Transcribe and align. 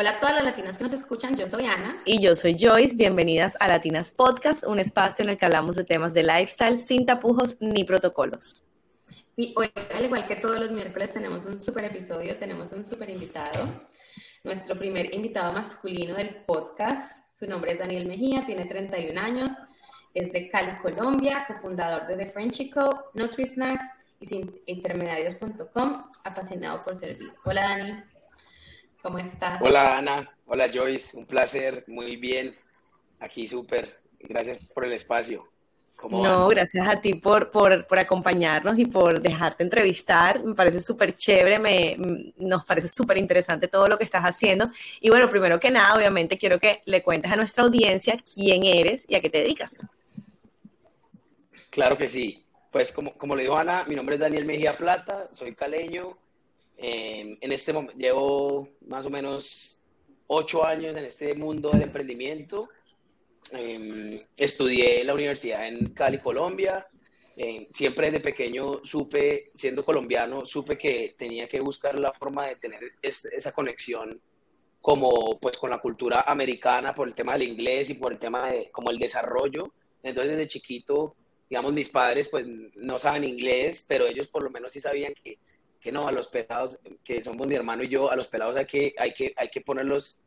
Hola 0.00 0.10
a 0.10 0.20
todas 0.20 0.36
las 0.36 0.44
latinas 0.44 0.78
que 0.78 0.84
nos 0.84 0.92
escuchan, 0.92 1.36
yo 1.36 1.48
soy 1.48 1.64
Ana. 1.64 2.00
Y 2.04 2.22
yo 2.22 2.36
soy 2.36 2.56
Joyce, 2.56 2.94
bienvenidas 2.94 3.56
a 3.58 3.66
Latinas 3.66 4.12
Podcast, 4.12 4.62
un 4.64 4.78
espacio 4.78 5.24
en 5.24 5.30
el 5.30 5.36
que 5.36 5.44
hablamos 5.44 5.74
de 5.74 5.82
temas 5.82 6.14
de 6.14 6.22
lifestyle 6.22 6.78
sin 6.78 7.04
tapujos 7.04 7.60
ni 7.60 7.82
protocolos. 7.82 8.64
Y 9.36 9.52
hoy, 9.56 9.72
al 9.92 10.04
igual 10.04 10.28
que 10.28 10.36
todos 10.36 10.60
los 10.60 10.70
miércoles, 10.70 11.12
tenemos 11.12 11.46
un 11.46 11.60
super 11.60 11.84
episodio, 11.84 12.36
tenemos 12.36 12.70
un 12.70 12.84
super 12.84 13.10
invitado, 13.10 13.88
nuestro 14.44 14.78
primer 14.78 15.12
invitado 15.12 15.52
masculino 15.52 16.14
del 16.14 16.44
podcast. 16.46 17.24
Su 17.34 17.48
nombre 17.48 17.72
es 17.72 17.80
Daniel 17.80 18.06
Mejía, 18.06 18.46
tiene 18.46 18.66
31 18.66 19.20
años, 19.20 19.50
es 20.14 20.32
de 20.32 20.48
Cali, 20.48 20.78
Colombia, 20.78 21.44
cofundador 21.48 22.06
de 22.06 22.18
The 22.18 22.26
Frenchy 22.26 22.70
Co, 22.70 23.10
Nutri 23.14 23.46
Snacks 23.46 23.86
y 24.20 24.48
intermediarios.com, 24.66 26.04
apasionado 26.22 26.84
por 26.84 26.94
servir. 26.94 27.32
Hola 27.44 27.62
Dani. 27.62 28.17
¿Cómo 29.02 29.18
estás? 29.18 29.62
Hola 29.62 29.96
Ana, 29.96 30.28
hola 30.46 30.68
Joyce, 30.72 31.16
un 31.16 31.24
placer, 31.24 31.84
muy 31.86 32.16
bien, 32.16 32.56
aquí 33.20 33.46
súper, 33.46 34.00
gracias 34.18 34.58
por 34.74 34.84
el 34.84 34.92
espacio. 34.92 35.48
no, 36.10 36.48
gracias 36.48 36.88
a 36.88 37.00
ti 37.00 37.14
por, 37.14 37.50
por, 37.52 37.86
por, 37.86 37.98
acompañarnos 38.00 38.76
y 38.76 38.86
por 38.86 39.20
dejarte 39.20 39.62
entrevistar. 39.62 40.42
Me 40.42 40.54
parece 40.54 40.80
súper 40.80 41.14
chévere, 41.14 41.60
me, 41.60 41.96
nos 42.38 42.64
parece 42.64 42.88
súper 42.88 43.18
interesante 43.18 43.68
todo 43.68 43.86
lo 43.86 43.96
que 43.96 44.04
estás 44.04 44.24
haciendo. 44.24 44.68
Y 45.00 45.10
bueno, 45.10 45.28
primero 45.30 45.60
que 45.60 45.70
nada, 45.70 45.94
obviamente 45.94 46.36
quiero 46.36 46.58
que 46.58 46.80
le 46.84 47.02
cuentes 47.02 47.30
a 47.30 47.36
nuestra 47.36 47.64
audiencia 47.64 48.18
quién 48.34 48.64
eres 48.64 49.04
y 49.08 49.14
a 49.14 49.20
qué 49.20 49.30
te 49.30 49.42
dedicas. 49.42 49.76
Claro 51.70 51.96
que 51.96 52.08
sí. 52.08 52.44
Pues 52.72 52.92
como, 52.92 53.14
como 53.14 53.36
le 53.36 53.42
dijo 53.42 53.56
Ana, 53.56 53.84
mi 53.84 53.94
nombre 53.94 54.16
es 54.16 54.20
Daniel 54.20 54.44
Mejía 54.44 54.76
Plata, 54.76 55.28
soy 55.32 55.54
caleño, 55.54 56.18
Em, 56.80 57.36
en 57.40 57.52
este 57.52 57.72
momento 57.72 57.98
llevo 57.98 58.68
más 58.86 59.04
o 59.04 59.10
menos 59.10 59.82
ocho 60.28 60.64
años 60.64 60.96
en 60.96 61.04
este 61.04 61.34
mundo 61.34 61.70
del 61.70 61.82
emprendimiento. 61.82 62.68
Eh, 63.50 64.24
estudié 64.36 65.00
en 65.00 65.08
la 65.08 65.14
universidad 65.14 65.66
en 65.66 65.88
Cali, 65.92 66.18
Colombia. 66.18 66.86
Em, 67.36 67.66
siempre 67.72 68.10
desde 68.10 68.20
pequeño 68.20 68.80
supe, 68.84 69.50
siendo 69.56 69.84
colombiano, 69.84 70.46
supe 70.46 70.78
que 70.78 71.14
tenía 71.18 71.48
que 71.48 71.60
buscar 71.60 71.98
la 71.98 72.12
forma 72.12 72.46
de 72.46 72.56
tener 72.56 72.80
esa 73.02 73.52
conexión 73.52 74.20
como 74.80 75.38
pues 75.40 75.56
con 75.56 75.70
la 75.70 75.78
cultura 75.78 76.22
americana 76.26 76.94
por 76.94 77.08
el 77.08 77.14
tema 77.14 77.32
del 77.32 77.48
inglés 77.48 77.90
y 77.90 77.94
por 77.94 78.12
el 78.12 78.18
tema 78.18 78.50
de 78.50 78.70
como 78.70 78.90
el 78.90 78.98
desarrollo. 78.98 79.72
Entonces 80.02 80.32
desde 80.32 80.46
chiquito, 80.46 81.16
digamos, 81.50 81.72
mis 81.72 81.88
padres 81.88 82.28
pues 82.28 82.46
no 82.76 82.98
saben 83.00 83.24
inglés, 83.24 83.84
pero 83.86 84.06
ellos 84.06 84.28
por 84.28 84.44
lo 84.44 84.50
menos 84.50 84.72
sí 84.72 84.80
sabían 84.80 85.14
que 85.14 85.38
que 85.80 85.92
no, 85.92 86.06
a 86.06 86.12
los 86.12 86.28
pelados, 86.28 86.78
que 87.04 87.22
somos 87.22 87.46
mi 87.46 87.54
hermano 87.54 87.82
y 87.82 87.88
yo, 87.88 88.10
a 88.10 88.16
los 88.16 88.28
pelados 88.28 88.56
hay 88.56 88.66
que, 88.66 88.94
hay 88.98 89.12
que, 89.12 89.32
hay 89.36 89.48
que 89.48 89.60
ponerlos 89.60 90.20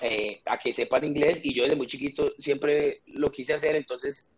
eh, 0.00 0.42
a 0.44 0.58
que 0.58 0.72
sepan 0.72 1.04
inglés. 1.04 1.40
Y 1.44 1.54
yo 1.54 1.62
desde 1.64 1.76
muy 1.76 1.86
chiquito 1.86 2.32
siempre 2.38 3.02
lo 3.06 3.30
quise 3.30 3.54
hacer, 3.54 3.76
entonces 3.76 4.32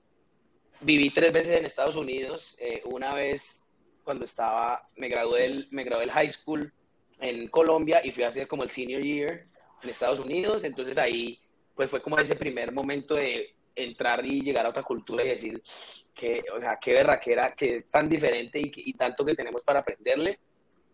viví 0.81 1.11
tres 1.11 1.33
veces 1.33 1.59
en 1.59 1.65
Estados 1.65 1.97
Unidos, 1.97 2.57
eh, 2.59 2.83
una 2.85 3.15
vez 3.15 3.67
cuando 4.05 4.25
estaba, 4.25 4.89
me 4.97 5.09
gradué, 5.09 5.43
del, 5.43 5.69
me 5.71 5.85
gradué 5.85 6.07
del 6.07 6.13
high 6.13 6.31
school 6.31 6.73
en 7.21 7.49
Colombia 7.49 8.01
y 8.05 8.13
fui 8.13 8.25
a 8.25 8.29
hacer 8.29 8.47
como 8.49 8.63
el 8.63 8.71
senior 8.71 9.03
year 9.03 9.47
en 9.83 9.91
Estados 9.91 10.19
Unidos, 10.19 10.65
entonces 10.65 10.97
ahí 10.99 11.39
pues 11.75 11.91
fue 11.91 12.03
como 12.03 12.19
ese 12.19 12.37
primer 12.37 12.73
momento 12.73 13.15
de 13.15 13.55
entrar 13.75 14.25
y 14.25 14.41
llegar 14.43 14.67
a 14.67 14.71
otra 14.71 14.83
cultura 14.83 15.25
y 15.25 15.29
decir 15.29 15.63
que, 16.15 16.43
o 16.55 16.61
sea, 16.61 16.79
qué 16.81 16.93
berraquera, 16.93 17.55
que 17.55 17.77
es 17.77 17.91
tan 17.91 18.09
diferente 18.09 18.59
y, 18.59 18.71
y 18.75 18.93
tanto 18.95 19.25
que 19.25 19.35
tenemos 19.35 19.63
para 19.63 19.81
aprenderle. 19.81 20.39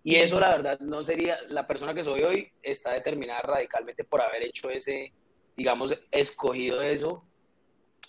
Y 0.07 0.15
eso, 0.15 0.39
la 0.39 0.51
verdad, 0.51 0.79
no 0.79 1.03
sería, 1.03 1.37
la 1.49 1.67
persona 1.67 1.93
que 1.93 2.05
soy 2.05 2.23
hoy 2.23 2.53
está 2.63 2.95
determinada 2.95 3.41
radicalmente 3.41 4.05
por 4.05 4.21
haber 4.21 4.45
hecho 4.45 4.71
ese, 4.71 5.13
digamos, 5.57 5.99
escogido 6.13 6.81
eso, 6.81 7.25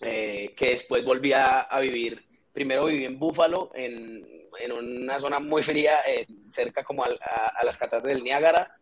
eh, 0.01 0.53
que 0.55 0.67
después 0.67 1.03
volví 1.03 1.33
a, 1.33 1.67
vivir, 1.81 2.23
primero 2.53 2.85
viví 2.85 3.05
en 3.05 3.17
Búfalo, 3.17 3.71
en, 3.73 4.23
en 4.59 4.71
una 4.73 5.19
zona 5.19 5.39
muy 5.39 5.63
fría, 5.63 5.97
cerca 6.49 6.83
como 6.83 7.03
a, 7.03 7.07
a, 7.07 7.65
las 7.65 7.77
cataratas 7.77 8.13
del 8.13 8.23
Niágara. 8.23 8.79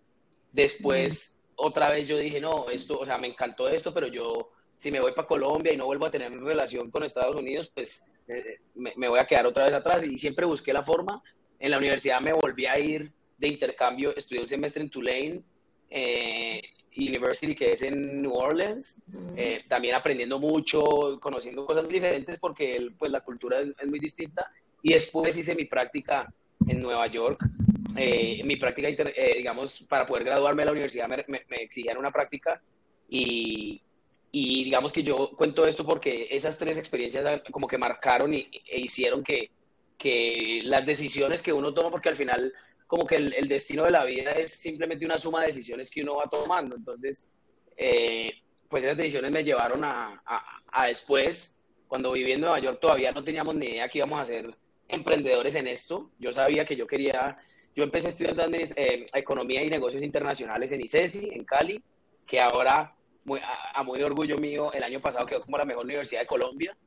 Después, 0.51 1.41
otra 1.55 1.89
vez 1.89 2.09
yo 2.09 2.17
dije, 2.17 2.41
no, 2.41 2.69
esto, 2.69 2.99
o 2.99 3.05
sea, 3.05 3.17
me 3.17 3.27
encantó 3.27 3.69
esto, 3.69 3.93
pero 3.93 4.07
yo, 4.07 4.51
si 4.75 4.91
me 4.91 4.99
voy 4.99 5.13
para 5.13 5.25
Colombia 5.25 5.71
y 5.71 5.77
no 5.77 5.85
vuelvo 5.85 6.05
a 6.05 6.11
tener 6.11 6.37
relación 6.37 6.91
con 6.91 7.05
Estados 7.05 7.37
Unidos, 7.37 7.71
pues 7.73 8.11
eh, 8.27 8.59
me, 8.73 8.91
me 8.97 9.07
voy 9.07 9.19
a 9.19 9.25
quedar 9.25 9.45
otra 9.45 9.63
vez 9.63 9.73
atrás. 9.73 10.03
Y 10.03 10.17
siempre 10.17 10.45
busqué 10.45 10.73
la 10.73 10.83
forma 10.83 11.23
en 11.59 11.71
la 11.71 11.77
universidad 11.77 12.21
me 12.21 12.33
volví 12.33 12.65
a 12.65 12.79
ir 12.79 13.11
de 13.37 13.47
intercambio, 13.47 14.15
estudié 14.15 14.41
un 14.41 14.47
semestre 14.47 14.81
en 14.81 14.89
Tulane 14.89 15.43
eh, 15.89 16.61
University, 16.95 17.55
que 17.55 17.73
es 17.73 17.81
en 17.81 18.21
New 18.21 18.33
Orleans, 18.33 19.01
eh, 19.35 19.63
también 19.67 19.95
aprendiendo 19.95 20.39
mucho, 20.39 21.19
conociendo 21.19 21.65
cosas 21.65 21.83
muy 21.83 21.93
diferentes 21.93 22.39
porque 22.39 22.89
pues, 22.97 23.11
la 23.11 23.19
cultura 23.19 23.59
es, 23.59 23.87
muy 23.87 23.99
distinta. 23.99 24.49
Y 24.81 24.93
después 24.93 25.35
hice 25.35 25.55
mi 25.55 25.65
práctica 25.65 26.31
en 26.67 26.81
Nueva 26.81 27.07
York. 27.07 27.43
Eh, 27.97 28.41
mi 28.45 28.55
práctica, 28.55 28.89
digamos, 29.35 29.81
para 29.89 30.05
poder 30.05 30.25
graduarme 30.25 30.61
de 30.61 30.65
la 30.65 30.71
universidad 30.71 31.07
me, 31.07 31.25
me, 31.27 31.57
exigían 31.57 31.97
una 31.97 32.11
práctica 32.11 32.61
y, 33.09 33.81
y, 34.31 34.65
digamos 34.65 34.91
que 34.91 35.01
yo 35.01 35.31
cuento 35.35 35.65
esto 35.65 35.85
porque 35.85 36.27
esas 36.29 36.57
tres 36.57 36.77
experiencias 36.77 37.41
como 37.51 37.67
que 37.67 37.77
marcaron 37.77 38.33
y, 38.33 38.49
e 38.69 38.81
hicieron 38.81 39.23
que, 39.23 39.49
que 39.97 40.61
las 40.63 40.85
decisiones 40.85 41.41
que 41.41 41.53
uno 41.53 41.73
toma, 41.73 41.91
porque 41.91 42.09
al 42.09 42.15
final 42.15 42.53
como 42.87 43.05
que 43.05 43.15
el, 43.15 43.47
destino 43.47 43.83
de 43.83 43.91
la 43.91 44.05
vida 44.05 44.31
es 44.31 44.51
simplemente 44.51 45.05
una 45.05 45.17
suma 45.17 45.41
de 45.41 45.47
decisiones 45.47 45.89
que 45.89 46.01
uno 46.01 46.15
va 46.15 46.29
tomando. 46.29 46.75
Entonces, 46.75 47.31
eh, 47.75 48.31
pues 48.69 48.83
esas 48.83 48.97
decisiones 48.97 49.31
me 49.31 49.43
llevaron 49.43 49.83
a, 49.83 50.21
a, 50.71 50.87
después, 50.87 51.59
cuando 51.87 52.11
viví 52.11 52.33
en 52.33 52.41
Nueva 52.41 52.59
York 52.59 52.79
todavía 52.79 53.11
no 53.11 53.23
teníamos 53.23 53.55
ni 53.55 53.67
idea 53.67 53.89
que 53.89 53.99
íbamos 53.99 54.19
a 54.19 54.25
ser 54.25 54.55
emprendedores 54.87 55.55
en 55.55 55.67
esto. 55.67 56.11
Yo 56.19 56.31
sabía 56.31 56.65
que 56.65 56.75
yo 56.75 56.85
quería, 56.85 57.37
yo 57.75 57.83
empecé 57.83 58.09
estudiando 58.09 58.45
eh, 58.53 59.05
Economía 59.13 59.63
y 59.63 59.69
Negocios 59.69 60.03
Internacionales 60.03 60.71
en 60.71 60.81
ICESI, 60.81 61.29
en 61.31 61.43
Cali, 61.43 61.83
que 62.25 62.39
ahora, 62.39 62.95
muy, 63.23 63.39
a 63.73 63.83
muy 63.83 64.01
orgullo 64.03 64.37
mío, 64.37 64.71
el 64.73 64.83
año 64.83 65.01
pasado 65.01 65.25
quedó 65.25 65.41
como 65.41 65.57
la 65.57 65.65
mejor 65.65 65.85
universidad 65.85 66.21
de 66.21 66.27
Colombia. 66.27 66.77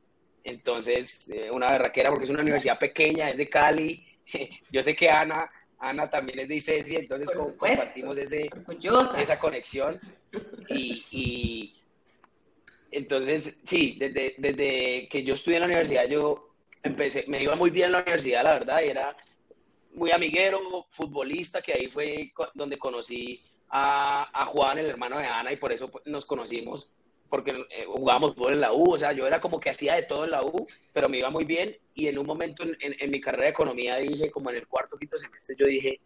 Entonces, 0.45 1.31
eh, 1.31 1.51
una 1.51 1.69
berraquera 1.69 2.11
porque 2.11 2.25
es 2.25 2.31
una 2.31 2.43
universidad 2.43 2.79
pequeña, 2.79 3.31
es 3.31 3.37
de 3.37 3.49
Cali. 3.49 4.07
Yo 4.71 4.83
sé 4.83 4.95
que 4.95 5.11
Ana, 5.11 5.51
Ana 5.79 6.11
también 6.11 6.41
es 6.41 6.49
de 6.49 6.57
ICESI, 6.57 6.97
entonces 6.97 7.31
compartimos 7.31 8.19
ese, 8.19 8.51
esa 9.19 9.39
conexión. 9.39 10.01
Y, 10.69 11.75
entonces, 12.91 13.61
sí, 13.65 13.97
desde, 13.99 14.35
desde 14.39 15.09
que 15.09 15.23
yo 15.23 15.35
estudié 15.35 15.57
en 15.57 15.61
la 15.61 15.67
universidad, 15.67 16.07
yo 16.09 16.55
empecé, 16.83 17.25
me 17.29 17.43
iba 17.43 17.55
muy 17.55 17.71
bien 17.71 17.87
en 17.87 17.93
la 17.93 18.03
universidad, 18.03 18.43
la 18.45 18.55
verdad, 18.55 18.83
y 18.83 18.89
era 18.89 19.17
muy 19.93 20.11
amiguero, 20.11 20.87
futbolista, 20.91 21.61
que 21.61 21.75
ahí 21.75 21.89
fue 21.89 22.33
donde 22.55 22.79
conocí 22.79 23.43
a, 23.69 24.31
a 24.33 24.47
Juan, 24.47 24.79
el 24.79 24.87
hermano 24.87 25.19
de 25.19 25.27
Ana, 25.27 25.53
y 25.53 25.57
por 25.57 25.73
eso 25.73 25.91
pues, 25.91 26.07
nos 26.07 26.25
conocimos 26.25 26.95
porque 27.29 27.51
eh, 27.71 27.85
jugábamos 27.87 28.35
fútbol 28.35 28.55
en 28.55 28.61
la 28.61 28.73
U, 28.73 28.93
o 28.93 28.99
sea, 28.99 29.13
yo 29.13 29.27
era 29.27 29.41
como 29.41 29.61
que 29.61 29.71
hacía 29.71 29.95
de 29.95 30.03
todo 30.03 30.25
en 30.25 30.31
la 30.31 30.43
U, 30.43 30.67
pero 30.93 31.09
me 31.09 31.19
iba 31.19 31.31
muy 31.31 31.45
bien. 31.45 31.77
Y 31.95 32.07
en 32.09 32.19
un 32.19 32.27
momento 32.27 32.63
en, 32.63 32.77
en, 32.81 33.11
mi 33.11 33.21
carrera 33.21 33.45
de 33.45 33.51
economía 33.51 33.97
dije, 33.97 34.31
como 34.31 34.51
en 34.51 34.57
el 34.57 34.67
cuarto, 34.67 34.97
quinto 34.97 35.19
semestre, 35.19 35.57
yo 35.59 35.67
dije, 35.67 36.01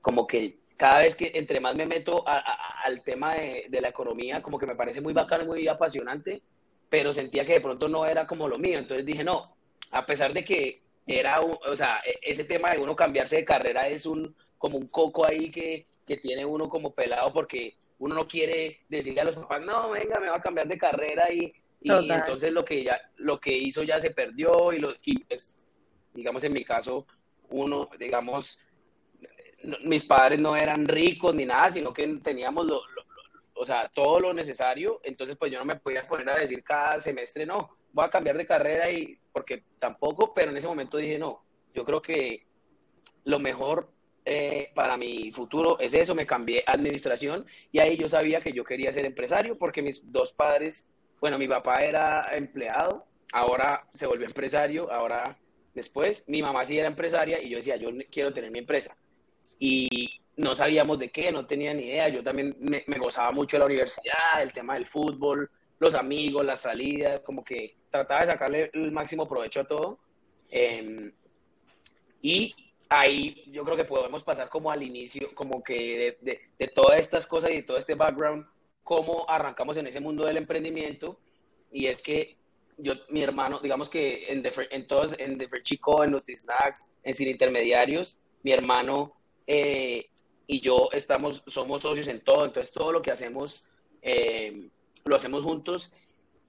como 0.00 0.26
que 0.26 0.58
cada 0.76 1.00
vez 1.00 1.14
que 1.14 1.32
entre 1.34 1.60
más 1.60 1.74
me 1.74 1.86
meto 1.86 2.24
al 2.26 3.02
tema 3.02 3.34
de, 3.34 3.66
de, 3.68 3.80
la 3.80 3.88
economía, 3.88 4.42
como 4.42 4.58
que 4.58 4.66
me 4.66 4.76
parece 4.76 5.00
muy 5.00 5.14
bacano, 5.14 5.46
muy 5.46 5.66
apasionante, 5.68 6.42
pero 6.88 7.12
sentía 7.12 7.46
que 7.46 7.54
de 7.54 7.60
pronto 7.60 7.88
no 7.88 8.04
era 8.04 8.26
como 8.26 8.46
lo 8.46 8.58
mío, 8.58 8.78
entonces 8.78 9.06
dije, 9.06 9.24
no, 9.24 9.56
a 9.90 10.04
pesar 10.04 10.32
de 10.32 10.44
que 10.44 10.82
era, 11.06 11.40
o 11.40 11.76
sea, 11.76 11.98
e, 12.04 12.18
ese 12.22 12.44
tema 12.44 12.70
de 12.70 12.78
uno 12.78 12.94
cambiarse 12.94 13.36
de 13.36 13.44
carrera 13.44 13.88
es 13.88 14.06
un, 14.06 14.34
como 14.58 14.76
un 14.76 14.88
coco 14.88 15.26
ahí 15.26 15.50
que, 15.50 15.86
que 16.06 16.16
tiene 16.16 16.44
uno 16.44 16.68
como 16.68 16.92
pelado 16.92 17.32
porque 17.32 17.74
uno 17.98 18.14
no 18.14 18.28
quiere 18.28 18.80
decirle 18.88 19.20
a 19.22 19.24
los 19.24 19.36
papás, 19.36 19.62
no, 19.64 19.90
venga, 19.90 20.20
me 20.20 20.28
va 20.28 20.36
a 20.36 20.42
cambiar 20.42 20.68
de 20.68 20.78
carrera 20.78 21.32
y, 21.32 21.52
y 21.80 21.90
entonces 21.90 22.52
lo 22.52 22.64
que, 22.64 22.84
ya, 22.84 23.00
lo 23.16 23.40
que 23.40 23.56
hizo 23.56 23.82
ya 23.82 24.00
se 24.00 24.10
perdió 24.10 24.72
y, 24.72 24.78
lo, 24.78 24.94
y 25.02 25.24
pues, 25.24 25.66
digamos, 26.12 26.44
en 26.44 26.52
mi 26.52 26.64
caso, 26.64 27.06
uno, 27.48 27.88
digamos, 27.98 28.58
mis 29.84 30.04
padres 30.04 30.40
no 30.40 30.56
eran 30.56 30.86
ricos 30.86 31.34
ni 31.34 31.44
nada, 31.44 31.70
sino 31.70 31.92
que 31.92 32.06
teníamos 32.22 32.66
lo, 32.66 32.82
o 33.54 33.64
sea, 33.64 33.88
todo 33.88 34.20
lo 34.20 34.34
necesario, 34.34 35.00
entonces 35.02 35.36
pues 35.36 35.50
yo 35.50 35.58
no 35.58 35.64
me 35.64 35.76
podía 35.76 36.06
poner 36.06 36.28
a 36.30 36.38
decir 36.38 36.62
cada 36.62 37.00
semestre, 37.00 37.46
no, 37.46 37.76
voy 37.92 38.04
a 38.04 38.10
cambiar 38.10 38.36
de 38.36 38.46
carrera 38.46 38.90
y 38.90 39.18
porque 39.32 39.64
tampoco, 39.78 40.34
pero 40.34 40.50
en 40.50 40.58
ese 40.58 40.68
momento 40.68 40.98
dije, 40.98 41.18
no, 41.18 41.42
yo 41.74 41.84
creo 41.84 42.02
que 42.02 42.46
lo 43.24 43.38
mejor 43.38 43.90
eh, 44.28 44.70
para 44.74 44.96
mi 44.96 45.30
futuro 45.30 45.78
es 45.78 45.94
eso, 45.94 46.14
me 46.14 46.26
cambié 46.26 46.64
a 46.66 46.72
administración 46.72 47.46
y 47.70 47.78
ahí 47.78 47.96
yo 47.96 48.08
sabía 48.08 48.40
que 48.40 48.52
yo 48.52 48.64
quería 48.64 48.92
ser 48.92 49.06
empresario 49.06 49.56
porque 49.56 49.82
mis 49.82 50.10
dos 50.12 50.32
padres, 50.32 50.90
bueno, 51.20 51.38
mi 51.38 51.46
papá 51.46 51.76
era 51.76 52.28
empleado, 52.32 53.06
ahora 53.32 53.88
se 53.94 54.06
volvió 54.06 54.26
empresario, 54.26 54.90
ahora 54.92 55.38
después, 55.74 56.24
mi 56.26 56.42
mamá 56.42 56.64
sí 56.64 56.78
era 56.78 56.88
empresaria 56.88 57.40
y 57.40 57.50
yo 57.50 57.58
decía, 57.58 57.76
yo 57.76 57.90
quiero 58.10 58.32
tener 58.32 58.50
mi 58.50 58.58
empresa. 58.58 58.96
Y, 59.58 60.20
no 60.36 60.54
sabíamos 60.54 60.98
de 60.98 61.10
qué, 61.10 61.32
no 61.32 61.46
tenía 61.46 61.72
ni 61.72 61.84
idea. 61.84 62.08
Yo 62.08 62.22
también 62.22 62.56
me, 62.60 62.98
gozaba 62.98 63.32
mucho 63.32 63.56
de 63.56 63.60
la 63.60 63.66
universidad, 63.66 64.42
el 64.42 64.52
tema 64.52 64.74
del 64.74 64.86
fútbol, 64.86 65.50
los 65.78 65.94
amigos, 65.94 66.44
las 66.44 66.60
salidas, 66.60 67.20
como 67.20 67.42
que 67.42 67.76
trataba 67.90 68.20
de 68.20 68.26
sacarle 68.26 68.70
el 68.74 68.92
máximo 68.92 69.26
provecho 69.26 69.60
a 69.60 69.64
todo. 69.64 69.98
Em, 70.50 71.12
y 72.22 72.54
ahí 72.88 73.44
yo 73.48 73.64
creo 73.64 73.76
que 73.76 73.84
podemos 73.84 74.22
pasar 74.22 74.48
como 74.48 74.70
al 74.70 74.82
inicio, 74.82 75.34
como 75.34 75.62
que 75.62 76.18
de, 76.20 76.40
de, 76.58 76.68
todas 76.68 77.00
estas 77.00 77.26
cosas 77.26 77.50
y 77.50 77.56
de 77.56 77.62
todo 77.62 77.78
este 77.78 77.94
background, 77.94 78.46
cómo 78.82 79.28
arrancamos 79.28 79.76
en 79.76 79.86
ese 79.86 80.00
mundo 80.00 80.24
del 80.24 80.36
emprendimiento. 80.36 81.18
Y 81.72 81.86
es 81.86 82.00
que 82.02 82.36
yo, 82.78 82.94
mi 83.08 83.22
hermano, 83.22 83.60
digamos 83.60 83.88
que 83.88 84.32
en, 84.32 84.42
en 84.70 84.86
todos, 84.86 85.18
en 85.18 85.38
The 85.38 85.48
Chico, 85.62 86.04
en 86.04 86.12
NutriSnacks, 86.12 86.92
en 87.02 87.14
Sin 87.14 87.28
Intermediarios, 87.28 88.20
mi 88.42 88.52
hermano 88.52 89.14
eh, 89.46 90.08
y 90.46 90.60
yo 90.60 90.88
estamos, 90.92 91.42
somos 91.46 91.82
socios 91.82 92.06
en 92.08 92.20
todo, 92.20 92.44
entonces 92.44 92.72
todo 92.72 92.92
lo 92.92 93.02
que 93.02 93.10
hacemos 93.10 93.64
eh, 94.02 94.68
lo 95.04 95.16
hacemos 95.16 95.42
juntos 95.42 95.92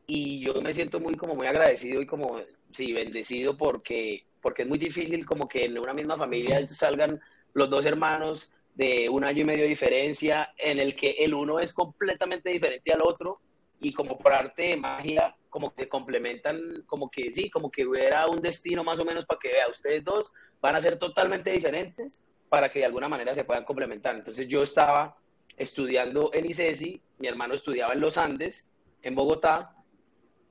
y 0.06 0.40
yo 0.40 0.62
me 0.62 0.74
siento 0.74 1.00
muy 1.00 1.16
como 1.16 1.36
muy 1.36 1.48
agradecido 1.48 2.02
y 2.02 2.06
como 2.06 2.40
sí 2.72 2.94
bendecido 2.94 3.58
porque 3.58 4.27
porque 4.42 4.64
es 4.64 4.68
muy 4.68 4.78
difícil 4.78 5.26
como 5.26 5.48
que 5.48 5.66
en 5.66 5.78
una 5.78 5.94
misma 5.94 6.18
familia 6.18 6.66
salgan 6.68 7.20
los 7.54 7.70
dos 7.70 7.86
hermanos 7.86 8.54
de 8.76 9.10
un 9.10 9.24
año 9.24 9.42
y 9.42 9.46
medio 9.46 9.64
de 9.64 9.70
diferencia 9.70 10.54
en 10.58 10.80
el 10.80 10.96
que 10.96 11.12
el 11.20 11.34
uno 11.34 11.60
es 11.60 11.74
completamente 11.74 12.50
diferente 12.50 12.94
al 12.94 13.02
otro 13.04 13.42
y 13.80 13.92
como 13.94 14.18
por 14.18 14.34
arte 14.34 14.64
de 14.64 14.78
magia 14.78 15.36
como 15.50 15.74
que 15.74 15.84
se 15.84 15.90
complementan 15.90 16.84
como 16.86 17.10
que 17.10 17.32
sí 17.32 17.50
como 17.50 17.72
que 17.72 17.86
hubiera 17.86 18.28
un 18.28 18.42
destino 18.42 18.84
más 18.84 19.00
o 19.00 19.06
menos 19.06 19.26
para 19.26 19.40
que 19.40 19.50
vea 19.50 19.68
ustedes 19.70 20.04
dos 20.04 20.32
van 20.62 20.76
a 20.76 20.82
ser 20.82 20.98
totalmente 20.98 21.52
diferentes 21.52 22.28
para 22.50 22.72
que 22.72 22.80
de 22.80 22.86
alguna 22.86 23.10
manera 23.10 23.34
se 23.34 23.44
puedan 23.44 23.66
complementar. 23.66 24.16
Entonces 24.16 24.48
yo 24.48 24.64
estaba 24.64 25.18
estudiando 25.58 26.32
en 26.34 26.50
ICESI, 26.50 27.02
mi 27.18 27.28
hermano 27.28 27.54
estudiaba 27.54 27.94
en 27.94 28.02
los 28.02 28.18
Andes, 28.18 28.72
en 29.02 29.16
Bogotá, 29.16 29.76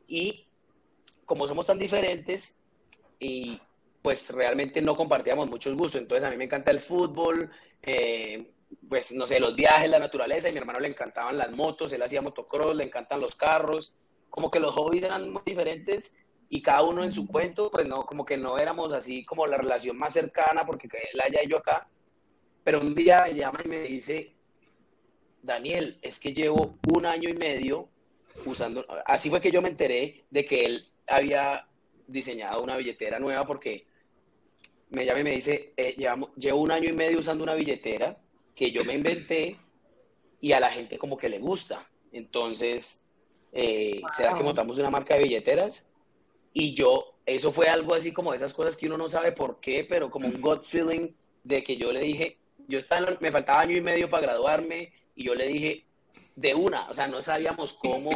y 0.07 0.47
como 1.25 1.47
somos 1.47 1.67
tan 1.67 1.79
diferentes, 1.79 2.61
y 3.19 3.61
pues 4.07 4.31
realmente 4.31 4.81
no 4.81 4.97
compartíamos 4.97 5.51
muchos 5.51 5.77
gustos. 5.77 6.01
Entonces 6.01 6.25
a 6.25 6.31
mí 6.31 6.37
me 6.37 6.45
encanta 6.45 6.71
el 6.71 6.79
fútbol, 6.79 7.51
eh, 7.83 8.53
pues 8.89 9.11
no 9.11 9.27
sé, 9.27 9.41
los 9.41 9.57
viajes, 9.57 9.91
la 9.91 9.99
naturaleza, 9.99 10.47
y 10.47 10.51
a 10.51 10.53
mi 10.53 10.61
hermano 10.61 10.79
le 10.79 10.87
encantaban 10.87 11.37
las 11.37 11.51
motos, 11.51 11.93
él 11.93 12.01
hacía 12.01 12.23
motocross, 12.23 12.77
le 12.77 12.85
encantan 12.85 13.21
los 13.21 13.35
carros, 13.35 13.97
como 14.31 14.49
que 14.49 14.61
los 14.61 14.73
hobbies 14.77 15.03
eran 15.03 15.33
muy 15.33 15.43
diferentes 15.45 16.21
y 16.49 16.63
cada 16.63 16.85
uno 16.85 17.03
en 17.03 17.11
su 17.11 17.27
cuento, 17.27 17.69
pues 17.69 17.85
no, 17.89 18.07
como 18.07 18.25
que 18.25 18.37
no 18.37 18.59
éramos 18.59 18.93
así 18.93 19.25
como 19.25 19.45
la 19.45 19.57
relación 19.57 19.99
más 19.99 20.13
cercana, 20.13 20.65
porque 20.65 20.87
él 20.87 21.21
allá 21.21 21.43
y 21.43 21.49
yo 21.49 21.59
acá. 21.59 21.89
Pero 22.63 22.81
un 22.81 22.95
día 22.95 23.25
me 23.27 23.35
llama 23.35 23.59
y 23.65 23.69
me 23.69 23.81
dice, 23.81 24.35
Daniel, 25.43 25.99
es 26.01 26.21
que 26.21 26.33
llevo 26.33 26.79
un 26.95 27.07
año 27.07 27.29
y 27.29 27.35
medio 27.35 27.89
usando, 28.45 28.87
así 29.05 29.31
fue 29.31 29.41
que 29.41 29.51
yo 29.51 29.61
me 29.61 29.71
enteré 29.71 30.27
de 30.31 30.47
que 30.47 30.65
él 30.65 30.87
había 31.09 31.67
diseñado 32.07 32.63
una 32.63 32.77
billetera 32.77 33.19
nueva 33.19 33.43
porque 33.43 33.96
me 34.91 35.05
llama 35.05 35.21
y 35.21 35.25
me 35.25 35.35
dice, 35.35 35.73
eh, 35.77 35.97
llevo 36.37 36.61
un 36.61 36.71
año 36.71 36.89
y 36.89 36.93
medio 36.93 37.19
usando 37.19 37.43
una 37.43 37.55
billetera 37.55 38.19
que 38.55 38.71
yo 38.71 38.85
me 38.85 38.95
inventé 38.95 39.59
y 40.41 40.53
a 40.53 40.61
la 40.61 40.71
gente 40.71 40.99
como 40.99 41.17
que 41.17 41.29
le 41.29 41.39
gusta. 41.39 41.89
Entonces, 42.13 43.07
eh, 43.53 44.01
¿será 44.17 44.35
que 44.35 44.43
montamos 44.43 44.79
una 44.79 44.91
marca 44.91 45.17
de 45.17 45.25
billeteras? 45.25 45.91
Y 46.53 46.75
yo, 46.75 47.19
eso 47.27 47.53
fue 47.53 47.69
algo 47.69 47.95
así 47.95 48.13
como 48.13 48.31
de 48.31 48.39
esas 48.39 48.55
cosas 48.55 48.77
que 48.77 48.87
uno 48.87 48.97
no 48.97 49.09
sabe 49.09 49.33
por 49.33 49.61
qué, 49.61 49.85
pero 49.85 50.11
como 50.11 50.27
un 50.27 50.41
gut 50.41 50.65
feeling 50.65 51.11
de 51.45 51.63
que 51.63 51.77
yo 51.77 51.93
le 51.93 52.01
dije, 52.01 52.39
yo 52.69 52.79
estaba, 52.79 53.17
me 53.21 53.31
faltaba 53.31 53.61
año 53.61 53.77
y 53.77 53.81
medio 53.81 54.09
para 54.09 54.27
graduarme 54.27 54.93
y 55.15 55.25
yo 55.25 55.35
le 55.35 55.49
dije 55.49 55.85
de 56.35 56.55
una, 56.55 56.89
o 56.89 56.95
sea, 56.95 57.09
no 57.09 57.23
sabíamos 57.23 57.73
cómo, 57.75 58.11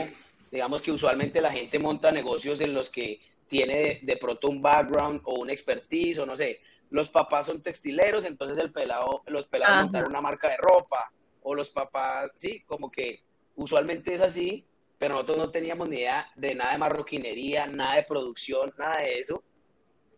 digamos 0.50 0.82
que 0.82 0.92
usualmente 0.92 1.40
la 1.40 1.52
gente 1.52 1.78
monta 1.78 2.12
negocios 2.12 2.60
en 2.60 2.74
los 2.74 2.90
que 2.90 3.20
tiene 3.50 4.00
de, 4.02 4.16
pronto 4.16 4.48
un 4.48 4.62
background 4.62 5.20
o 5.24 5.40
un 5.40 5.50
expertise 5.50 6.18
o 6.18 6.24
no 6.26 6.34
sé, 6.34 6.60
los 6.88 7.10
papás 7.10 7.46
son 7.46 7.62
textileros, 7.62 8.24
entonces 8.24 8.56
el 8.58 8.72
pelado, 8.72 9.22
los 9.26 9.46
pelados 9.46 9.82
montan 9.82 10.08
una 10.08 10.22
marca 10.22 10.48
de 10.48 10.56
ropa 10.56 11.12
o 11.42 11.54
los 11.54 11.68
papás, 11.68 12.30
sí, 12.36 12.62
como 12.62 12.90
que 12.90 13.22
usualmente 13.56 14.14
es 14.14 14.22
así 14.22 14.66
pero 15.00 15.14
nosotros 15.14 15.38
no 15.38 15.50
teníamos 15.50 15.88
ni 15.88 15.96
idea 15.96 16.30
de 16.36 16.54
nada 16.54 16.72
de 16.72 16.78
marroquinería, 16.78 17.66
nada 17.66 17.96
de 17.96 18.02
producción, 18.02 18.70
nada 18.76 19.00
de 19.00 19.18
eso. 19.18 19.42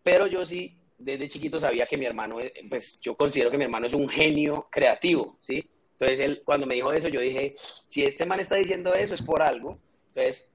Pero 0.02 0.26
yo 0.26 0.44
sí, 0.44 0.76
desde 0.98 1.28
chiquito 1.28 1.60
sabía 1.60 1.86
que 1.86 1.96
mi 1.96 2.04
hermano, 2.04 2.38
pues 2.68 3.00
yo 3.00 3.16
considero 3.16 3.48
que 3.48 3.58
mi 3.58 3.62
hermano 3.62 3.86
es 3.86 3.94
un 3.94 4.08
genio 4.08 4.66
creativo, 4.72 5.36
¿sí? 5.38 5.64
Entonces 5.92 6.18
él, 6.18 6.42
cuando 6.44 6.66
me 6.66 6.74
dijo 6.74 6.92
eso, 6.92 7.06
yo 7.06 7.20
dije, 7.20 7.54
si 7.56 8.04
este 8.04 8.26
man 8.26 8.40
está 8.40 8.56
diciendo 8.56 8.92
eso 8.92 9.14
es 9.14 9.22
por 9.22 9.40
algo. 9.40 9.78
Entonces, 10.08 10.50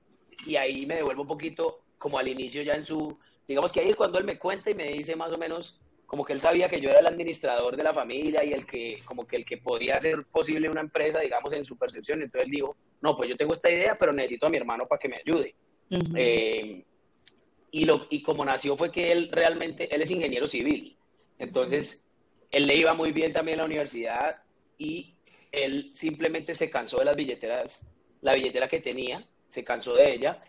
y 0.46 0.58
ahí 0.58 0.86
me 0.86 0.98
devuelvo 0.98 1.22
un 1.22 1.30
poquito 1.30 1.86
como 1.98 2.18
al 2.20 2.28
inicio 2.28 2.62
ya 2.62 2.76
en 2.76 2.86
su, 2.86 3.18
digamos 3.48 3.72
que 3.72 3.80
ahí 3.80 3.90
es 3.90 3.96
cuando 3.96 4.20
él 4.20 4.26
me 4.26 4.38
cuenta 4.38 4.70
y 4.70 4.76
me 4.76 4.92
dice 4.94 5.16
más 5.16 5.32
o 5.32 5.38
menos 5.38 5.80
como 6.08 6.24
que 6.24 6.32
él 6.32 6.40
sabía 6.40 6.70
que 6.70 6.80
yo 6.80 6.90
era 6.90 7.02
el 7.02 7.08
administrador 7.08 7.76
de 7.76 7.84
la 7.84 7.94
familia 7.94 8.44
y 8.44 8.54
el 8.54 8.66
que, 8.66 9.02
como 9.04 9.28
que 9.28 9.36
el 9.36 9.46
que 9.46 9.58
podía 9.58 9.98
hacer 9.98 10.24
posible 10.26 10.70
una 10.70 10.80
empresa, 10.80 11.20
digamos, 11.20 11.52
en 11.52 11.66
su 11.66 11.78
percepción. 11.78 12.22
Entonces 12.22 12.46
él 12.46 12.52
dijo, 12.52 12.78
no, 13.02 13.18
pues 13.18 13.28
yo 13.28 13.36
tengo 13.36 13.54
esta 13.54 13.70
idea, 13.70 13.98
pero 13.98 14.14
necesito 14.14 14.48
a 14.48 14.50
mi 14.50 14.56
hermano 14.56 14.88
para 14.88 15.00
que 15.00 15.10
me 15.10 15.18
ayude. 15.18 15.54
Eh, 16.16 16.86
y, 17.72 17.86
lo, 17.86 18.08
y 18.10 18.24
como 18.24 18.46
nació 18.46 18.78
fue 18.78 18.90
que 18.90 19.12
él 19.12 19.30
realmente, 19.32 19.94
él 19.94 20.02
es 20.02 20.10
ingeniero 20.10 20.48
civil, 20.48 20.98
entonces 21.40 22.08
él 22.52 22.68
le 22.68 22.76
iba 22.76 22.94
muy 22.94 23.12
bien 23.12 23.34
también 23.34 23.60
a 23.60 23.62
la 23.64 23.68
universidad 23.68 24.42
y 24.78 25.16
él 25.52 25.92
simplemente 25.94 26.56
se 26.56 26.70
cansó 26.70 27.00
de 27.00 27.06
las 27.06 27.16
billeteras, 27.16 27.82
la 28.22 28.34
billetera 28.34 28.68
que 28.70 28.80
tenía, 28.80 29.28
se 29.48 29.64
cansó 29.64 29.94
de 29.94 30.14
ella 30.14 30.42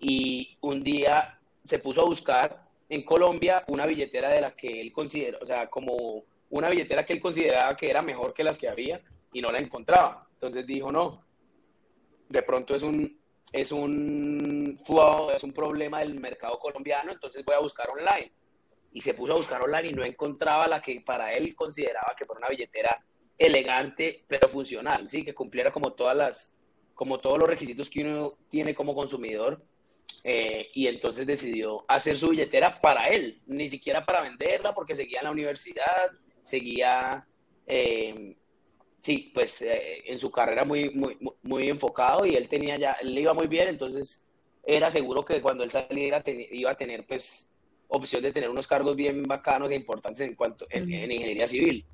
y 0.00 0.56
un 0.62 0.82
día 0.82 1.38
se 1.62 1.78
puso 1.78 2.00
a 2.00 2.06
buscar 2.06 2.66
en 2.88 3.02
Colombia 3.04 3.62
una 3.68 3.86
billetera 3.86 4.30
de 4.30 4.40
la 4.40 4.56
que 4.56 4.80
él 4.80 4.92
considera, 4.92 5.38
o 5.40 5.46
sea, 5.46 5.68
como 5.68 6.24
una 6.50 6.68
billetera 6.68 7.06
que 7.06 7.12
él 7.12 7.20
consideraba 7.20 7.76
que 7.76 7.88
era 7.88 8.02
mejor 8.02 8.34
que 8.34 8.42
las 8.42 8.58
que 8.58 8.68
había 8.68 9.00
y 9.32 9.40
no 9.40 9.50
la 9.50 9.58
encontraba. 9.58 10.26
Entonces 10.32 10.66
dijo, 10.66 10.90
no, 10.90 11.22
de 12.28 12.42
pronto 12.42 12.74
es 12.74 12.82
un, 12.82 13.20
es 13.52 13.70
un 13.72 14.78
es 15.34 15.42
un 15.44 15.52
problema 15.52 16.00
del 16.00 16.18
mercado 16.18 16.58
colombiano, 16.58 17.12
entonces 17.12 17.44
voy 17.44 17.56
a 17.56 17.60
buscar 17.60 17.88
online. 17.90 18.32
Y 18.92 19.00
se 19.00 19.14
puso 19.14 19.34
a 19.34 19.36
buscar 19.36 19.62
online 19.62 19.88
y 19.88 19.92
no 19.92 20.04
encontraba 20.04 20.66
la 20.66 20.82
que 20.82 21.00
para 21.00 21.32
él 21.32 21.54
consideraba 21.54 22.14
que 22.18 22.24
fuera 22.24 22.40
una 22.40 22.48
billetera 22.48 23.04
elegante, 23.38 24.24
pero 24.26 24.48
funcional, 24.48 25.08
sí, 25.08 25.24
que 25.24 25.34
cumpliera 25.34 25.72
como 25.72 25.92
todas 25.92 26.16
las, 26.16 26.56
como 26.94 27.18
todos 27.18 27.38
los 27.38 27.48
requisitos 27.48 27.88
que 27.88 28.02
uno 28.02 28.34
tiene 28.50 28.74
como 28.74 28.94
consumidor. 28.94 29.62
Eh, 30.22 30.70
y 30.74 30.86
entonces 30.86 31.26
decidió 31.26 31.84
hacer 31.88 32.16
su 32.16 32.28
billetera 32.28 32.80
para 32.80 33.04
él, 33.04 33.40
ni 33.46 33.68
siquiera 33.70 34.04
para 34.04 34.22
venderla, 34.22 34.74
porque 34.74 34.94
seguía 34.94 35.20
en 35.20 35.24
la 35.24 35.30
universidad, 35.30 36.10
seguía 36.42 37.26
eh, 37.66 38.36
sí, 39.00 39.30
pues 39.34 39.62
eh, 39.62 40.02
en 40.06 40.18
su 40.18 40.30
carrera 40.30 40.64
muy, 40.64 40.90
muy, 40.90 41.16
muy 41.42 41.68
enfocado 41.68 42.26
y 42.26 42.34
él 42.34 42.48
tenía 42.48 42.76
ya, 42.76 42.96
le 43.02 43.20
iba 43.20 43.34
muy 43.34 43.46
bien, 43.46 43.68
entonces 43.68 44.26
era 44.64 44.90
seguro 44.90 45.24
que 45.24 45.40
cuando 45.40 45.64
él 45.64 45.70
saliera 45.70 46.22
iba 46.52 46.70
a 46.70 46.76
tener 46.76 47.06
pues 47.06 47.52
opción 47.88 48.22
de 48.22 48.32
tener 48.32 48.50
unos 48.50 48.66
cargos 48.66 48.94
bien 48.94 49.22
bacanos 49.22 49.70
e 49.70 49.74
importantes 49.74 50.20
en 50.20 50.34
cuanto 50.34 50.66
en, 50.70 50.90
ingeniería 50.90 51.46
civil. 51.46 51.84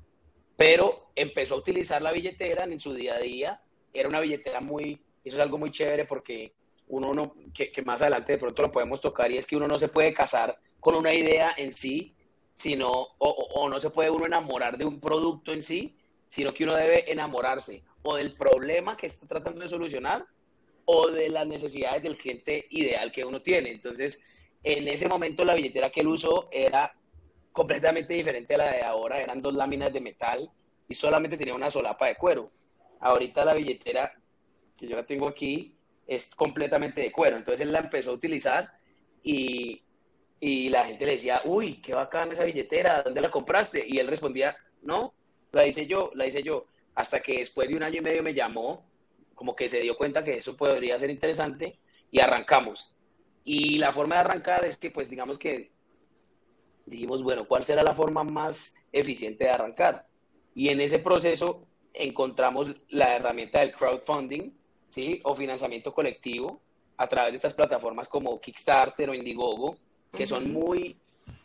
Pero 0.55 1.11
empezó 1.15 1.55
a 1.55 1.59
utilizar 1.59 2.01
la 2.01 2.11
billetera 2.11 2.63
en 2.63 2.79
su 2.79 2.93
día 2.93 3.15
a 3.15 3.19
día. 3.19 3.61
Era 3.93 4.09
una 4.09 4.19
billetera 4.19 4.59
muy, 4.59 4.99
eso 5.23 5.37
es 5.37 5.41
algo 5.41 5.57
muy 5.57 5.71
chévere 5.71 6.05
porque 6.05 6.53
uno 6.87 7.13
no, 7.13 7.35
que, 7.53 7.71
que 7.71 7.81
más 7.81 8.01
adelante 8.01 8.33
de 8.33 8.37
pronto 8.37 8.61
lo 8.61 8.71
podemos 8.71 9.01
tocar 9.01 9.31
y 9.31 9.37
es 9.37 9.47
que 9.47 9.57
uno 9.57 9.67
no 9.67 9.77
se 9.77 9.87
puede 9.87 10.13
casar 10.13 10.57
con 10.79 10.95
una 10.95 11.13
idea 11.13 11.53
en 11.57 11.73
sí, 11.73 12.15
sino, 12.53 12.89
o, 12.89 13.29
o 13.29 13.69
no 13.69 13.79
se 13.79 13.89
puede 13.89 14.09
uno 14.09 14.25
enamorar 14.25 14.77
de 14.77 14.85
un 14.85 14.99
producto 14.99 15.51
en 15.53 15.61
sí, 15.61 15.95
sino 16.29 16.53
que 16.53 16.63
uno 16.63 16.75
debe 16.75 17.11
enamorarse 17.11 17.83
o 18.03 18.15
del 18.15 18.35
problema 18.35 18.95
que 18.95 19.07
está 19.07 19.27
tratando 19.27 19.61
de 19.61 19.69
solucionar 19.69 20.25
o 20.85 21.09
de 21.09 21.29
las 21.29 21.45
necesidades 21.45 22.01
del 22.01 22.17
cliente 22.17 22.65
ideal 22.69 23.11
que 23.11 23.25
uno 23.25 23.41
tiene. 23.41 23.71
Entonces, 23.71 24.23
en 24.63 24.87
ese 24.87 25.07
momento 25.09 25.43
la 25.43 25.55
billetera 25.55 25.89
que 25.89 26.01
él 26.01 26.07
usó 26.07 26.47
era 26.51 26.95
completamente 27.51 28.13
diferente 28.13 28.55
a 28.55 28.59
la 28.59 28.71
de 28.71 28.83
ahora, 28.83 29.19
eran 29.19 29.41
dos 29.41 29.55
láminas 29.55 29.91
de 29.91 29.99
metal 29.99 30.49
y 30.87 30.93
solamente 30.93 31.37
tenía 31.37 31.55
una 31.55 31.69
solapa 31.69 32.07
de 32.07 32.15
cuero. 32.15 32.51
Ahorita 32.99 33.43
la 33.43 33.53
billetera 33.53 34.13
que 34.77 34.87
yo 34.87 34.95
la 34.95 35.05
tengo 35.05 35.27
aquí 35.27 35.76
es 36.07 36.33
completamente 36.33 37.01
de 37.01 37.11
cuero, 37.11 37.37
entonces 37.37 37.61
él 37.61 37.71
la 37.71 37.79
empezó 37.79 38.11
a 38.11 38.13
utilizar 38.13 38.71
y, 39.21 39.83
y 40.39 40.69
la 40.69 40.85
gente 40.85 41.05
le 41.05 41.13
decía, 41.13 41.41
uy, 41.45 41.81
qué 41.81 41.93
bacán 41.93 42.31
esa 42.31 42.45
billetera, 42.45 43.03
¿dónde 43.03 43.21
la 43.21 43.29
compraste? 43.29 43.83
Y 43.85 43.99
él 43.99 44.07
respondía, 44.07 44.55
no, 44.81 45.13
la 45.51 45.65
hice 45.67 45.85
yo, 45.87 46.11
la 46.15 46.25
hice 46.25 46.43
yo. 46.43 46.67
Hasta 46.95 47.19
que 47.19 47.39
después 47.39 47.67
de 47.67 47.75
un 47.75 47.83
año 47.83 47.99
y 47.99 48.03
medio 48.03 48.23
me 48.23 48.33
llamó, 48.33 48.89
como 49.35 49.55
que 49.55 49.69
se 49.69 49.81
dio 49.81 49.97
cuenta 49.97 50.23
que 50.23 50.37
eso 50.37 50.57
podría 50.57 50.97
ser 50.97 51.09
interesante 51.09 51.79
y 52.09 52.19
arrancamos. 52.19 52.95
Y 53.43 53.77
la 53.77 53.93
forma 53.93 54.15
de 54.15 54.21
arrancar 54.21 54.65
es 54.65 54.77
que, 54.77 54.91
pues, 54.91 55.09
digamos 55.09 55.37
que 55.37 55.71
dijimos, 56.85 57.21
bueno, 57.21 57.47
¿cuál 57.47 57.63
será 57.63 57.83
la 57.83 57.93
forma 57.93 58.23
más 58.23 58.75
eficiente 58.91 59.45
de 59.45 59.51
arrancar? 59.51 60.07
Y 60.55 60.69
en 60.69 60.81
ese 60.81 60.99
proceso 60.99 61.67
encontramos 61.93 62.75
la 62.89 63.15
herramienta 63.15 63.59
del 63.59 63.71
crowdfunding, 63.71 64.56
¿sí? 64.89 65.21
O 65.23 65.35
financiamiento 65.35 65.93
colectivo 65.93 66.61
a 66.97 67.07
través 67.07 67.31
de 67.31 67.35
estas 67.37 67.53
plataformas 67.53 68.07
como 68.07 68.39
Kickstarter 68.39 69.09
o 69.09 69.13
Indiegogo, 69.13 69.77
que 70.11 70.25
son 70.25 70.51
muy 70.51 70.97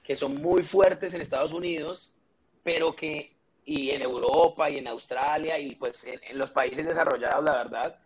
que 0.02 0.16
son 0.16 0.34
muy 0.34 0.62
fuertes 0.62 1.14
en 1.14 1.20
Estados 1.20 1.52
Unidos, 1.52 2.16
pero 2.62 2.94
que 2.94 3.36
y 3.64 3.90
en 3.90 4.02
Europa 4.02 4.68
y 4.68 4.78
en 4.78 4.88
Australia 4.88 5.58
y 5.58 5.76
pues 5.76 6.04
en, 6.04 6.38
los 6.38 6.50
países 6.50 6.84
desarrollados, 6.84 7.44
la 7.44 7.56
verdad. 7.56 7.98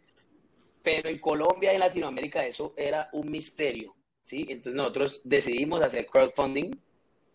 Pero 0.82 1.08
en 1.08 1.18
Colombia 1.18 1.72
y 1.72 1.76
en 1.76 1.80
Latinoamérica 1.80 2.44
eso 2.46 2.74
era 2.76 3.08
un 3.12 3.30
misterio, 3.30 3.96
¿sí? 4.20 4.46
Entonces 4.48 4.74
nosotros 4.74 5.20
decidimos 5.24 5.82
hacer 5.82 6.06
crowdfunding 6.06 6.72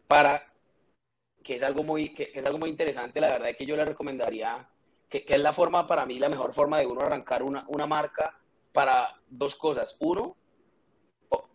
para 0.08 0.48
que 1.44 1.56
es 1.56 1.64
algo 1.64 1.84
muy, 1.84 2.10
que, 2.10 2.32
es 2.34 2.46
algo 2.46 2.60
muy 2.60 2.70
interesante, 2.70 3.20
la 3.20 3.30
verdad 3.30 3.50
es 3.50 3.58
que 3.58 3.66
yo 3.66 3.76
le 3.76 3.84
recomendaría, 3.84 4.70
que, 5.12 5.26
que, 5.26 5.36
es 5.36 5.42
la 5.42 5.52
forma 5.52 5.86
para 5.86 6.06
mí, 6.06 6.18
la 6.18 6.30
mejor 6.30 6.54
forma 6.54 6.80
de 6.80 6.88
uno 6.88 7.02
arrancar 7.02 7.44
una, 7.44 7.66
una 7.68 7.86
marca 7.86 8.40
para 8.72 9.22
dos 9.28 9.56
cosas. 9.56 9.98
Uno, 10.00 10.38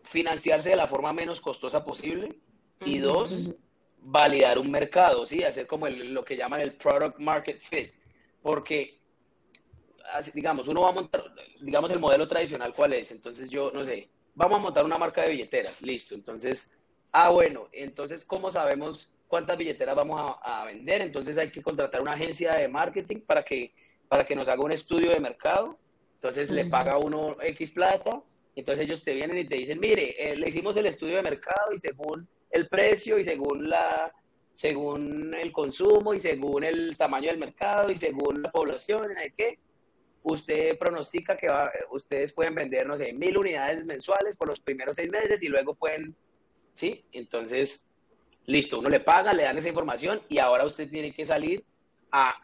financiarse 0.03 0.69
de 0.69 0.75
la 0.75 0.87
forma 0.87 1.11
menos 1.11 1.41
costosa 1.41 1.83
posible. 1.83 2.39
Y 2.85 2.99
dos, 2.99 3.55
validar 3.99 4.59
un 4.59 4.69
mercado, 4.69 5.25
¿sí? 5.25 5.43
Hacer 5.43 5.65
como 5.65 5.87
lo 5.89 6.23
que 6.23 6.37
llaman 6.37 6.61
el 6.61 6.73
product 6.73 7.17
market 7.17 7.59
fit. 7.61 7.91
Porque, 8.41 9.01
digamos, 10.33 10.67
uno 10.67 10.81
va 10.81 10.89
a 10.89 10.93
montar, 10.93 11.23
digamos, 11.59 11.89
el 11.89 11.99
modelo 11.99 12.27
tradicional, 12.27 12.73
¿cuál 12.75 12.93
es? 12.93 13.09
Entonces 13.09 13.49
yo, 13.49 13.71
no 13.71 13.83
sé, 13.83 14.09
vamos 14.35 14.59
a 14.59 14.61
montar 14.61 14.85
una 14.85 14.99
marca 14.99 15.23
de 15.23 15.31
billeteras, 15.31 15.81
listo. 15.81 16.13
Entonces, 16.13 16.77
ah, 17.11 17.31
bueno, 17.31 17.67
entonces, 17.71 18.23
¿cómo 18.23 18.51
sabemos 18.51 19.11
cuántas 19.27 19.57
billeteras 19.57 19.95
vamos 19.95 20.19
a, 20.41 20.65
vender? 20.65 21.01
Entonces 21.01 21.37
hay 21.37 21.49
que 21.49 21.61
contratar 21.61 22.01
una 22.01 22.13
agencia 22.13 22.53
de 22.53 22.67
marketing 22.67 23.21
para 23.21 23.43
que, 23.43 23.73
para 24.07 24.25
que 24.25 24.35
nos 24.35 24.47
haga 24.49 24.63
un 24.63 24.71
estudio 24.71 25.11
de 25.11 25.19
mercado. 25.19 25.77
Entonces 26.15 26.49
le 26.49 26.65
paga 26.65 26.97
uno 26.97 27.37
X 27.41 27.71
plata. 27.71 28.21
Entonces 28.55 28.85
ellos 28.85 29.03
te 29.03 29.13
vienen 29.13 29.37
y 29.37 29.45
te 29.45 29.57
dicen, 29.57 29.79
mire, 29.79 30.15
eh, 30.17 30.35
le 30.35 30.49
hicimos 30.49 30.75
el 30.77 30.87
estudio 30.87 31.17
de 31.17 31.21
mercado 31.21 31.73
y 31.73 31.77
según 31.77 32.27
el 32.49 32.67
precio 32.67 33.19
y 33.19 33.23
según 33.23 33.69
la 33.69 34.13
según 34.57 35.35
el 35.35 35.51
consumo 35.51 36.15
y 36.15 36.19
según 36.19 36.63
el 36.63 36.97
tamaño 36.97 37.29
del 37.29 37.37
mercado 37.37 37.91
y 37.91 37.97
según 37.97 38.41
la 38.41 38.51
población, 38.51 39.09
¿de 39.09 39.31
qué? 39.37 39.59
Usted 40.23 40.79
pronostica 40.79 41.37
que 41.37 41.47
ustedes 41.91 42.33
pueden 42.33 42.55
vender, 42.55 42.87
no 42.87 42.97
sé, 42.97 43.13
mil 43.13 43.37
unidades 43.37 43.85
mensuales 43.85 44.35
por 44.35 44.47
los 44.49 44.59
primeros 44.59 44.95
seis 44.95 45.11
meses 45.11 45.43
y 45.43 45.47
luego 45.47 45.75
pueden, 45.75 46.15
¿sí? 46.73 47.05
Entonces, 47.11 47.85
listo, 48.47 48.79
uno 48.79 48.89
le 48.89 48.99
paga, 48.99 49.33
le 49.33 49.43
dan 49.43 49.57
esa 49.57 49.69
información 49.69 50.21
y 50.27 50.39
ahora 50.39 50.65
usted 50.65 50.89
tiene 50.89 51.13
que 51.13 51.25
salir 51.25 51.63
a, 52.11 52.35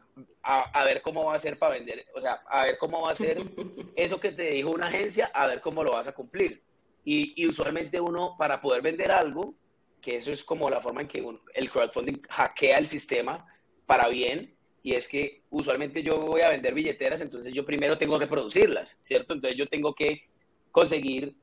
a, 0.44 0.84
ver 0.84 1.02
cómo 1.02 1.26
va 1.26 1.36
a 1.36 1.40
ser 1.40 1.58
para 1.58 1.74
vender, 1.74 2.06
o 2.14 2.22
sea, 2.22 2.44
a 2.48 2.66
ver 2.66 2.78
cómo 2.78 3.02
va 3.02 3.12
a 3.12 3.16
ser 3.16 3.42
eso 3.96 4.20
que 4.20 4.32
te 4.32 4.52
dijo 4.52 4.70
una 4.70 4.88
agencia, 4.88 5.32
a 5.34 5.48
ver 5.48 5.62
cómo 5.62 5.84
lo 5.84 5.94
vas 5.94 6.08
a 6.08 6.14
cumplir. 6.14 6.62
Y, 7.06 7.34
y 7.42 7.48
usualmente 7.48 8.00
uno, 8.00 8.36
para 8.38 8.62
poder 8.62 8.82
vender 8.82 9.12
algo, 9.12 9.56
que 10.02 10.18
eso 10.18 10.32
es 10.32 10.44
como 10.44 10.70
la 10.70 10.82
forma 10.82 11.02
en 11.02 11.08
que 11.08 11.26
el 11.54 11.72
crowdfunding 11.72 12.22
hackea 12.30 12.78
el 12.78 12.88
sistema 12.88 13.46
para 13.86 14.10
bien, 14.10 14.56
y 14.84 14.94
es 14.94 15.08
que 15.08 15.44
usualmente 15.50 16.04
yo 16.04 16.20
voy 16.20 16.42
a 16.42 16.50
vender 16.50 16.74
billeteras, 16.74 17.22
entonces 17.22 17.54
yo 17.54 17.66
primero 17.66 17.98
tengo 17.98 18.20
que 18.20 18.28
producirlas, 18.28 18.98
¿cierto? 19.02 19.34
Entonces 19.34 19.58
yo 19.58 19.66
tengo 19.68 19.96
que 19.96 20.28
conseguir, 20.72 21.36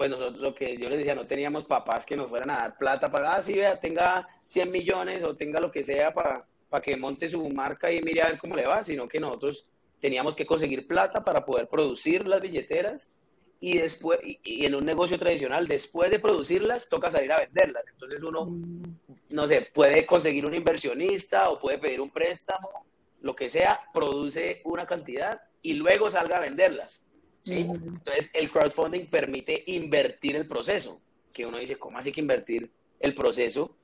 pues 0.00 0.08
nosotros, 0.08 0.40
lo 0.40 0.54
que 0.54 0.78
yo 0.78 0.88
les 0.88 0.96
decía, 0.96 1.14
no 1.14 1.26
teníamos 1.26 1.66
papás 1.66 2.06
que 2.06 2.16
nos 2.16 2.30
fueran 2.30 2.48
a 2.48 2.56
dar 2.56 2.78
plata 2.78 3.12
para, 3.12 3.34
ah, 3.34 3.42
sí, 3.42 3.52
vea, 3.52 3.78
tenga 3.78 4.26
100 4.46 4.72
millones 4.72 5.22
o 5.24 5.36
tenga 5.36 5.60
lo 5.60 5.70
que 5.70 5.84
sea 5.84 6.14
para, 6.14 6.46
para 6.70 6.82
que 6.82 6.96
monte 6.96 7.28
su 7.28 7.46
marca 7.50 7.92
y 7.92 8.00
mire 8.00 8.22
a 8.22 8.28
ver 8.28 8.38
cómo 8.38 8.56
le 8.56 8.66
va, 8.66 8.82
sino 8.82 9.06
que 9.06 9.20
nosotros 9.20 9.66
teníamos 10.00 10.34
que 10.34 10.46
conseguir 10.46 10.86
plata 10.86 11.22
para 11.22 11.44
poder 11.44 11.68
producir 11.68 12.26
las 12.26 12.40
billeteras 12.40 13.14
y 13.60 13.76
después, 13.76 14.18
y 14.22 14.64
en 14.64 14.74
un 14.74 14.86
negocio 14.86 15.18
tradicional, 15.18 15.68
después 15.68 16.10
de 16.10 16.18
producirlas, 16.18 16.88
toca 16.88 17.10
salir 17.10 17.30
a 17.32 17.40
venderlas. 17.40 17.84
Entonces 17.92 18.22
uno, 18.22 18.46
mm. 18.46 18.96
no 19.28 19.46
sé, 19.46 19.68
puede 19.74 20.06
conseguir 20.06 20.46
un 20.46 20.54
inversionista 20.54 21.50
o 21.50 21.60
puede 21.60 21.76
pedir 21.76 22.00
un 22.00 22.08
préstamo, 22.08 22.86
lo 23.20 23.36
que 23.36 23.50
sea, 23.50 23.78
produce 23.92 24.62
una 24.64 24.86
cantidad 24.86 25.42
y 25.60 25.74
luego 25.74 26.10
salga 26.10 26.38
a 26.38 26.40
venderlas. 26.40 27.04
¿Sí? 27.42 27.64
Mm. 27.64 27.96
Entonces 27.96 28.30
el 28.34 28.50
crowdfunding 28.50 29.06
permite 29.06 29.62
invertir 29.66 30.36
el 30.36 30.46
proceso, 30.46 31.00
que 31.32 31.46
uno 31.46 31.58
dice, 31.58 31.76
¿cómo 31.76 31.98
así 31.98 32.12
que 32.12 32.20
invertir 32.20 32.70
el 32.98 33.14
proceso? 33.14 33.76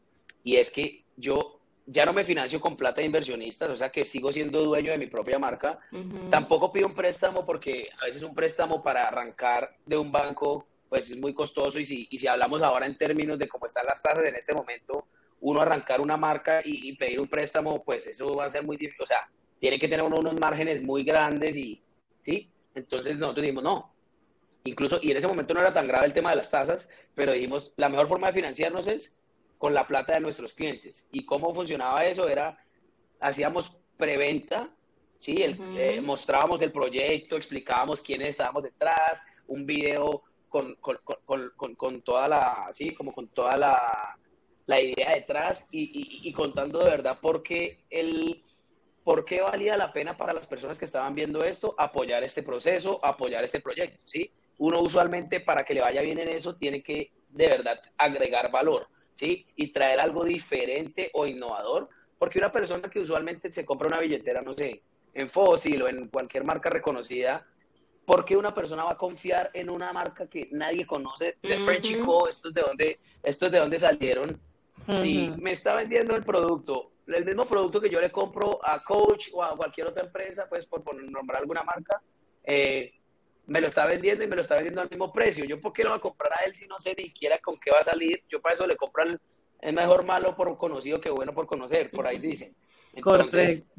Y 0.43 0.57
es 0.57 0.71
que 0.71 1.05
yo 1.17 1.61
ya 1.87 2.05
no 2.05 2.13
me 2.13 2.25
financio 2.25 2.61
con 2.61 2.77
plata 2.77 3.01
de 3.01 3.07
inversionistas, 3.07 3.71
o 3.71 3.77
sea 3.77 3.91
que 3.91 4.05
sigo 4.05 4.33
siendo 4.33 4.63
dueño 4.63 4.91
de 4.91 4.99
mi 4.99 5.07
propia 5.07 5.39
marca. 5.39 5.79
Tampoco 6.31 6.73
pido 6.73 6.89
un 6.89 6.95
préstamo 6.95 7.47
porque 7.47 7.89
a 8.01 8.07
veces 8.07 8.23
un 8.23 8.35
préstamo 8.35 8.83
para 8.83 9.03
arrancar 9.03 9.77
de 9.87 9.97
un 9.97 10.11
banco 10.11 10.67
pues 10.89 11.11
es 11.11 11.19
muy 11.19 11.33
costoso 11.33 11.79
y 11.79 11.85
si, 11.85 12.07
y 12.11 12.19
si 12.19 12.27
hablamos 12.27 12.63
ahora 12.63 12.87
en 12.87 12.97
términos 12.97 13.39
de 13.39 13.49
cómo 13.49 13.67
están 13.67 13.87
las 13.87 14.03
tasas 14.03 14.25
en 14.25 14.35
este 14.35 14.55
momento, 14.55 15.07
uno 15.41 15.61
arrancar 15.61 16.01
una 16.01 16.17
marca 16.17 16.61
y, 16.65 16.95
pedir 16.97 17.21
un 17.21 17.29
préstamo, 17.29 17.83
pues 17.85 18.07
eso 18.07 18.37
va 18.37 18.47
a 18.47 18.51
ser 18.51 18.65
muy 18.65 18.77
difícil, 18.77 19.03
o 19.03 19.07
sea, 19.07 19.29
tiene 19.59 19.79
que 19.79 19.89
tener 19.89 20.05
uno 20.05 20.17
unos 20.19 20.39
márgenes 20.41 20.83
muy 20.83 21.05
grandes 21.05 21.57
y, 21.57 21.83
¿sí? 22.23 22.51
Entonces 22.77 23.19
nosotros 23.19 23.43
dijimos, 23.43 23.65
no, 23.65 23.95
incluso, 24.65 24.99
y 25.03 25.11
en 25.11 25.17
ese 25.17 25.27
momento 25.27 25.55
no 25.55 25.61
era 25.61 25.73
tan 25.73 25.89
grave 25.89 26.07
el 26.07 26.13
tema 26.13 26.31
de 26.31 26.37
las 26.37 26.51
tasas, 26.51 26.89
pero 27.15 27.33
dijimos, 27.33 27.73
la 27.77 27.89
mejor 27.89 28.07
forma 28.07 28.29
de 28.29 28.35
financiarnos 28.35 28.87
es 28.87 29.19
con 29.59 29.73
la 29.73 29.87
plata 29.87 30.13
de 30.15 30.21
nuestros 30.21 30.55
clientes. 30.55 31.09
¿Y 31.11 31.25
cómo 31.25 31.55
funcionaba 31.55 32.05
eso? 32.05 32.29
Era, 32.29 32.59
hacíamos 33.19 33.75
preventa, 33.97 34.69
¿sí? 35.19 35.37
Eh, 35.39 36.01
mostrábamos 36.03 36.61
el 36.61 36.71
proyecto, 36.71 37.37
explicábamos 37.37 38.03
quiénes 38.03 38.29
estábamos 38.29 38.63
detrás, 38.63 39.25
un 39.47 39.65
video 39.65 40.23
con, 40.51 40.75
con, 40.77 40.99
con, 41.57 41.75
con 41.75 42.03
toda 42.03 42.29
la, 42.29 42.71
sí, 42.75 42.95
como 42.95 43.15
con 43.15 43.29
toda 43.29 43.57
la, 43.57 44.19
la 44.67 44.81
idea 44.81 45.15
detrás 45.15 45.67
y, 45.71 46.29
y, 46.29 46.33
contando 46.33 46.81
de 46.81 46.91
verdad 46.91 47.19
por 47.21 47.43
qué, 47.43 47.85
el, 47.89 48.45
por 49.07 49.25
qué 49.25 49.41
valía 49.41 49.77
la 49.77 49.93
pena 49.93 50.17
para 50.17 50.33
las 50.33 50.49
personas 50.49 50.81
que 50.81 50.85
estaban 50.85 51.15
viendo 51.15 51.45
esto 51.45 51.77
apoyar 51.79 52.25
este 52.25 52.43
proceso, 52.43 52.99
apoyar 53.05 53.45
este 53.45 53.61
proyecto, 53.61 54.03
¿sí? 54.05 54.33
Uno 54.59 54.81
usualmente 54.81 55.39
para 55.39 55.65
que 55.65 55.75
le 55.75 55.81
vaya 55.81 56.03
bien 56.03 56.19
en 56.19 56.29
eso 56.29 56.57
tiene 56.57 56.83
que 56.83 57.13
de 57.29 57.47
verdad 57.47 57.81
agregar 57.97 58.51
valor. 58.51 58.89
¿sí? 59.15 59.47
Y 59.55 59.69
traer 59.69 60.01
algo 60.01 60.25
diferente 60.25 61.11
o 61.15 61.25
innovador, 61.25 61.89
porque 62.19 62.41
una 62.41 62.51
persona 62.51 62.91
que 62.91 62.99
usualmente 62.99 63.53
se 63.53 63.65
compra 63.65 63.87
una 63.87 64.01
billetera, 64.01 64.43
no 64.43 64.55
sé, 64.55 64.83
en 65.15 65.31
Fossil 65.31 65.83
o 65.83 65.89
en 65.89 66.09
cualquier 66.09 66.43
marca 66.43 66.69
reconocida, 66.69 67.47
¿por 68.05 68.25
qué 68.25 68.37
una 68.37 68.53
persona 68.53 68.83
va 68.83 68.93
a 68.93 68.99
confiar 68.99 69.53
en 69.55 69.71
una 69.71 69.93
marca 69.93 70.29
que 70.29 70.49
nadie 70.51 70.85
conoce? 70.85 71.39
De 71.43 71.59
Frenchy 71.59 72.01
Co, 72.01 72.29
estos 72.29 72.53
de 72.53 72.61
dónde, 72.61 73.01
estos 73.23 73.53
de 73.53 73.59
dónde 73.59 73.79
salieron. 73.79 74.41
Si 74.89 75.33
me 75.39 75.53
está 75.53 75.75
vendiendo 75.75 76.15
el 76.15 76.25
producto, 76.25 76.93
el 77.07 77.25
mismo 77.25 77.45
producto 77.47 77.81
que 77.81 77.91
yo 77.91 78.01
le 78.01 78.11
compro 78.11 78.61
a 78.63 78.83
Coach 78.83 79.29
o 79.33 79.43
a 79.43 79.57
cualquier 79.57 79.89
otra 79.89 80.05
empresa, 80.05 80.47
pues 80.49 80.67
por, 80.67 80.83
nombrar 80.95 81.43
alguna 81.43 81.63
marca, 81.63 82.01
eh, 82.45 82.93
me 83.47 83.61
lo 83.61 83.69
está 83.69 83.87
vendiendo 83.87 84.25
y 84.25 84.27
me 84.27 84.37
lo 84.37 84.43
está 84.43 84.55
vendiendo 84.57 84.81
al 84.81 84.91
mismo 84.91 85.13
precio. 85.13 85.45
Yo, 85.45 85.61
¿por 85.61 85.73
qué 85.73 85.83
lo 85.83 85.91
voy 85.91 85.99
a 85.99 86.03
comprar 86.03 86.33
a 86.33 86.45
él 86.45 86.55
si 86.55 86.67
no 86.67 86.79
sé 86.79 86.95
ni 86.97 87.05
siquiera 87.05 87.39
con 87.39 87.59
qué 87.59 87.71
va 87.71 87.81
a 87.81 87.85
salir? 87.85 88.23
Yo 88.29 88.41
para 88.41 88.55
eso 88.55 88.67
le 88.67 88.77
compro 88.77 89.03
al, 89.03 89.21
es 89.61 89.73
mejor 89.73 90.05
malo 90.05 90.37
por 90.37 90.57
conocido 90.59 91.01
que 91.01 91.11
bueno 91.11 91.33
por 91.33 91.47
conocer, 91.47 91.91
por 91.91 92.07
ahí 92.07 92.19
dicen. 92.19 92.55
Entonces, 92.93 93.71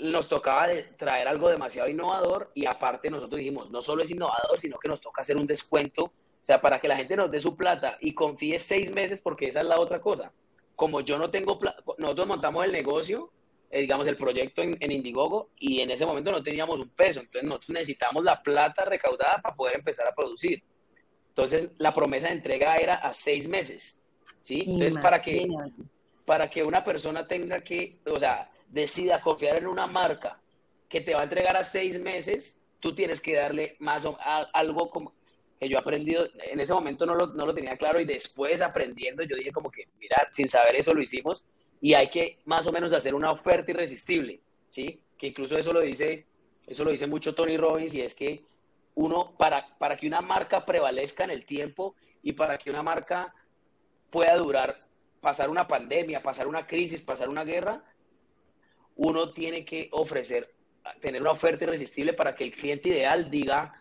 nos 0.00 0.28
tocaba 0.28 0.68
traer 0.96 1.28
algo 1.28 1.48
demasiado 1.48 1.88
innovador 1.88 2.50
y 2.54 2.66
aparte 2.66 3.10
nosotros 3.10 3.38
dijimos, 3.38 3.70
no 3.70 3.80
solo 3.82 4.02
es 4.02 4.10
innovador, 4.10 4.58
sino 4.58 4.78
que 4.78 4.88
nos 4.88 5.00
toca 5.00 5.22
hacer 5.22 5.36
un 5.36 5.46
descuento, 5.46 6.12
o 6.44 6.46
sea, 6.46 6.60
para 6.60 6.78
que 6.78 6.88
la 6.88 6.96
gente 6.96 7.16
nos 7.16 7.30
dé 7.30 7.40
su 7.40 7.56
plata 7.56 7.96
y 8.02 8.12
confíe 8.12 8.58
seis 8.58 8.92
meses 8.92 9.22
porque 9.22 9.46
esa 9.46 9.62
es 9.62 9.66
la 9.66 9.80
otra 9.80 9.98
cosa. 10.00 10.30
Como 10.76 11.00
yo 11.00 11.16
no 11.16 11.30
tengo 11.30 11.58
plata, 11.58 11.82
nosotros 11.96 12.26
montamos 12.26 12.66
el 12.66 12.72
negocio 12.72 13.32
eh, 13.74 13.80
digamos, 13.80 14.06
el 14.06 14.16
proyecto 14.16 14.62
en, 14.62 14.92
Indiegogo 14.92 15.50
y 15.58 15.80
en 15.80 15.90
ese 15.90 16.06
momento 16.06 16.30
no 16.30 16.44
teníamos 16.44 16.78
un 16.78 16.90
peso, 16.90 17.18
entonces 17.18 17.42
nosotros 17.42 17.70
necesitábamos 17.70 18.22
la 18.22 18.40
plata 18.40 18.84
recaudada 18.84 19.42
para 19.42 19.56
poder 19.56 19.74
empezar 19.74 20.06
a 20.06 20.14
producir. 20.14 20.62
Entonces, 21.30 21.72
la 21.78 21.92
promesa 21.92 22.28
de 22.28 22.34
entrega 22.34 22.76
era 22.76 22.94
a 22.94 23.12
seis 23.12 23.48
meses, 23.48 24.00
¿sí? 24.44 24.62
Entonces, 24.64 24.96
para 25.02 25.20
que, 25.20 25.48
para 26.24 26.48
que 26.48 26.62
una 26.62 26.84
persona 26.84 27.26
tenga 27.26 27.62
que, 27.62 27.98
o 28.06 28.20
sea, 28.20 28.48
decida 28.68 29.20
confiar 29.20 29.56
en 29.56 29.66
una 29.66 29.88
marca 29.88 30.40
que 30.88 31.00
te 31.00 31.14
va 31.14 31.22
a 31.22 31.24
entregar 31.24 31.56
a 31.56 31.64
seis 31.64 31.98
meses, 31.98 32.60
tú 32.78 32.94
tienes 32.94 33.20
que 33.20 33.34
darle 33.34 33.74
más 33.80 34.04
o, 34.04 34.16
algo 34.52 34.88
como 34.88 35.14
que 35.64 35.70
yo 35.70 35.78
he 35.78 35.80
aprendido, 35.80 36.28
en 36.50 36.60
ese 36.60 36.74
momento 36.74 37.06
no 37.06 37.14
lo, 37.14 37.28
no 37.28 37.46
lo 37.46 37.54
tenía 37.54 37.76
claro 37.76 37.98
y 38.00 38.04
después 38.04 38.60
aprendiendo 38.60 39.22
yo 39.22 39.36
dije 39.36 39.50
como 39.50 39.70
que, 39.70 39.88
mira, 39.98 40.28
sin 40.30 40.48
saber 40.48 40.76
eso 40.76 40.92
lo 40.92 41.02
hicimos, 41.02 41.44
y 41.80 41.94
hay 41.94 42.08
que 42.08 42.38
más 42.44 42.66
o 42.66 42.72
menos 42.72 42.92
hacer 42.92 43.14
una 43.14 43.30
oferta 43.30 43.70
irresistible, 43.70 44.40
¿sí? 44.70 45.02
Que 45.18 45.28
incluso 45.28 45.56
eso 45.56 45.72
lo 45.72 45.80
dice, 45.80 46.26
eso 46.66 46.84
lo 46.84 46.90
dice 46.90 47.06
mucho 47.06 47.34
Tony 47.34 47.56
Robbins 47.56 47.94
y 47.94 48.02
es 48.02 48.14
que 48.14 48.44
uno, 48.94 49.34
para, 49.36 49.76
para 49.78 49.96
que 49.96 50.06
una 50.06 50.20
marca 50.20 50.64
prevalezca 50.64 51.24
en 51.24 51.30
el 51.30 51.44
tiempo 51.44 51.94
y 52.22 52.32
para 52.32 52.58
que 52.58 52.70
una 52.70 52.82
marca 52.82 53.34
pueda 54.10 54.36
durar, 54.36 54.86
pasar 55.20 55.50
una 55.50 55.66
pandemia, 55.66 56.22
pasar 56.22 56.46
una 56.46 56.66
crisis, 56.66 57.00
pasar 57.00 57.28
una 57.28 57.44
guerra, 57.44 57.84
uno 58.96 59.32
tiene 59.32 59.64
que 59.64 59.88
ofrecer, 59.92 60.54
tener 61.00 61.20
una 61.20 61.32
oferta 61.32 61.64
irresistible 61.64 62.12
para 62.12 62.34
que 62.34 62.44
el 62.44 62.52
cliente 62.52 62.90
ideal 62.90 63.30
diga, 63.30 63.78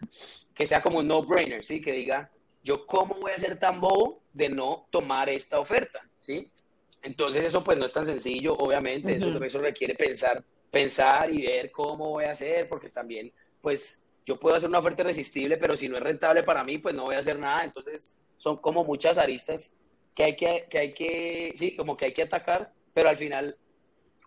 que 0.54 0.66
sea 0.66 0.82
como 0.82 1.00
un 1.00 1.08
no-brainer, 1.08 1.64
¿sí? 1.64 1.82
Que 1.82 1.92
diga, 1.92 2.32
yo 2.64 2.86
cómo 2.86 3.16
voy 3.16 3.32
a 3.32 3.40
ser 3.40 3.60
tan 3.60 3.80
bobo 3.80 4.22
de 4.32 4.50
no 4.50 4.88
tomar 4.90 5.30
esta 5.30 5.60
oferta, 5.60 6.08
¿sí? 6.20 6.50
Entonces 7.02 7.44
eso 7.44 7.64
pues 7.64 7.78
no 7.78 7.86
es 7.86 7.92
tan 7.92 8.06
sencillo, 8.06 8.56
obviamente, 8.56 9.16
eso, 9.16 9.44
eso 9.44 9.60
requiere 9.60 9.94
pensar, 9.96 10.44
pensar 10.72 11.34
y 11.34 11.46
ver 11.46 11.72
cómo 11.72 12.12
voy 12.12 12.26
a 12.26 12.32
hacer, 12.32 12.70
porque 12.70 12.90
también 12.90 13.32
pues 13.62 14.06
yo 14.26 14.40
puedo 14.40 14.56
hacer 14.56 14.70
una 14.70 14.80
oferta 14.80 15.02
irresistible, 15.02 15.58
pero 15.58 15.76
si 15.76 15.90
no 15.90 15.98
es 15.98 16.04
rentable 16.04 16.44
para 16.44 16.64
mí, 16.64 16.78
pues 16.78 16.96
no 16.96 17.04
voy 17.04 17.16
a 17.16 17.20
hacer 17.20 17.38
nada. 17.38 17.64
Entonces 17.66 18.22
son 18.38 18.58
como 18.58 18.84
muchas 18.86 19.18
aristas 19.18 19.76
que 20.16 20.24
hay 20.24 20.36
que, 20.36 20.66
que 20.70 20.78
hay 20.78 20.94
que, 20.94 21.54
sí, 21.58 21.76
como 21.76 21.98
que 21.98 22.06
hay 22.06 22.14
que 22.14 22.24
atacar, 22.24 22.72
pero 22.94 23.10
al 23.10 23.18
final, 23.18 23.58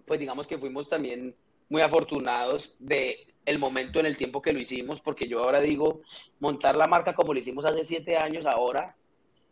pues 0.04 0.20
digamos 0.20 0.46
que 0.46 0.58
fuimos 0.58 0.88
también 0.88 1.34
muy 1.68 1.82
afortunados 1.82 2.76
de 2.78 3.26
el 3.44 3.58
momento 3.58 4.00
en 4.00 4.06
el 4.06 4.16
tiempo 4.16 4.42
que 4.42 4.52
lo 4.52 4.58
hicimos, 4.58 5.00
porque 5.00 5.28
yo 5.28 5.42
ahora 5.42 5.60
digo, 5.60 6.02
montar 6.40 6.76
la 6.76 6.86
marca 6.86 7.14
como 7.14 7.32
lo 7.32 7.38
hicimos 7.38 7.64
hace 7.64 7.84
siete 7.84 8.16
años, 8.16 8.44
ahora, 8.44 8.96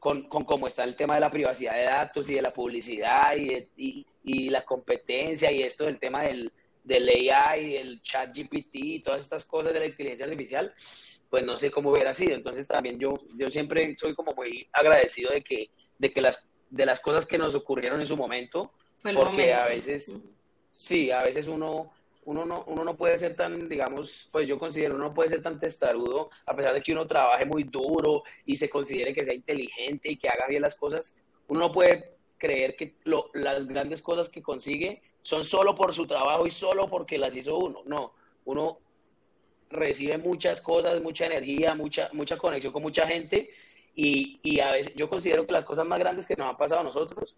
con, 0.00 0.28
con 0.28 0.44
cómo 0.44 0.66
está 0.66 0.84
el 0.84 0.96
tema 0.96 1.14
de 1.14 1.20
la 1.20 1.30
privacidad 1.30 1.74
de 1.74 1.84
datos 1.84 2.28
y 2.28 2.34
de 2.34 2.42
la 2.42 2.52
publicidad 2.52 3.36
y, 3.36 3.68
y, 3.76 4.06
y 4.24 4.50
la 4.50 4.64
competencia 4.64 5.50
y 5.50 5.62
esto 5.62 5.84
del 5.84 5.98
tema 5.98 6.24
del, 6.24 6.52
del 6.82 7.08
AI, 7.08 7.76
el 7.76 8.02
chat 8.02 8.36
GPT, 8.36 9.02
todas 9.02 9.22
estas 9.22 9.44
cosas 9.44 9.72
de 9.72 9.80
la 9.80 9.86
inteligencia 9.86 10.26
artificial, 10.26 10.74
pues 11.30 11.44
no 11.44 11.56
sé 11.56 11.70
cómo 11.70 11.90
hubiera 11.90 12.12
sido. 12.12 12.34
Entonces 12.34 12.68
también 12.68 12.98
yo, 12.98 13.14
yo 13.36 13.46
siempre 13.46 13.96
soy 13.98 14.14
como 14.14 14.34
muy 14.34 14.68
agradecido 14.72 15.32
de 15.32 15.42
que, 15.42 15.70
de 15.98 16.12
que 16.12 16.20
las, 16.20 16.48
de 16.68 16.84
las 16.84 17.00
cosas 17.00 17.26
que 17.26 17.38
nos 17.38 17.54
ocurrieron 17.54 18.00
en 18.00 18.06
su 18.06 18.16
momento, 18.16 18.72
porque 19.14 19.54
a 19.54 19.66
veces, 19.66 20.28
sí, 20.70 21.10
a 21.10 21.22
veces 21.22 21.46
uno 21.46 21.90
uno 22.26 22.44
no, 22.44 22.64
uno 22.66 22.84
no 22.84 22.96
puede 22.96 23.18
ser 23.18 23.36
tan, 23.36 23.68
digamos, 23.68 24.28
pues 24.32 24.48
yo 24.48 24.58
considero, 24.58 24.94
uno 24.94 25.04
no 25.04 25.14
puede 25.14 25.28
ser 25.28 25.42
tan 25.42 25.58
testarudo, 25.58 26.30
a 26.46 26.56
pesar 26.56 26.74
de 26.74 26.82
que 26.82 26.92
uno 26.92 27.06
trabaje 27.06 27.44
muy 27.44 27.64
duro 27.64 28.22
y 28.46 28.56
se 28.56 28.70
considere 28.70 29.12
que 29.12 29.24
sea 29.24 29.34
inteligente 29.34 30.10
y 30.10 30.16
que 30.16 30.28
haga 30.28 30.46
bien 30.46 30.62
las 30.62 30.74
cosas, 30.74 31.16
uno 31.48 31.60
no 31.60 31.72
puede 31.72 32.16
creer 32.38 32.76
que 32.76 32.96
lo, 33.04 33.30
las 33.34 33.66
grandes 33.66 34.02
cosas 34.02 34.28
que 34.28 34.42
consigue 34.42 35.02
son 35.22 35.44
solo 35.44 35.74
por 35.74 35.94
su 35.94 36.06
trabajo 36.06 36.46
y 36.46 36.50
solo 36.50 36.88
porque 36.88 37.18
las 37.18 37.34
hizo 37.34 37.58
uno. 37.58 37.82
No, 37.84 38.14
uno 38.44 38.78
recibe 39.70 40.18
muchas 40.18 40.60
cosas, 40.60 41.02
mucha 41.02 41.26
energía, 41.26 41.74
mucha, 41.74 42.08
mucha 42.12 42.36
conexión 42.36 42.72
con 42.72 42.82
mucha 42.82 43.06
gente 43.06 43.50
y, 43.94 44.40
y 44.42 44.60
a 44.60 44.72
veces 44.72 44.94
yo 44.94 45.08
considero 45.08 45.46
que 45.46 45.52
las 45.52 45.64
cosas 45.64 45.86
más 45.86 45.98
grandes 45.98 46.26
que 46.26 46.36
nos 46.36 46.48
han 46.48 46.56
pasado 46.56 46.80
a 46.80 46.84
nosotros 46.84 47.36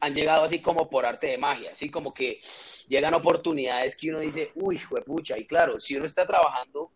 han 0.00 0.14
llegado 0.14 0.44
así 0.44 0.60
como 0.60 0.88
por 0.88 1.06
arte 1.06 1.28
de 1.28 1.38
magia, 1.38 1.72
así 1.72 1.90
como 1.90 2.12
que 2.12 2.40
llegan 2.88 3.14
oportunidades 3.14 3.96
que 3.96 4.10
uno 4.10 4.20
dice, 4.20 4.52
uy, 4.54 4.80
pucha, 5.06 5.38
y 5.38 5.46
claro, 5.46 5.80
si 5.80 5.96
uno 5.96 6.04
está 6.04 6.26
trabajando 6.26 6.90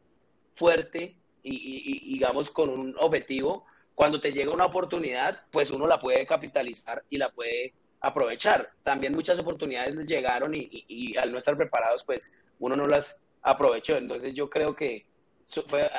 fuerte 0.55 1.17
y, 1.43 2.13
digamos 2.13 2.51
con 2.51 2.69
un 2.69 2.95
objetivo, 2.99 3.65
cuando 3.95 4.21
te 4.21 4.33
llega 4.33 4.53
una 4.53 4.67
oportunidad, 4.67 5.43
pues 5.51 5.71
uno 5.71 5.87
la 5.87 5.99
puede 5.99 6.27
capitalizar 6.27 7.03
y 7.09 7.17
la 7.17 7.31
puede 7.31 7.75
aprovechar. 8.01 8.71
También 8.83 9.13
muchas 9.13 9.39
oportunidades 9.39 10.07
llegaron 10.07 10.55
y, 10.55 10.69
y 10.87 11.17
al 11.17 11.33
no 11.33 11.39
estar 11.39 11.57
preparados, 11.57 12.05
pues 12.05 12.33
uno 12.59 12.77
no 12.77 12.87
las 12.87 13.23
aprovechó. 13.43 13.97
Entonces 13.97 14.35
yo 14.35 14.49
creo 14.51 14.77
que 14.77 15.07
fue, 15.67 15.91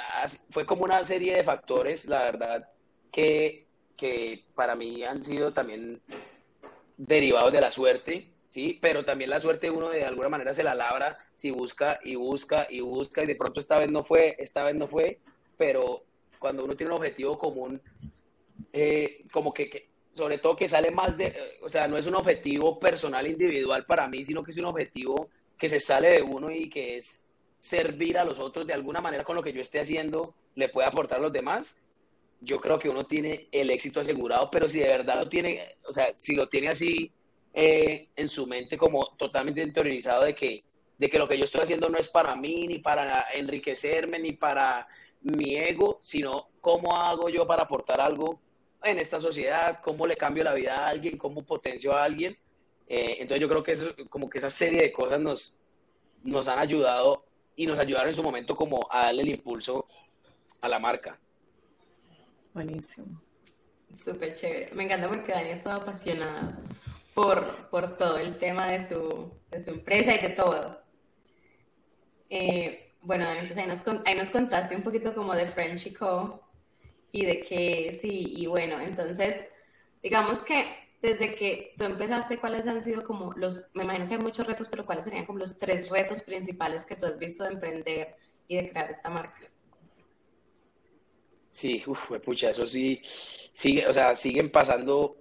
fue 0.51 0.65
como 0.65 0.83
una 0.83 1.03
serie 1.03 1.35
de 1.35 1.43
factores, 1.43 2.05
la 2.05 2.19
verdad, 2.19 2.69
que, 3.11 3.65
que 3.97 4.45
para 4.55 4.75
mí 4.75 5.03
han 5.03 5.23
sido 5.23 5.51
también 5.51 6.01
derivados 6.99 7.53
de 7.53 7.61
la 7.61 7.71
suerte, 7.71 8.27
¿sí? 8.49 8.77
Pero 8.81 9.05
también 9.05 9.29
la 9.29 9.39
suerte 9.39 9.71
uno 9.71 9.89
de 9.89 10.03
alguna 10.03 10.29
manera 10.29 10.53
se 10.53 10.63
la 10.63 10.75
labra 10.75 11.17
si 11.33 11.49
busca 11.49 11.99
y 12.03 12.15
busca 12.15 12.67
y 12.69 12.81
busca 12.81 13.23
y 13.23 13.27
de 13.27 13.35
pronto 13.35 13.59
esta 13.59 13.79
vez 13.79 13.89
no 13.89 14.03
fue, 14.03 14.35
esta 14.37 14.63
vez 14.63 14.75
no 14.75 14.87
fue, 14.87 15.19
pero 15.57 16.03
cuando 16.37 16.65
uno 16.65 16.75
tiene 16.75 16.91
un 16.91 16.99
objetivo 16.99 17.37
común, 17.37 17.81
eh, 18.73 19.23
como 19.31 19.53
que, 19.53 19.87
sobre 20.13 20.39
todo 20.39 20.57
que 20.57 20.67
sale 20.67 20.91
más 20.91 21.17
de, 21.17 21.33
o 21.61 21.69
sea, 21.69 21.87
no 21.87 21.97
es 21.97 22.05
un 22.05 22.15
objetivo 22.15 22.79
personal 22.79 23.25
individual 23.27 23.85
para 23.85 24.07
mí, 24.09 24.23
sino 24.23 24.43
que 24.43 24.51
es 24.51 24.57
un 24.57 24.65
objetivo 24.65 25.29
que 25.57 25.69
se 25.69 25.79
sale 25.79 26.09
de 26.09 26.21
uno 26.21 26.51
y 26.51 26.69
que 26.69 26.97
es 26.97 27.29
servir 27.57 28.17
a 28.17 28.25
los 28.25 28.39
otros 28.39 28.67
de 28.67 28.73
alguna 28.73 28.99
manera 28.99 29.23
con 29.23 29.37
lo 29.37 29.43
que 29.43 29.53
yo 29.53 29.61
esté 29.61 29.79
haciendo, 29.79 30.33
le 30.55 30.67
puede 30.67 30.87
aportar 30.87 31.19
a 31.19 31.21
los 31.21 31.33
demás, 31.33 31.81
yo 32.41 32.59
creo 32.59 32.79
que 32.79 32.89
uno 32.89 33.03
tiene 33.03 33.47
el 33.51 33.69
éxito 33.69 33.99
asegurado, 33.99 34.49
pero 34.49 34.69
si 34.69 34.79
de 34.79 34.87
verdad 34.87 35.17
lo 35.17 35.29
tiene, 35.29 35.75
o 35.87 35.91
sea, 35.91 36.15
si 36.15 36.35
lo 36.35 36.47
tiene 36.47 36.69
así 36.69 37.11
eh, 37.53 38.07
en 38.15 38.29
su 38.29 38.47
mente 38.47 38.77
como 38.77 39.15
totalmente 39.17 39.61
interiorizado 39.61 40.23
de 40.23 40.33
que, 40.33 40.63
de 40.97 41.09
que 41.09 41.19
lo 41.19 41.27
que 41.27 41.37
yo 41.37 41.43
estoy 41.43 41.61
haciendo 41.61 41.89
no 41.89 41.97
es 41.97 42.07
para 42.07 42.35
mí, 42.35 42.67
ni 42.67 42.79
para 42.79 43.27
enriquecerme, 43.33 44.19
ni 44.19 44.33
para 44.33 44.87
mi 45.21 45.55
ego, 45.55 45.99
sino 46.01 46.49
cómo 46.61 46.95
hago 46.95 47.29
yo 47.29 47.45
para 47.45 47.63
aportar 47.63 47.99
algo 47.99 48.39
en 48.83 48.99
esta 48.99 49.19
sociedad, 49.19 49.81
cómo 49.83 50.05
le 50.05 50.15
cambio 50.15 50.43
la 50.43 50.53
vida 50.53 50.75
a 50.75 50.87
alguien, 50.87 51.17
cómo 51.17 51.43
potencio 51.45 51.93
a 51.93 52.03
alguien. 52.03 52.37
Eh, 52.87 53.17
entonces 53.19 53.41
yo 53.41 53.49
creo 53.49 53.63
que 53.63 53.73
eso, 53.73 53.93
como 54.09 54.29
que 54.29 54.37
esa 54.37 54.49
serie 54.49 54.81
de 54.81 54.91
cosas 54.91 55.19
nos, 55.19 55.57
nos 56.23 56.47
han 56.47 56.59
ayudado 56.59 57.25
y 57.55 57.65
nos 57.65 57.77
ayudaron 57.77 58.09
en 58.09 58.15
su 58.15 58.23
momento 58.23 58.55
como 58.55 58.87
a 58.89 59.05
darle 59.05 59.23
el 59.23 59.29
impulso 59.29 59.85
a 60.61 60.69
la 60.69 60.79
marca. 60.79 61.19
Buenísimo. 62.59 63.21
Súper 64.03 64.35
chévere. 64.35 64.75
Me 64.75 64.83
encanta 64.83 65.07
porque 65.07 65.31
Dani 65.31 65.51
es 65.51 65.63
todo 65.63 65.75
apasionado 65.75 66.57
por, 67.13 67.69
por 67.69 67.95
todo 67.95 68.17
el 68.17 68.37
tema 68.37 68.67
de 68.67 68.85
su, 68.85 69.31
de 69.49 69.61
su 69.61 69.69
empresa 69.69 70.13
y 70.13 70.17
de 70.17 70.29
todo. 70.31 70.83
Eh, 72.29 72.97
bueno, 73.01 73.23
Dani, 73.23 73.39
entonces 73.39 73.57
ahí 73.63 73.65
nos, 73.65 73.81
ahí 74.05 74.15
nos 74.15 74.29
contaste 74.29 74.75
un 74.75 74.83
poquito 74.83 75.15
como 75.15 75.33
de 75.35 75.45
French 75.45 75.97
Co. 75.97 76.51
y 77.13 77.23
de 77.23 77.39
que 77.39 77.97
sí, 77.97 78.33
y 78.35 78.45
bueno, 78.47 78.77
entonces, 78.81 79.47
digamos 80.03 80.43
que 80.43 80.65
desde 81.01 81.35
que 81.35 81.75
tú 81.77 81.85
empezaste, 81.85 82.39
¿cuáles 82.39 82.67
han 82.67 82.83
sido 82.83 83.05
como 83.05 83.31
los, 83.37 83.69
me 83.73 83.85
imagino 83.85 84.05
que 84.05 84.15
hay 84.15 84.19
muchos 84.19 84.45
retos, 84.45 84.67
pero 84.67 84.85
cuáles 84.85 85.05
serían 85.05 85.25
como 85.25 85.39
los 85.39 85.57
tres 85.57 85.87
retos 85.89 86.21
principales 86.23 86.83
que 86.83 86.97
tú 86.97 87.05
has 87.05 87.17
visto 87.17 87.45
de 87.45 87.51
emprender 87.51 88.17
y 88.49 88.57
de 88.57 88.69
crear 88.69 88.91
esta 88.91 89.09
marca? 89.09 89.49
Sí, 91.51 91.83
uff, 91.87 92.11
pucha, 92.23 92.51
eso 92.51 92.67
sí, 92.67 93.01
sigue, 93.03 93.87
o 93.87 93.93
sea, 93.93 94.15
siguen 94.15 94.51
pasando 94.51 95.17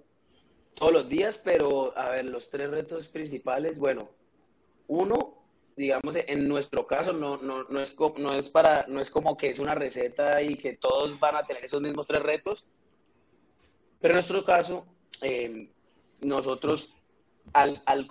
todos 0.75 0.93
los 0.93 1.09
días, 1.09 1.41
pero 1.43 1.97
a 1.97 2.11
ver, 2.11 2.25
los 2.25 2.49
tres 2.49 2.69
retos 2.69 3.07
principales, 3.07 3.79
bueno, 3.79 4.09
uno, 4.87 5.43
digamos, 5.75 6.15
en 6.15 6.47
nuestro 6.47 6.85
caso 6.87 7.13
no, 7.13 7.37
no, 7.37 7.63
no, 7.63 7.81
es, 7.81 7.97
no, 8.17 8.33
es 8.33 8.49
para, 8.49 8.85
no 8.87 9.01
es 9.01 9.09
como 9.09 9.35
que 9.35 9.49
es 9.49 9.59
una 9.59 9.75
receta 9.75 10.41
y 10.41 10.55
que 10.55 10.77
todos 10.77 11.19
van 11.19 11.35
a 11.35 11.43
tener 11.43 11.65
esos 11.65 11.81
mismos 11.81 12.07
tres 12.07 12.21
retos, 12.21 12.67
pero 13.99 14.13
en 14.13 14.17
nuestro 14.17 14.45
caso, 14.45 14.85
em, 15.21 15.69
nosotros, 16.21 16.93
al, 17.53 17.81
al, 17.85 18.07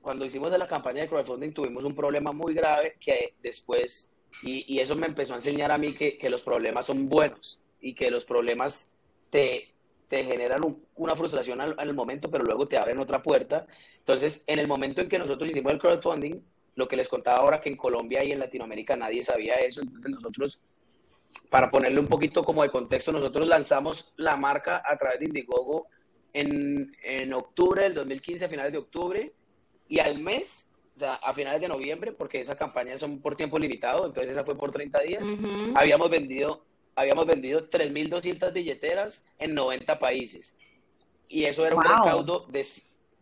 cuando 0.00 0.24
hicimos 0.24 0.50
la 0.50 0.66
campaña 0.66 1.02
de 1.02 1.08
crowdfunding, 1.08 1.52
tuvimos 1.52 1.84
un 1.84 1.94
problema 1.94 2.32
muy 2.32 2.54
grave 2.54 2.96
que 2.98 3.34
después 3.42 4.17
y, 4.42 4.78
eso 4.78 4.94
me 4.94 5.06
empezó 5.06 5.32
a 5.32 5.36
enseñar 5.36 5.72
a 5.72 5.78
mí 5.78 5.94
que, 5.94 6.30
los 6.30 6.42
problemas 6.42 6.86
son 6.86 7.08
buenos 7.08 7.60
y 7.80 7.94
que 7.94 8.10
los 8.10 8.24
problemas 8.24 8.94
te, 9.30 9.74
te 10.08 10.24
generan 10.24 10.60
una 10.94 11.16
frustración 11.16 11.60
al, 11.60 11.74
al, 11.76 11.94
momento, 11.94 12.30
pero 12.30 12.44
luego 12.44 12.68
te 12.68 12.78
abren 12.78 12.98
otra 12.98 13.22
puerta. 13.22 13.66
Entonces, 13.98 14.44
en 14.46 14.58
el 14.58 14.68
momento 14.68 15.00
en 15.00 15.08
que 15.08 15.18
nosotros 15.18 15.50
hicimos 15.50 15.72
el 15.72 15.78
crowdfunding, 15.78 16.40
lo 16.76 16.86
que 16.86 16.96
les 16.96 17.08
contaba 17.08 17.38
ahora 17.38 17.60
que 17.60 17.68
en 17.68 17.76
Colombia 17.76 18.24
y 18.24 18.30
en 18.30 18.38
Latinoamérica 18.38 18.96
nadie 18.96 19.24
sabía 19.24 19.54
eso, 19.56 19.80
entonces 19.82 20.10
nosotros, 20.10 20.60
para 21.50 21.70
ponerle 21.70 21.98
un 21.98 22.06
poquito 22.06 22.44
como 22.44 22.62
de 22.62 22.70
contexto, 22.70 23.10
nosotros 23.10 23.46
lanzamos 23.46 24.12
la 24.16 24.36
marca 24.36 24.82
a 24.86 24.96
través 24.96 25.18
de 25.18 25.26
Indiegogo 25.26 25.88
en, 26.32 26.96
en 27.02 27.34
octubre 27.34 27.82
del 27.82 27.94
2015, 27.94 28.44
a 28.44 28.48
finales 28.48 28.72
de 28.72 28.78
octubre, 28.78 29.32
y 29.88 29.98
al 29.98 30.20
mes 30.20 30.67
o 30.98 31.00
sea, 31.00 31.14
a 31.14 31.32
finales 31.32 31.60
de 31.60 31.68
noviembre, 31.68 32.10
porque 32.10 32.40
esas 32.40 32.56
campañas 32.56 32.98
son 32.98 33.20
por 33.20 33.36
tiempo 33.36 33.56
limitado, 33.56 34.06
entonces 34.06 34.32
esa 34.32 34.44
fue 34.44 34.56
por 34.56 34.72
30 34.72 35.00
días, 35.02 35.24
habíamos 35.76 36.10
vendido 36.10 36.64
habíamos 36.96 37.26
vendido 37.26 37.70
3.200 37.70 38.52
billeteras 38.52 39.24
en 39.38 39.54
90 39.54 40.00
países. 40.00 40.56
Y 41.28 41.44
eso 41.44 41.64
era 41.64 41.76
un 41.76 41.84
recaudo 41.84 42.46
de, 42.48 42.66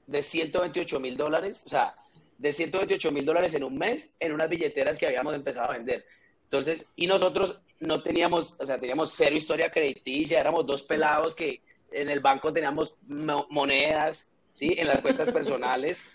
de 0.07 0.23
128 0.23 0.99
mil 0.99 1.19
dólares, 1.19 1.63
o 1.67 1.69
sea, 1.69 1.95
de 2.39 2.55
128 2.55 3.13
mil 3.13 3.27
dólares 3.27 3.53
en 3.53 3.65
un 3.65 3.77
mes 3.77 4.17
en 4.19 4.33
unas 4.33 4.49
billeteras 4.49 4.97
que 4.97 5.07
habíamos 5.07 5.35
empezado 5.35 5.71
a 5.71 5.75
vender. 5.75 6.07
Entonces, 6.45 6.91
y 6.97 7.07
nosotros 7.07 7.61
no 7.79 8.03
teníamos, 8.03 8.59
o 8.59 8.65
sea, 8.65 8.81
teníamos 8.81 9.13
cero 9.15 9.37
historia 9.37 9.71
crediticia, 9.71 10.41
éramos 10.41 10.65
dos 10.65 10.83
pelados 10.83 11.35
que 11.35 11.61
en 11.93 12.09
el 12.09 12.21
banco 12.21 12.51
teníamos 12.55 12.97
monedas, 13.07 14.33
¿sí? 14.55 14.75
En 14.79 14.87
las 14.87 15.03
cuentas 15.03 15.29
personales. 15.33 16.07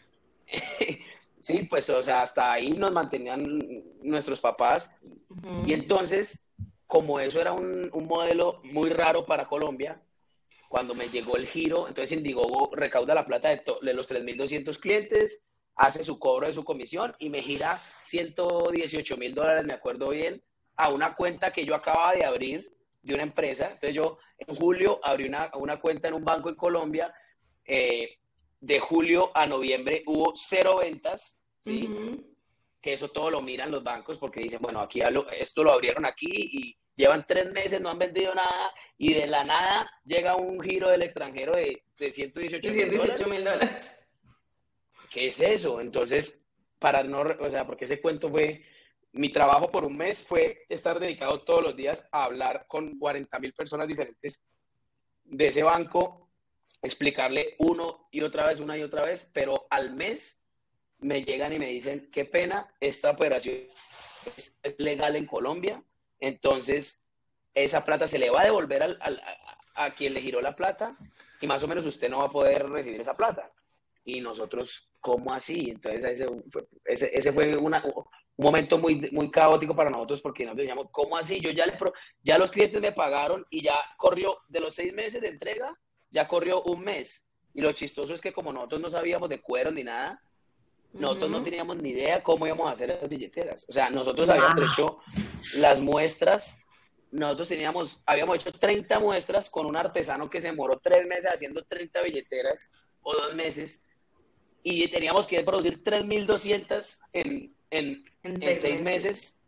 Sí, 1.42 1.64
pues, 1.64 1.90
o 1.90 2.04
sea, 2.04 2.22
hasta 2.22 2.54
ahí 2.54 2.70
nos 2.70 2.92
mantenían 2.92 3.60
nuestros 4.04 4.40
papás. 4.40 4.96
Y 5.66 5.74
entonces, 5.74 6.48
como 6.86 7.20
eso 7.20 7.42
era 7.42 7.52
un, 7.52 7.90
un, 7.94 8.06
modelo 8.06 8.62
muy 8.64 8.92
raro 8.92 9.26
para 9.26 9.46
Colombia, 9.46 10.02
cuando 10.70 10.94
me 10.94 11.10
llegó 11.10 11.36
el 11.36 11.48
giro, 11.48 11.88
entonces 11.88 12.16
Indiegogo 12.16 12.70
recauda 12.76 13.16
la 13.16 13.26
plata 13.26 13.50
de, 13.50 13.64
de 13.82 13.94
los 13.94 14.10
3.200 14.10 14.80
clientes, 14.80 15.48
hace 15.76 16.04
su 16.04 16.20
cobro 16.20 16.48
de 16.48 16.54
su 16.54 16.64
comisión 16.64 17.16
y 17.18 17.30
me 17.30 17.42
gira 17.42 17.82
118 18.04 19.18
mil 19.18 19.34
dólares, 19.34 19.66
me 19.66 19.74
acuerdo 19.74 20.10
bien, 20.10 20.44
a 20.76 20.90
una 20.90 21.16
cuenta 21.16 21.52
que 21.52 21.66
yo 21.66 21.76
acababa 21.76 22.14
de 22.14 22.24
abrir 22.24 22.72
de 23.02 23.14
una 23.16 23.24
empresa. 23.24 23.72
Entonces 23.72 23.96
yo 23.96 24.20
en 24.38 24.56
julio 24.56 25.00
abrí 25.04 25.28
una, 25.28 25.52
una 25.56 25.80
cuenta 25.80 26.08
en 26.08 26.14
un 26.14 26.24
banco 26.24 26.50
en 26.50 26.56
Colombia. 26.56 27.14
Eh, 27.66 28.21
de 28.62 28.80
julio 28.80 29.32
a 29.36 29.48
noviembre 29.48 30.04
hubo 30.06 30.34
cero 30.36 30.78
ventas, 30.78 31.40
¿sí? 31.58 31.90
Que 32.80 32.94
eso 32.94 33.10
todo 33.10 33.30
lo 33.30 33.42
miran 33.42 33.72
los 33.72 33.84
bancos 33.84 34.18
porque 34.18 34.42
dicen, 34.42 34.60
bueno, 34.62 34.80
aquí 34.80 35.02
esto 35.38 35.64
lo 35.64 35.72
abrieron 35.74 36.06
aquí 36.06 36.30
y 36.32 36.76
llevan 36.96 37.26
tres 37.28 37.52
meses, 37.52 37.82
no 37.82 37.90
han 37.90 38.00
vendido 38.00 38.34
nada 38.34 38.74
y 38.98 39.14
de 39.14 39.28
la 39.28 39.44
nada 39.44 39.92
llega 40.06 40.36
un 40.36 40.62
giro 40.62 40.90
del 40.90 41.02
extranjero 41.02 41.54
de, 41.54 41.84
de 41.98 42.12
118 42.12 43.28
mil 43.28 43.44
dólares. 43.44 43.92
¿Qué 45.10 45.28
es 45.28 45.40
eso? 45.42 45.82
Entonces, 45.82 46.48
para 46.80 47.04
no, 47.04 47.22
o 47.22 47.50
sea, 47.50 47.66
porque 47.66 47.86
ese 47.86 48.00
cuento 48.00 48.30
fue, 48.30 48.64
mi 49.12 49.30
trabajo 49.30 49.70
por 49.72 49.84
un 49.84 49.98
mes 49.98 50.24
fue 50.24 50.66
estar 50.70 51.00
dedicado 51.00 51.42
todos 51.42 51.64
los 51.64 51.76
días 51.76 52.08
a 52.12 52.26
hablar 52.26 52.66
con 52.68 52.98
40 52.98 53.40
mil 53.40 53.54
personas 53.54 53.88
diferentes 53.88 54.42
de 55.24 55.48
ese 55.48 55.64
banco, 55.64 56.31
explicarle 56.82 57.56
uno 57.60 58.08
y 58.12 58.22
otra 58.22 58.46
vez, 58.48 58.60
una 58.60 58.78
y 58.78 58.84
otra 58.84 59.04
vez, 59.04 59.30
pero 59.34 59.68
al 59.70 59.94
mes 59.94 60.44
me 61.00 61.24
llegan 61.24 61.54
y 61.54 61.60
me 61.60 61.68
dicen, 61.68 62.10
qué 62.12 62.26
pena, 62.26 62.74
esta 62.80 63.12
operación 63.12 63.58
es 64.26 64.60
legal 64.78 65.16
en 65.16 65.26
Colombia, 65.26 65.84
entonces 66.20 67.10
esa 67.54 67.84
plata 67.84 68.08
se 68.08 68.20
le 68.20 68.30
va 68.30 68.42
a 68.42 68.46
devolver 68.46 68.84
al, 68.84 69.22
a 69.76 69.92
quien 69.92 70.14
le 70.14 70.22
giró 70.22 70.42
la 70.42 70.56
plata 70.56 70.98
y 71.40 71.48
más 71.48 71.62
o 71.64 71.68
menos 71.68 71.86
usted 71.86 72.10
no 72.10 72.20
va 72.20 72.26
a 72.26 72.32
poder 72.32 72.70
recibir 72.70 73.02
esa 73.02 73.16
plata. 73.16 73.52
Y 74.04 74.22
nosotros, 74.22 74.90
¿cómo 75.00 75.34
así? 75.34 75.70
Entonces 75.70 76.04
ese, 76.04 76.26
ese, 76.86 77.10
ese 77.14 77.32
fue 77.32 77.56
una, 77.58 77.84
un 77.84 78.46
momento 78.46 78.78
muy, 78.78 79.10
muy 79.12 79.30
caótico 79.30 79.76
para 79.76 79.90
nosotros 79.90 80.22
porque 80.22 80.46
nos 80.46 80.56
decíamos, 80.56 80.88
¿cómo 80.92 81.18
así? 81.18 81.40
Yo 81.40 81.52
ya, 81.52 81.66
le, 81.66 81.78
ya 82.24 82.38
los 82.38 82.52
clientes 82.52 82.82
me 82.82 82.92
pagaron 82.92 83.46
y 83.50 83.62
ya 83.62 83.76
corrió 83.98 84.40
de 84.48 84.60
los 84.60 84.74
seis 84.74 84.94
meses 84.94 85.22
de 85.22 85.30
entrega, 85.30 85.78
ya 86.12 86.28
corrió 86.28 86.62
un 86.64 86.82
mes. 86.82 87.28
Y 87.54 87.62
lo 87.62 87.72
chistoso 87.72 88.14
es 88.14 88.22
que 88.22 88.32
como 88.32 88.54
nosotros 88.54 88.82
no 88.82 88.90
sabíamos 88.90 89.30
de 89.30 89.42
cuero 89.42 89.72
ni 89.72 89.84
nada, 89.84 90.22
nosotros 90.94 91.32
no 91.32 91.44
teníamos 91.44 91.78
ni 91.78 91.90
idea 91.90 92.22
cómo 92.22 92.46
íbamos 92.46 92.70
a 92.70 92.74
hacer 92.74 92.90
las 92.90 93.10
billeteras. 93.10 93.66
O 93.70 93.74
sea, 93.74 93.90
nosotros 93.90 94.28
habíamos 94.30 94.62
hecho 94.72 95.00
las 95.58 95.80
muestras, 95.80 96.60
nosotros 97.12 97.48
teníamos, 97.48 98.02
habíamos 98.06 98.38
hecho 98.38 98.52
30 98.52 99.00
muestras 99.00 99.50
con 99.50 99.66
un 99.66 99.76
artesano 99.76 100.30
que 100.30 100.42
se 100.42 100.48
demoró 100.48 100.80
tres 100.82 101.06
meses 101.08 101.32
haciendo 101.32 101.64
30 101.64 102.02
billeteras 102.04 102.70
o 103.02 103.14
dos 103.14 103.36
meses 103.36 103.86
y 104.64 104.88
teníamos 104.90 105.28
que 105.28 105.42
producir 105.44 105.84
3.200 105.84 107.00
en, 107.14 107.56
en, 107.70 108.04
en, 108.24 108.42
seis, 108.42 108.60
seis 108.62 108.82
meses. 108.82 109.41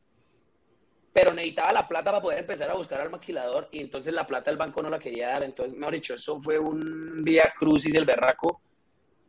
Pero 1.13 1.31
necesitaba 1.31 1.71
la 1.71 1.87
plata 1.87 2.05
para 2.05 2.21
poder 2.21 2.39
empezar 2.39 2.69
a 2.71 2.75
buscar 2.75 2.99
al 2.99 3.11
maquilador 3.11 3.69
y 3.71 3.79
entonces 3.79 4.13
la 4.13 4.25
plata 4.25 4.49
el 4.49 4.57
banco 4.57 4.81
no 4.81 4.89
la 4.89 4.99
quería 4.99 5.29
dar. 5.29 5.43
Entonces, 5.43 5.77
mejor 5.77 5.93
dicho, 5.93 6.15
eso 6.15 6.41
fue 6.41 6.57
un 6.57 7.23
vía 7.23 7.53
crucis 7.57 7.93
del 7.93 8.05
berraco 8.05 8.61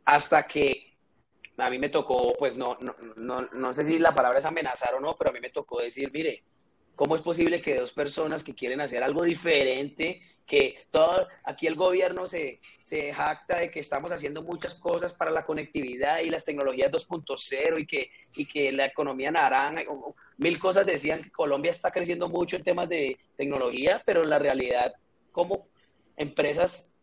hasta 0.03 0.47
que 0.47 0.95
a 1.57 1.69
mí 1.69 1.79
me 1.79 1.89
tocó, 1.89 2.33
pues 2.37 2.57
no, 2.57 2.77
no, 2.81 2.95
no, 3.15 3.41
no 3.41 3.73
sé 3.73 3.85
si 3.85 3.99
la 3.99 4.13
palabra 4.13 4.39
es 4.39 4.45
amenazar 4.45 4.95
o 4.95 4.99
no, 4.99 5.15
pero 5.15 5.29
a 5.29 5.33
mí 5.33 5.39
me 5.39 5.51
tocó 5.51 5.79
decir, 5.79 6.11
mire, 6.11 6.43
¿cómo 6.95 7.15
es 7.15 7.21
posible 7.21 7.61
que 7.61 7.79
dos 7.79 7.93
personas 7.93 8.43
que 8.43 8.55
quieren 8.55 8.81
hacer 8.81 9.03
algo 9.03 9.23
diferente, 9.23 10.21
que 10.45 10.87
todo, 10.91 11.27
aquí 11.43 11.67
el 11.67 11.75
gobierno 11.75 12.27
se, 12.27 12.61
se 12.79 13.13
jacta 13.13 13.57
de 13.57 13.71
que 13.71 13.79
estamos 13.79 14.11
haciendo 14.11 14.43
muchas 14.43 14.75
cosas 14.75 15.13
para 15.13 15.31
la 15.31 15.45
conectividad 15.45 16.19
y 16.19 16.29
las 16.29 16.45
tecnologías 16.45 16.91
2.0 16.91 17.81
y 17.81 17.85
que, 17.87 18.11
y 18.35 18.45
que 18.45 18.71
la 18.71 18.85
economía 18.85 19.31
naranja, 19.31 19.83
mil 20.37 20.59
cosas 20.59 20.85
decían 20.85 21.23
que 21.23 21.31
Colombia 21.31 21.71
está 21.71 21.91
creciendo 21.91 22.29
mucho 22.29 22.55
en 22.55 22.63
temas 22.63 22.87
de 22.87 23.17
tecnología, 23.35 24.03
pero 24.05 24.23
la 24.23 24.37
realidad, 24.37 24.93
como 25.31 25.67
empresas 26.15 26.95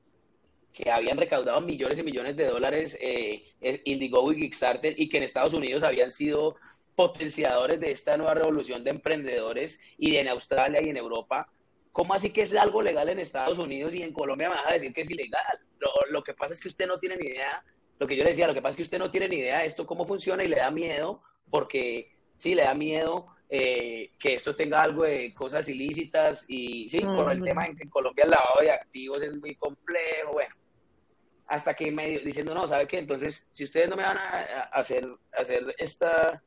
que 0.73 0.91
habían 0.91 1.19
recaudado 1.19 1.61
millones 1.61 1.99
y 1.99 2.03
millones 2.03 2.37
de 2.37 2.47
dólares 2.47 2.97
eh, 3.01 3.45
Indiegogo 3.85 4.33
y 4.33 4.41
Kickstarter 4.41 4.95
y 4.99 5.09
que 5.09 5.19
en 5.19 5.25
Estados 5.25 5.53
Unidos 5.53 5.83
habían 5.83 6.11
sido 6.11 6.57
potenciadores 6.95 7.81
de 7.81 7.91
esta 7.91 8.17
nueva 8.17 8.35
revolución 8.35 8.85
de 8.85 8.91
emprendedores 8.91 9.81
y 9.99 10.17
en 10.17 10.29
Australia 10.29 10.83
y 10.83 10.89
en 10.89 10.97
Europa. 10.97 11.51
¿Cómo 11.91 12.15
así 12.15 12.33
que 12.33 12.43
es 12.43 12.55
algo 12.55 12.83
legal 12.83 13.09
en 13.09 13.19
Estados 13.19 13.59
Unidos 13.59 13.95
y 13.95 14.03
en 14.03 14.13
Colombia 14.13 14.49
me 14.49 14.57
vas 14.57 14.67
a 14.69 14.75
decir 14.75 14.93
que 14.93 15.03
es 15.03 15.11
ilegal? 15.11 15.61
Lo, 15.79 15.91
lo, 16.11 16.23
que 16.23 16.35
pasa 16.35 16.55
es 16.55 16.61
que 16.61 16.69
usted 16.69 16.87
no 16.87 16.99
tiene 16.99 17.17
ni 17.17 17.27
idea, 17.27 17.65
lo 17.99 18.07
que 18.07 18.17
yo 18.17 18.25
le 18.25 18.31
decía, 18.31 18.47
lo 18.47 18.55
que 18.55 18.63
pasa 18.63 18.71
es 18.71 18.77
que 18.77 18.83
usted 18.83 18.99
no 18.99 19.11
tiene 19.11 19.29
ni 19.29 19.37
idea 19.37 19.61
de 19.61 19.67
esto 19.67 19.87
cómo 19.87 20.07
funciona 20.07 20.45
y 20.45 20.49
le 20.49 20.57
da 20.57 20.71
miedo 20.71 21.23
porque 21.51 22.17
sí, 22.37 22.55
le 22.55 22.63
da 22.63 22.75
miedo 22.75 23.27
eh, 23.51 24.13
que 24.19 24.35
esto 24.35 24.57
tenga 24.57 24.81
algo 24.81 25.03
de 25.03 25.35
cosas 25.35 25.69
ilícitas 25.69 26.47
y 26.49 26.89
sí, 26.89 27.01
por 27.01 27.31
el 27.31 27.43
tema 27.43 27.67
en 27.67 27.77
que 27.77 27.83
en 27.83 27.91
Colombia 27.91 28.25
el 28.25 28.31
lavado 28.31 28.61
de 28.61 28.71
activos 28.71 29.21
es 29.21 29.35
muy 29.39 29.55
complejo, 29.55 30.33
bueno, 30.33 30.55
hasta 31.47 31.75
que 31.75 31.91
me 31.91 32.19
diciendo, 32.21 32.55
no, 32.55 32.67
¿sabe 32.67 32.87
qué? 32.87 32.99
Entonces, 32.99 33.47
si 33.53 33.65
ustedes 33.65 33.91
no 33.91 33.97
me 33.97 34.05
van 34.05 34.17
a 34.17 34.71
hacer, 34.73 35.07
hacer 35.33 35.75
esta, 35.77 36.43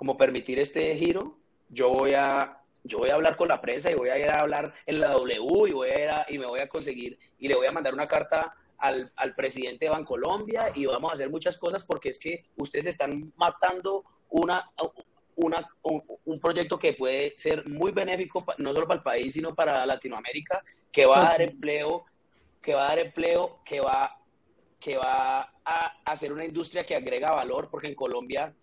como 0.00 0.16
permitir 0.16 0.58
este 0.58 0.96
giro, 0.96 1.36
yo 1.68 1.90
voy 1.90 2.14
a, 2.14 2.58
yo 2.84 2.96
voy 2.96 3.10
a 3.10 3.16
hablar 3.16 3.36
con 3.36 3.48
la 3.48 3.60
prensa 3.60 3.90
y 3.90 3.94
voy 3.94 4.08
a 4.08 4.18
ir 4.18 4.30
a 4.30 4.40
hablar 4.40 4.72
en 4.86 4.98
la 4.98 5.10
W 5.10 5.68
y, 5.68 5.72
voy 5.72 5.90
a 5.90 6.02
ir 6.02 6.08
a, 6.08 6.26
y 6.26 6.38
me 6.38 6.46
voy 6.46 6.60
a 6.60 6.70
conseguir 6.70 7.18
y 7.38 7.48
le 7.48 7.54
voy 7.54 7.66
a 7.66 7.70
mandar 7.70 7.92
una 7.92 8.08
carta 8.08 8.56
al, 8.78 9.12
al 9.14 9.34
presidente 9.34 9.84
de 9.84 9.90
Bancolombia 9.90 10.72
y 10.74 10.86
vamos 10.86 11.10
a 11.10 11.14
hacer 11.16 11.28
muchas 11.28 11.58
cosas 11.58 11.84
porque 11.84 12.08
es 12.08 12.18
que 12.18 12.46
ustedes 12.56 12.86
están 12.86 13.30
matando 13.36 14.06
una, 14.30 14.64
una, 15.36 15.68
un, 15.82 16.02
un, 16.24 16.40
proyecto 16.40 16.78
que 16.78 16.94
puede 16.94 17.36
ser 17.36 17.68
muy 17.68 17.92
benéfico 17.92 18.42
no 18.56 18.72
solo 18.72 18.88
para 18.88 19.00
el 19.00 19.04
país, 19.04 19.34
sino 19.34 19.54
para 19.54 19.84
Latinoamérica, 19.84 20.64
que 20.90 21.04
va 21.04 21.18
a 21.18 21.30
dar 21.32 21.42
empleo, 21.42 22.06
que 22.62 22.74
va 22.74 22.86
a 22.86 22.88
dar 22.88 23.00
empleo, 23.00 23.60
que 23.66 23.82
va 23.82 24.16
que 24.80 24.96
va 24.96 25.52
a 25.62 26.00
hacer 26.06 26.32
una 26.32 26.46
industria 26.46 26.86
que 26.86 26.96
agrega 26.96 27.32
valor, 27.32 27.68
porque 27.70 27.88
en 27.88 27.94
Colombia, 27.94 28.54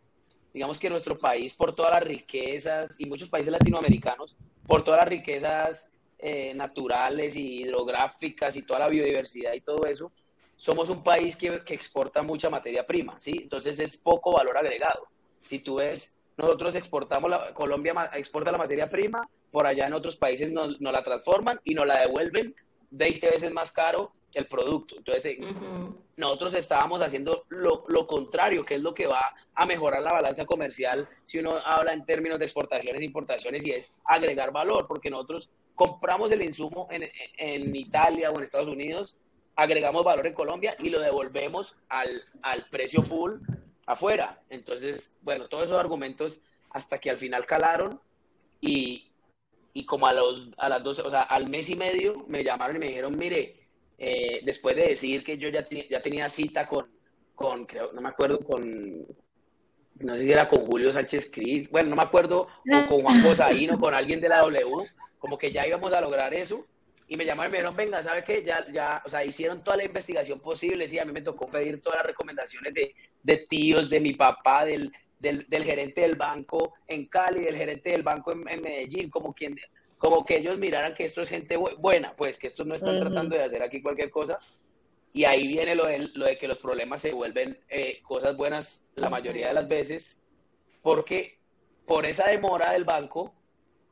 digamos 0.57 0.79
que 0.79 0.89
nuestro 0.89 1.19
país, 1.19 1.53
por 1.53 1.75
todas 1.75 1.91
las 1.91 2.03
riquezas, 2.03 2.95
y 2.97 3.05
muchos 3.05 3.29
países 3.29 3.51
latinoamericanos, 3.51 4.35
por 4.65 4.83
todas 4.83 5.01
las 5.01 5.09
riquezas 5.09 5.91
eh, 6.17 6.51
naturales 6.55 7.35
hidrográficas 7.35 8.55
y 8.55 8.63
toda 8.63 8.79
la 8.79 8.87
biodiversidad 8.87 9.53
y 9.53 9.61
todo 9.61 9.85
eso, 9.85 10.11
somos 10.55 10.89
un 10.89 11.03
país 11.03 11.35
que, 11.35 11.63
que, 11.63 11.75
exporta 11.75 12.23
mucha 12.23 12.49
materia 12.49 12.87
prima, 12.87 13.19
¿sí? 13.19 13.37
Entonces 13.43 13.77
es 13.77 13.97
poco 13.97 14.31
valor 14.31 14.57
agregado. 14.57 15.07
Si 15.41 15.59
tú 15.59 15.75
ves, 15.75 16.15
nosotros 16.35 16.73
exportamos, 16.73 17.29
la, 17.29 17.53
Colombia 17.53 18.09
exporta 18.15 18.51
la 18.51 18.57
materia 18.57 18.89
prima, 18.89 19.29
por 19.51 19.67
allá 19.67 19.85
en 19.85 19.93
otros 19.93 20.15
países 20.15 20.51
nos, 20.51 20.81
nos 20.81 20.91
la 20.91 21.03
transforman 21.03 21.61
y 21.65 21.75
nos 21.75 21.85
la 21.85 21.99
devuelven 21.99 22.55
20 22.89 23.29
veces 23.29 23.53
más 23.53 23.71
caro 23.71 24.11
el 24.33 24.47
producto. 24.47 24.95
Entonces, 24.97 25.37
nosotros 26.15 26.53
estábamos 26.53 27.01
haciendo 27.01 27.45
lo, 27.49 27.85
lo, 27.87 28.07
contrario, 28.07 28.65
que 28.65 28.75
es 28.75 28.81
lo 28.81 28.93
que 28.93 29.07
va 29.07 29.33
a 29.55 29.65
mejorar 29.65 30.01
la 30.01 30.13
balanza 30.13 30.45
comercial 30.45 31.07
si 31.25 31.39
uno 31.39 31.55
habla 31.65 31.93
en 31.93 32.05
términos 32.05 32.37
de 32.37 32.45
exportaciones 32.45 33.01
e 33.01 33.05
importaciones 33.05 33.65
y 33.65 33.71
es 33.71 33.91
agregar 34.05 34.51
valor, 34.51 34.87
porque 34.87 35.09
nosotros 35.09 35.49
compramos 35.75 36.31
el 36.31 36.41
insumo 36.41 36.87
en, 36.91 37.09
en 37.37 37.75
Italia 37.75 38.29
o 38.29 38.37
en 38.37 38.43
Estados 38.43 38.67
Unidos, 38.67 39.17
agregamos 39.55 40.03
valor 40.03 40.27
en 40.27 40.33
Colombia 40.33 40.75
y 40.79 40.89
lo 40.89 40.99
devolvemos 40.99 41.75
al, 41.89 42.21
al 42.43 42.67
precio 42.69 43.01
full 43.01 43.39
afuera. 43.87 44.41
Entonces, 44.49 45.17
bueno, 45.21 45.47
todos 45.47 45.65
esos 45.65 45.79
argumentos 45.79 46.43
hasta 46.69 46.99
que 46.99 47.09
al 47.09 47.17
final 47.17 47.45
calaron 47.45 47.99
y, 48.61 49.11
y 49.73 49.85
como 49.85 50.07
a, 50.07 50.13
los, 50.13 50.51
a 50.57 50.69
las 50.69 50.83
12, 50.83 51.01
o 51.01 51.09
sea, 51.09 51.23
al 51.23 51.49
mes 51.49 51.69
y 51.69 51.75
medio 51.75 52.23
me 52.27 52.43
llamaron 52.43 52.75
y 52.75 52.79
me 52.79 52.87
dijeron, 52.87 53.17
mire, 53.17 53.56
eh, 53.97 54.41
después 54.43 54.75
de 54.75 54.89
decir 54.89 55.23
que 55.23 55.37
yo 55.37 55.49
ya, 55.49 55.67
ya 55.89 56.01
tenía 56.01 56.29
cita 56.29 56.67
con, 56.67 56.87
con, 57.33 57.65
creo, 57.65 57.91
no 57.93 58.01
me 58.01 58.09
acuerdo, 58.09 58.39
con, 58.39 59.05
no 59.99 60.17
sé 60.17 60.23
si 60.23 60.31
era 60.31 60.47
con 60.47 60.65
Julio 60.65 60.93
Sánchez 60.93 61.31
Cris, 61.31 61.69
bueno, 61.69 61.89
no 61.89 61.95
me 61.95 62.03
acuerdo, 62.03 62.41
o 62.41 62.87
con 62.87 63.01
Juan 63.01 63.21
Cosaíno, 63.21 63.79
con 63.79 63.93
alguien 63.93 64.21
de 64.21 64.29
la 64.29 64.39
W, 64.39 64.89
como 65.17 65.37
que 65.37 65.51
ya 65.51 65.67
íbamos 65.67 65.93
a 65.93 66.01
lograr 66.01 66.33
eso. 66.33 66.65
Y 67.09 67.15
me 67.15 67.23
llamaron 67.23 67.49
y 67.49 67.53
me 67.53 67.57
dijeron, 67.59 67.75
venga, 67.75 68.03
¿sabe 68.03 68.23
qué? 68.23 68.43
Ya, 68.43 68.69
ya, 68.69 69.01
o 69.05 69.09
sea, 69.09 69.23
hicieron 69.23 69.63
toda 69.63 69.77
la 69.77 69.85
investigación 69.85 70.41
posible, 70.41 70.89
sí, 70.89 70.99
a 70.99 71.05
mí 71.05 71.13
me 71.13 71.21
tocó 71.21 71.47
pedir 71.47 71.81
todas 71.81 71.99
las 71.99 72.07
recomendaciones 72.07 72.73
de, 72.73 72.93
de 73.23 73.37
tíos, 73.37 73.89
de 73.89 74.01
mi 74.01 74.13
papá, 74.13 74.65
del, 74.65 74.91
del, 75.17 75.45
del, 75.47 75.63
gerente 75.63 76.01
del 76.01 76.17
banco 76.17 76.73
en 76.85 77.07
Cali, 77.07 77.45
del 77.45 77.55
gerente 77.55 77.91
del 77.91 78.03
banco 78.03 78.33
en, 78.33 78.45
en 78.49 78.61
Medellín, 78.61 79.09
como 79.09 79.33
quien, 79.33 79.57
como 79.97 80.25
que 80.25 80.37
ellos 80.37 80.57
miraran 80.57 80.93
que 80.93 81.05
esto 81.05 81.21
es 81.21 81.29
gente 81.29 81.57
buena, 81.57 82.15
pues 82.15 82.37
que 82.37 82.47
estos 82.47 82.65
no 82.65 82.75
están 82.75 82.99
tratando 82.99 83.35
de 83.35 83.43
hacer 83.43 83.61
aquí 83.63 83.81
cualquier 83.81 84.11
cosa. 84.11 84.39
Y 85.13 85.25
ahí 85.25 85.47
viene 85.47 85.75
lo 85.75 85.87
de, 85.87 86.09
lo 86.13 86.25
de 86.25 86.37
que 86.37 86.47
los 86.47 86.59
problemas 86.59 87.01
se 87.01 87.13
vuelven 87.13 87.59
eh, 87.69 88.01
cosas 88.03 88.37
buenas 88.37 88.91
la 88.95 89.09
mayoría 89.09 89.47
de 89.47 89.53
las 89.53 89.67
veces, 89.67 90.17
porque 90.83 91.39
por 91.85 92.05
esa 92.05 92.27
demora 92.27 92.71
del 92.73 92.83
banco, 92.83 93.33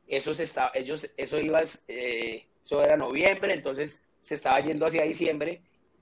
eso, 0.07 0.35
se 0.35 0.43
estaba, 0.43 0.71
ellos, 0.75 1.09
eso, 1.17 1.39
iba, 1.39 1.61
eh, 1.87 2.45
eso 2.63 2.83
era 2.83 2.97
noviembre, 2.97 3.53
entonces 3.53 4.07
se 4.19 4.35
estaba 4.35 4.59
yendo 4.59 4.85
hacia 4.85 5.03
diciembre, 5.03 5.61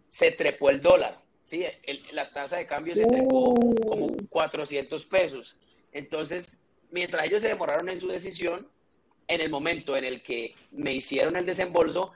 se 0.09 0.31
trepó 0.31 0.69
el 0.69 0.81
dólar. 0.81 1.21
¿sí? 1.43 1.63
la 2.11 2.31
tasa 2.31 2.57
de 2.57 2.65
cambio 2.65 2.95
se 2.95 3.05
trepó 3.05 3.53
como 3.85 4.07
400 4.29 5.05
pesos. 5.05 5.57
Entonces, 5.91 6.59
mientras 6.91 7.25
ellos 7.25 7.41
se 7.41 7.49
demoraron 7.49 7.89
en 7.89 7.99
su 7.99 8.07
decisión, 8.07 8.67
en 9.27 9.41
el 9.41 9.49
momento 9.49 9.95
en 9.95 10.05
el 10.05 10.21
que 10.21 10.55
me 10.71 10.93
hicieron 10.93 11.35
el 11.35 11.45
desembolso, 11.45 12.11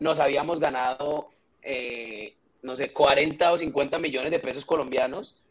nos 0.00 0.18
habíamos 0.18 0.60
ganado, 0.60 1.30
eh, 1.62 2.34
no 2.62 2.76
sé, 2.76 2.92
40 2.92 3.52
o 3.52 3.58
50 3.58 3.98
millones 3.98 4.30
de 4.30 4.38
pesos 4.38 4.64
colombianos 4.64 5.42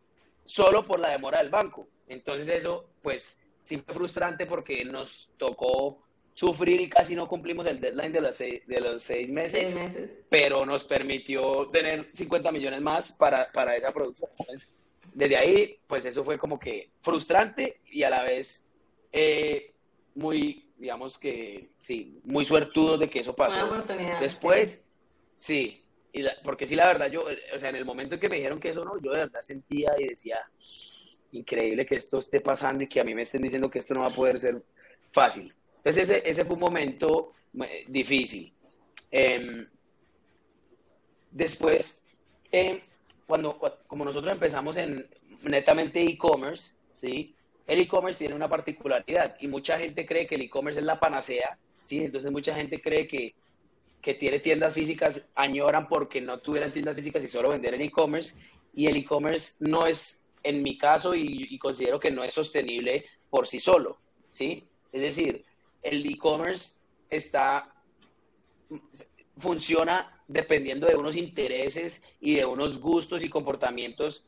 solo 0.46 0.86
por 0.86 1.00
la 1.00 1.12
demora 1.12 1.40
del 1.40 1.50
banco. 1.50 1.88
Entonces 2.08 2.50
eso, 2.50 2.90
pues, 3.02 3.42
sí 3.64 3.78
fue 3.78 3.94
frustrante 3.94 4.46
porque 4.46 4.84
nos 4.86 5.30
tocó 5.38 6.04
sufrir 6.34 6.82
y 6.82 6.90
casi 6.90 7.16
no 7.16 7.28
cumplimos 7.28 7.66
el 7.68 7.80
deadline 7.80 8.12
de 8.12 8.22
los 8.22 8.36
seis, 8.36 8.66
de 8.68 8.82
los 8.82 9.04
seis 9.04 9.30
meses, 9.30 9.76
pero 10.30 10.66
nos 10.66 10.84
permitió 10.84 11.70
tener 11.70 12.10
50 12.14 12.52
millones 12.52 12.82
más 12.82 13.12
para, 13.12 13.52
para 13.52 13.76
esa 13.76 13.92
producción. 13.92 14.30
desde 15.14 15.38
ahí, 15.38 15.78
pues 15.88 16.06
eso 16.06 16.24
fue 16.24 16.38
como 16.38 16.60
que 16.60 16.90
frustrante 17.02 17.82
y 17.92 18.04
a 18.04 18.10
la 18.10 18.24
vez 18.24 18.68
eh, 19.12 19.74
muy, 20.16 20.72
digamos 20.84 21.18
que, 21.18 21.70
sí, 21.80 22.20
muy 22.26 22.44
suertudo 22.44 22.98
de 22.98 23.10
que 23.10 23.22
eso 23.22 23.34
pasó. 23.34 23.86
Después, 24.20 24.86
sí, 25.38 25.82
y 26.12 26.26
porque 26.44 26.68
sí, 26.68 26.76
la 26.76 26.88
verdad, 26.88 27.10
yo, 27.10 27.24
o 27.24 27.58
sea, 27.58 27.70
en 27.70 27.78
el 27.78 27.86
momento 27.86 28.16
en 28.16 28.22
que 28.22 28.28
me 28.28 28.36
dijeron 28.36 28.60
que 28.60 28.68
eso 28.68 28.84
no, 28.84 29.00
yo 29.00 29.14
de 29.14 29.20
verdad 29.20 29.40
sentía 29.42 29.92
y 29.98 30.10
decía, 30.10 30.40
increíble 31.32 31.86
que 31.86 31.96
esto 31.96 32.20
esté 32.20 32.42
pasando 32.42 32.84
y 32.84 32.90
que 32.90 33.00
a 33.00 33.06
mí 33.06 33.16
me 33.16 33.22
estén 33.22 33.42
diciendo 33.42 33.70
que 33.70 33.80
esto 33.80 33.94
no 33.94 34.02
va 34.02 34.08
a 34.08 34.10
poder 34.10 34.38
ser 34.42 34.62
fácil. 35.14 35.56
Entonces 35.78 36.10
ese, 36.10 36.30
ese 36.30 36.44
fue 36.44 36.56
un 36.56 36.60
momento 36.60 37.32
eh, 37.62 37.86
difícil. 37.88 38.54
Em, 39.10 39.66
después, 41.32 42.06
em, 42.52 42.82
cuando, 43.26 43.58
como 43.88 44.04
nosotros 44.04 44.34
empezamos 44.34 44.76
en 44.76 45.08
netamente 45.44 46.04
e-commerce, 46.04 46.74
¿sí? 46.94 47.34
El 47.66 47.80
e-commerce 47.80 48.20
tiene 48.20 48.36
una 48.36 48.50
particularidad 48.50 49.38
y 49.40 49.48
mucha 49.48 49.78
gente 49.80 50.06
cree 50.06 50.28
que 50.28 50.36
el 50.36 50.42
e-commerce 50.42 50.80
es 50.80 50.86
la 50.86 51.00
panacea, 51.00 51.58
¿sí? 51.82 52.04
Entonces 52.04 52.32
mucha 52.32 52.54
gente 52.54 52.82
cree 52.82 53.08
que, 53.08 53.36
que 54.02 54.14
tiene 54.14 54.40
tiendas 54.40 54.74
físicas, 54.74 55.30
añoran 55.36 55.88
porque 55.88 56.20
no 56.20 56.40
tuvieran 56.40 56.74
tiendas 56.74 56.96
físicas 56.96 57.24
y 57.24 57.28
solo 57.28 57.50
vender 57.50 57.74
en 57.74 57.82
e-commerce 57.82 58.42
y 58.74 58.88
el 58.88 58.98
e-commerce 58.98 59.56
no 59.60 59.86
es, 59.86 60.26
en 60.44 60.62
mi 60.62 60.78
caso, 60.78 61.16
y, 61.16 61.48
y 61.50 61.58
considero 61.58 62.00
que 62.00 62.12
no 62.12 62.24
es 62.24 62.34
sostenible 62.34 63.06
por 63.30 63.48
sí 63.48 63.60
solo, 63.60 64.00
¿sí? 64.30 64.68
Es 64.92 65.02
decir, 65.02 65.46
el 65.82 66.06
e-commerce 66.06 66.82
está 67.10 67.74
funciona 69.38 70.22
dependiendo 70.28 70.88
de 70.88 70.96
unos 70.96 71.16
intereses 71.16 72.04
y 72.20 72.36
de 72.36 72.46
unos 72.46 72.80
gustos 72.80 73.24
y 73.24 73.30
comportamientos 73.30 74.26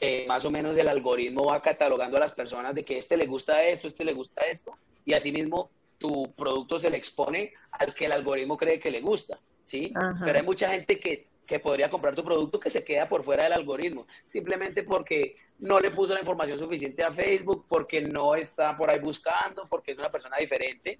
que 0.00 0.24
más 0.26 0.44
o 0.44 0.50
menos 0.50 0.78
el 0.78 0.88
algoritmo 0.88 1.44
va 1.44 1.60
catalogando 1.60 2.16
a 2.16 2.20
las 2.20 2.32
personas 2.32 2.74
de 2.74 2.84
que 2.84 2.96
este 2.96 3.16
le 3.16 3.26
gusta 3.26 3.62
esto, 3.62 3.86
este 3.88 4.04
le 4.04 4.14
gusta 4.14 4.42
esto, 4.46 4.72
y 5.04 5.12
asimismo 5.12 5.70
tu 5.98 6.32
producto 6.32 6.78
se 6.78 6.88
le 6.88 6.96
expone 6.96 7.52
al 7.72 7.94
que 7.94 8.06
el 8.06 8.12
algoritmo 8.12 8.56
cree 8.56 8.80
que 8.80 8.90
le 8.90 9.02
gusta, 9.02 9.38
¿sí? 9.64 9.92
Pero 10.24 10.38
hay 10.38 10.44
mucha 10.44 10.70
gente 10.70 10.98
que, 10.98 11.28
que 11.46 11.60
podría 11.60 11.90
comprar 11.90 12.14
tu 12.14 12.24
producto 12.24 12.58
que 12.58 12.70
se 12.70 12.82
queda 12.82 13.08
por 13.08 13.22
fuera 13.22 13.44
del 13.44 13.52
algoritmo, 13.52 14.06
simplemente 14.24 14.82
porque 14.82 15.36
no 15.58 15.78
le 15.78 15.90
puso 15.90 16.14
la 16.14 16.20
información 16.20 16.58
suficiente 16.58 17.04
a 17.04 17.12
Facebook 17.12 17.66
porque 17.68 18.00
no 18.00 18.34
está 18.34 18.74
por 18.76 18.90
ahí 18.90 18.98
buscando, 18.98 19.66
porque 19.68 19.92
es 19.92 19.98
una 19.98 20.10
persona 20.10 20.38
diferente. 20.38 20.98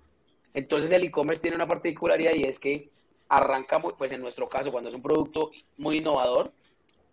Entonces 0.53 0.91
el 0.91 1.05
e-commerce 1.05 1.41
tiene 1.41 1.57
una 1.57 1.67
particularidad 1.67 2.35
y 2.35 2.45
es 2.45 2.59
que 2.59 2.91
arranca, 3.31 3.81
pues 3.81 4.13
en 4.13 4.21
nuestro 4.21 4.49
caso, 4.49 4.71
cuando 4.71 4.91
es 4.91 4.97
un 4.97 5.03
producto 5.03 5.51
muy 5.79 5.99
innovador, 5.99 6.53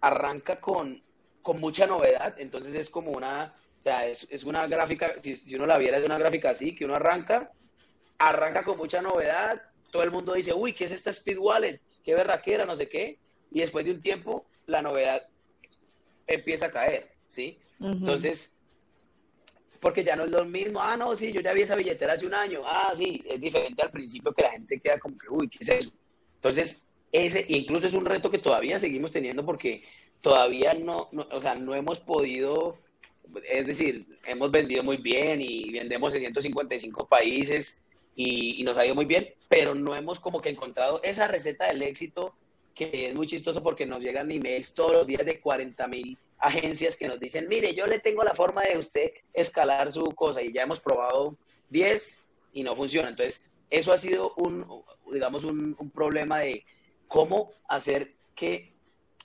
arranca 0.01 0.59
con, 0.59 1.01
con 1.47 1.61
mucha 1.61 1.87
novedad, 1.87 2.35
entonces 2.39 2.75
es 2.75 2.89
como 2.89 3.11
una, 3.11 3.53
o 3.77 3.81
sea, 3.81 4.05
es, 4.05 4.27
es 4.29 4.43
una 4.43 4.67
gráfica, 4.67 5.15
si, 5.23 5.37
si, 5.37 5.55
uno 5.55 5.65
la 5.65 5.77
viera 5.77 5.97
es 5.97 6.03
una 6.03 6.17
gráfica 6.17 6.49
así, 6.49 6.75
que 6.75 6.83
uno 6.83 6.95
arranca, 6.95 7.53
arranca 8.17 8.65
con 8.65 8.77
mucha 8.77 9.01
novedad, 9.01 9.61
todo 9.89 10.03
el 10.03 10.11
mundo 10.11 10.33
dice, 10.33 10.53
uy, 10.53 10.73
¿qué 10.73 10.83
es 10.83 10.91
esta 10.91 11.11
Speed 11.11 11.37
Wallet? 11.37 11.79
¿Qué 12.03 12.11
era 12.11 12.65
No 12.65 12.75
sé 12.75 12.89
qué, 12.89 13.17
y 13.49 13.61
después 13.61 13.85
de 13.85 13.91
un 13.91 14.01
tiempo 14.01 14.45
la 14.65 14.81
novedad 14.81 15.25
empieza 16.27 16.65
a 16.65 16.71
caer. 16.71 17.15
¿sí? 17.29 17.57
Entonces, 17.79 18.57
porque 19.79 20.03
ya 20.03 20.17
no 20.17 20.25
es 20.25 20.31
lo 20.31 20.43
mismo, 20.43 20.81
ah, 20.81 20.97
no, 20.97 21.15
sí, 21.15 21.31
yo 21.31 21.39
ya 21.39 21.53
vi 21.53 21.61
esa 21.61 21.77
billetera 21.77 22.11
hace 22.11 22.27
un 22.27 22.33
año, 22.33 22.59
ah, 22.65 22.91
sí, 22.93 23.23
es 23.25 23.39
diferente 23.39 23.81
al 23.83 23.91
principio 23.91 24.33
que 24.33 24.41
la 24.41 24.51
gente 24.51 24.81
queda 24.81 24.99
como 24.99 25.17
que, 25.17 25.29
uy, 25.29 25.47
¿qué 25.47 25.59
es 25.61 25.69
eso? 25.69 25.91
Entonces, 26.35 26.89
ese 27.11 27.45
incluso 27.49 27.87
es 27.87 27.93
un 27.93 28.05
reto 28.05 28.29
que 28.29 28.37
todavía 28.37 28.79
seguimos 28.79 29.11
teniendo 29.11 29.45
porque 29.45 29.83
todavía 30.21 30.73
no, 30.73 31.09
o 31.31 31.41
sea, 31.41 31.55
no 31.55 31.75
hemos 31.75 31.99
podido, 31.99 32.77
es 33.49 33.67
decir, 33.67 34.19
hemos 34.25 34.51
vendido 34.51 34.83
muy 34.83 34.97
bien 34.97 35.41
y 35.41 35.71
vendemos 35.71 36.13
en 36.13 36.21
155 36.21 37.07
países 37.07 37.83
y, 38.15 38.59
y 38.59 38.63
nos 38.63 38.77
ha 38.77 38.85
ido 38.85 38.95
muy 38.95 39.05
bien, 39.05 39.33
pero 39.47 39.75
no 39.75 39.95
hemos 39.95 40.19
como 40.19 40.41
que 40.41 40.49
encontrado 40.49 41.01
esa 41.03 41.27
receta 41.27 41.67
del 41.67 41.81
éxito 41.83 42.33
que 42.77 43.07
es 43.09 43.15
muy 43.15 43.25
chistoso 43.25 43.63
porque 43.63 43.87
nos 43.87 44.03
llegan 44.03 44.29
emails 44.29 44.73
todos 44.73 44.93
los 44.93 45.07
días 45.07 45.25
de 45.25 45.39
40 45.39 45.87
mil 45.87 46.17
agencias 46.37 46.95
que 46.95 47.07
nos 47.07 47.19
dicen, 47.19 47.47
mire, 47.49 47.73
yo 47.73 47.87
le 47.87 47.99
tengo 47.99 48.23
la 48.23 48.35
forma 48.35 48.61
de 48.61 48.77
usted 48.77 49.11
escalar 49.33 49.91
su 49.91 50.03
cosa 50.13 50.41
y 50.41 50.53
ya 50.53 50.61
hemos 50.61 50.79
probado 50.79 51.35
10 51.69 52.23
y 52.53 52.63
no 52.63 52.75
funciona. 52.75 53.09
Entonces, 53.09 53.45
eso 53.69 53.91
ha 53.91 53.97
sido 53.97 54.33
un, 54.35 54.83
digamos, 55.11 55.43
un, 55.43 55.75
problema 55.93 56.39
de 56.39 56.63
cómo 57.07 57.51
hacer 57.67 58.13
que, 58.35 58.73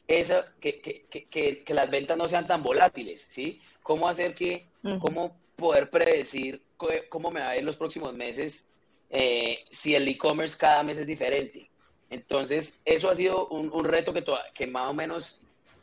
esa, 0.06 0.52
que, 0.60 0.80
que, 0.80 1.06
que, 1.08 1.64
que, 1.64 1.74
las 1.74 1.90
ventas 1.90 2.16
no 2.16 2.28
sean 2.28 2.46
tan 2.46 2.62
volátiles, 2.62 3.26
¿sí? 3.28 3.60
Cómo 3.82 4.08
hacer 4.08 4.34
que, 4.34 4.66
cómo 5.00 5.36
poder 5.56 5.90
predecir 5.90 6.62
cómo 7.08 7.30
me 7.30 7.40
va 7.40 7.50
a 7.50 7.56
ir 7.56 7.62
los 7.62 7.76
próximos 7.76 8.12
meses 8.12 8.68
eh, 9.08 9.64
si 9.70 9.94
el 9.94 10.08
e-commerce 10.08 10.56
cada 10.58 10.82
mes 10.82 10.98
es 10.98 11.06
diferente. 11.06 11.70
Entonces, 12.10 12.80
eso 12.84 13.08
ha 13.08 13.14
sido 13.14 13.46
un, 13.48 13.70
un 13.72 13.84
reto 13.84 14.12
que, 14.12 14.24
que 14.52 14.66
más 14.66 14.90
o 14.90 14.94
menos 14.94 15.40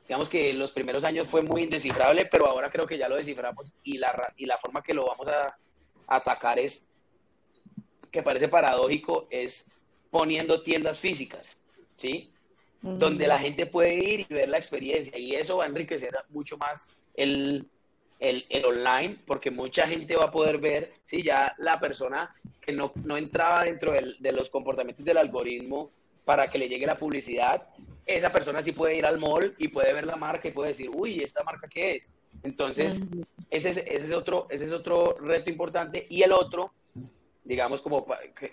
digamos 0.10 0.28
que 0.28 0.54
los 0.54 0.72
primeros 0.72 1.04
años 1.04 1.28
fue 1.28 1.44
muy 1.44 1.62
indescifrable, 1.62 2.26
pero 2.26 2.48
ahora 2.48 2.72
creo 2.72 2.88
que 2.88 2.98
ya 2.98 3.08
lo 3.08 3.16
desciframos 3.16 3.72
y 3.84 4.00
la, 4.00 4.34
y 4.38 4.48
la 4.48 4.58
forma 4.58 4.82
que 4.82 4.96
lo 4.96 5.06
vamos 5.06 5.28
a, 5.28 5.56
atacar 6.08 6.58
es, 6.58 6.90
que 8.12 8.24
parece 8.24 8.48
paradójico, 8.48 9.28
es 9.30 9.72
poniendo 10.10 10.64
tiendas 10.64 11.00
físicas, 11.00 11.62
¿sí? 12.00 12.32
Donde 12.82 13.28
la 13.28 13.38
gente 13.38 13.66
puede 13.66 13.94
ir 13.96 14.20
y 14.22 14.34
ver 14.34 14.48
la 14.50 14.58
experiencia 14.58 15.18
y 15.18 15.36
eso 15.36 15.58
va 15.58 15.66
a 15.66 15.68
enriquecer 15.68 16.14
mucho 16.30 16.58
más 16.58 16.94
el, 17.14 17.68
el, 18.20 18.46
el, 18.50 18.66
online, 18.66 19.18
porque 19.26 19.52
mucha 19.52 19.86
gente 19.86 20.16
va 20.16 20.26
a 20.26 20.32
poder 20.32 20.60
ver, 20.60 20.94
si 21.04 21.22
ya 21.22 21.54
la 21.58 21.80
persona 21.80 22.34
que 22.62 22.72
no, 22.72 22.94
no 23.04 23.18
entraba 23.18 23.66
dentro 23.66 23.92
del, 23.92 24.16
de 24.20 24.32
los 24.32 24.50
comportamientos 24.50 25.06
del 25.06 25.18
algoritmo 25.18 25.92
para 26.24 26.50
que 26.50 26.58
le 26.58 26.70
llegue 26.70 26.86
la 26.86 26.98
publicidad, 26.98 27.68
esa 28.06 28.32
persona 28.32 28.64
sí 28.64 28.72
puede 28.72 28.98
ir 28.98 29.06
al 29.06 29.20
mall 29.20 29.56
y 29.58 29.68
puede 29.68 29.94
ver 29.94 30.06
la 30.06 30.16
marca 30.16 30.48
y 30.48 30.52
puede 30.52 30.70
decir, 30.70 30.90
uy, 30.94 31.20
¿esta 31.22 31.44
marca 31.44 31.68
qué 31.68 31.98
es? 31.98 32.12
Entonces, 32.44 33.04
ese, 33.50 33.70
es, 33.72 33.78
ese, 33.78 33.94
es 33.94 34.12
otro, 34.12 34.48
ese 34.50 34.66
es 34.66 34.72
otro 34.72 35.18
reto 35.20 35.50
importante. 35.50 36.08
Y 36.10 36.24
el 36.24 36.32
otro, 36.32 36.72
digamos, 37.44 37.82
como 37.82 38.06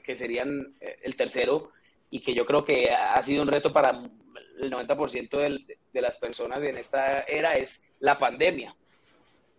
que, 0.02 0.16
serían 0.16 0.74
eh, 0.80 0.98
el 1.02 1.16
tercero, 1.16 1.70
y 2.16 2.20
que 2.20 2.34
yo 2.34 2.46
creo 2.46 2.64
que 2.64 2.90
ha 2.90 3.22
sido 3.22 3.42
un 3.42 3.48
reto 3.48 3.72
para 3.72 3.90
el 4.58 4.70
90% 4.70 5.38
del, 5.38 5.66
de 5.92 6.00
las 6.00 6.16
personas 6.16 6.62
en 6.62 6.76
esta 6.76 7.22
era, 7.22 7.56
es 7.56 7.84
la 8.00 8.18
pandemia. 8.18 8.74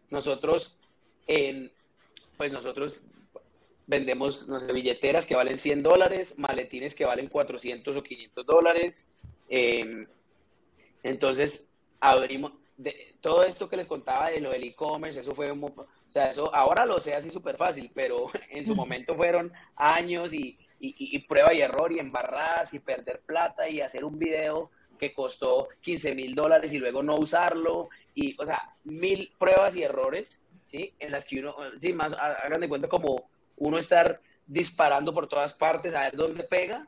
Nosotros, 0.09 0.77
pues 2.37 2.51
nosotros 2.51 3.01
vendemos, 3.85 4.47
no 4.47 4.59
sé, 4.59 4.73
billeteras 4.73 5.25
que 5.25 5.35
valen 5.35 5.57
100 5.57 5.83
dólares, 5.83 6.37
maletines 6.37 6.95
que 6.95 7.05
valen 7.05 7.27
400 7.27 7.95
o 7.95 8.03
500 8.03 8.45
dólares, 8.45 9.09
Em, 9.49 10.07
entonces, 11.03 11.71
abrimos, 11.99 12.53
de, 12.75 13.15
todo 13.21 13.43
esto 13.43 13.69
que 13.69 13.77
les 13.77 13.87
contaba 13.87 14.29
de 14.29 14.41
lo 14.41 14.49
del 14.49 14.63
e-commerce, 14.63 15.19
eso 15.19 15.33
fue, 15.33 15.51
o 15.51 15.87
sea, 16.07 16.29
eso 16.29 16.53
ahora 16.53 16.85
lo 16.85 16.99
sé 16.99 17.13
así 17.13 17.31
súper 17.31 17.57
fácil, 17.57 17.91
pero 17.93 18.29
en 18.49 18.65
su 18.65 18.75
momento 18.75 19.15
fueron 19.15 19.51
años 19.75 20.33
y, 20.33 20.57
y, 20.79 21.19
prueba 21.27 21.53
y 21.53 21.61
error 21.61 21.91
y 21.91 21.99
embarradas 21.99 22.73
y 22.73 22.79
perder 22.79 23.21
plata 23.21 23.67
y 23.69 23.81
hacer 23.81 24.05
un 24.05 24.17
video 24.17 24.71
que 24.97 25.13
costó 25.13 25.69
15 25.81 26.15
mil 26.15 26.35
dólares 26.35 26.73
y 26.73 26.79
luego 26.79 27.03
no 27.03 27.15
usarlo 27.15 27.89
y, 28.13 28.35
o 28.39 28.45
sea, 28.45 28.61
mil 28.83 29.31
pruebas 29.37 29.75
y 29.75 29.83
errores, 29.83 30.45
¿sí? 30.63 30.93
En 30.99 31.11
las 31.11 31.25
que 31.25 31.39
uno, 31.39 31.55
sí, 31.77 31.93
más 31.93 32.13
hagan 32.13 32.61
de 32.61 32.69
cuenta 32.69 32.87
como 32.87 33.29
uno 33.57 33.77
estar 33.77 34.21
disparando 34.45 35.13
por 35.13 35.27
todas 35.27 35.53
partes 35.53 35.93
a 35.93 36.01
ver 36.01 36.15
dónde 36.15 36.43
pega 36.43 36.87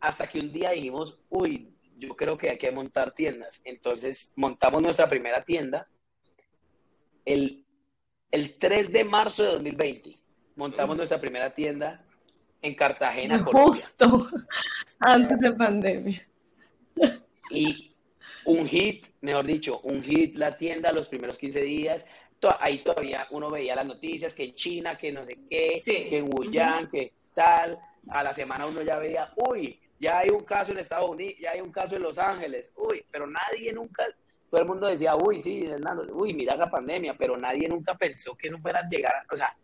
hasta 0.00 0.26
que 0.26 0.40
un 0.40 0.52
día 0.52 0.70
dijimos, 0.70 1.18
uy, 1.28 1.74
yo 1.96 2.14
creo 2.16 2.38
que 2.38 2.50
hay 2.50 2.58
que 2.58 2.70
montar 2.70 3.12
tiendas. 3.12 3.60
Entonces 3.64 4.32
montamos 4.36 4.82
nuestra 4.82 5.08
primera 5.08 5.44
tienda 5.44 5.88
el, 7.24 7.64
el 8.30 8.56
3 8.58 8.92
de 8.92 9.04
marzo 9.04 9.42
de 9.42 9.50
2020. 9.52 10.18
Montamos 10.56 10.96
nuestra 10.96 11.20
primera 11.20 11.54
tienda 11.54 12.04
en 12.62 12.74
Cartagena, 12.74 13.42
Justo 13.42 14.28
antes 14.98 15.38
de 15.38 15.52
pandemia. 15.52 16.28
Y 17.50 17.94
un 18.44 18.66
hit, 18.66 19.06
mejor 19.20 19.44
dicho, 19.46 19.80
un 19.80 20.02
hit 20.02 20.36
la 20.36 20.56
tienda 20.56 20.92
los 20.92 21.08
primeros 21.08 21.38
15 21.38 21.60
días. 21.62 22.06
Ahí 22.60 22.78
todavía 22.78 23.26
uno 23.30 23.50
veía 23.50 23.74
las 23.74 23.86
noticias 23.86 24.32
que 24.32 24.44
en 24.44 24.54
China, 24.54 24.96
que 24.96 25.12
no 25.12 25.24
sé 25.24 25.38
qué, 25.50 25.80
que 25.84 26.18
en 26.18 26.30
Wuhan, 26.32 26.88
que 26.88 27.12
tal. 27.34 27.78
A 28.10 28.22
la 28.22 28.32
semana 28.32 28.66
uno 28.66 28.80
ya 28.82 28.98
veía, 28.98 29.32
uy, 29.36 29.78
ya 30.00 30.20
hay 30.20 30.30
un 30.30 30.44
caso 30.44 30.72
en 30.72 30.78
Estados 30.78 31.10
Unidos, 31.10 31.34
ya 31.40 31.50
hay 31.50 31.60
un 31.60 31.72
caso 31.72 31.96
en 31.96 32.02
Los 32.02 32.18
Ángeles, 32.18 32.72
uy, 32.76 33.04
pero 33.10 33.26
nadie 33.26 33.72
nunca, 33.72 34.04
todo 34.50 34.60
el 34.60 34.66
mundo 34.66 34.86
decía, 34.86 35.16
uy, 35.16 35.42
sí, 35.42 35.66
uy, 36.12 36.32
mira 36.34 36.54
esa 36.54 36.70
pandemia, 36.70 37.14
pero 37.18 37.36
nadie 37.36 37.68
nunca 37.68 37.94
pensó 37.94 38.34
que 38.36 38.48
eso 38.48 38.58
fuera 38.58 38.80
a 38.80 38.88
llegar, 38.88 39.26
o 39.30 39.36
sea, 39.36 39.54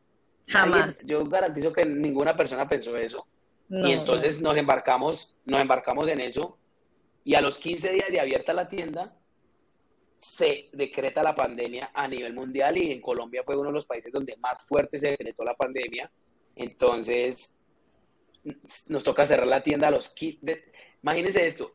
jamás. 0.46 0.94
yo 1.04 1.24
garantizo 1.24 1.72
que 1.72 1.84
ninguna 1.84 2.36
persona 2.36 2.68
pensó 2.68 2.94
eso. 2.96 3.26
y 3.68 3.92
entonces 3.92 4.40
nos 4.40 4.56
embarcamos, 4.56 5.36
nos 5.44 5.60
embarcamos 5.60 6.08
en 6.08 6.20
eso 6.20 6.58
y 7.24 7.34
a 7.34 7.40
los 7.40 7.56
15 7.58 7.92
días 7.92 8.08
de 8.10 8.20
abierta 8.20 8.52
la 8.52 8.68
tienda, 8.68 9.16
se 10.16 10.68
decreta 10.72 11.22
la 11.22 11.34
pandemia 11.34 11.90
a 11.94 12.06
nivel 12.06 12.34
mundial 12.34 12.76
y 12.76 12.92
en 12.92 13.00
Colombia 13.00 13.42
fue 13.44 13.56
uno 13.56 13.70
de 13.70 13.74
los 13.74 13.86
países 13.86 14.12
donde 14.12 14.36
más 14.36 14.64
fuerte 14.66 14.98
se 14.98 15.10
decretó 15.10 15.42
la 15.42 15.54
pandemia. 15.54 16.10
Entonces, 16.54 17.58
nos 18.88 19.02
toca 19.02 19.26
cerrar 19.26 19.46
la 19.46 19.62
tienda 19.62 19.88
a 19.88 19.90
los... 19.90 20.14
Imagínense 21.02 21.46
esto. 21.46 21.74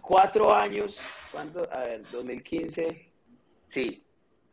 Cuatro 0.00 0.54
años, 0.54 1.00
¿cuánto? 1.32 1.68
A 1.72 1.80
ver, 1.80 2.02
2015, 2.10 3.12
sí, 3.68 4.05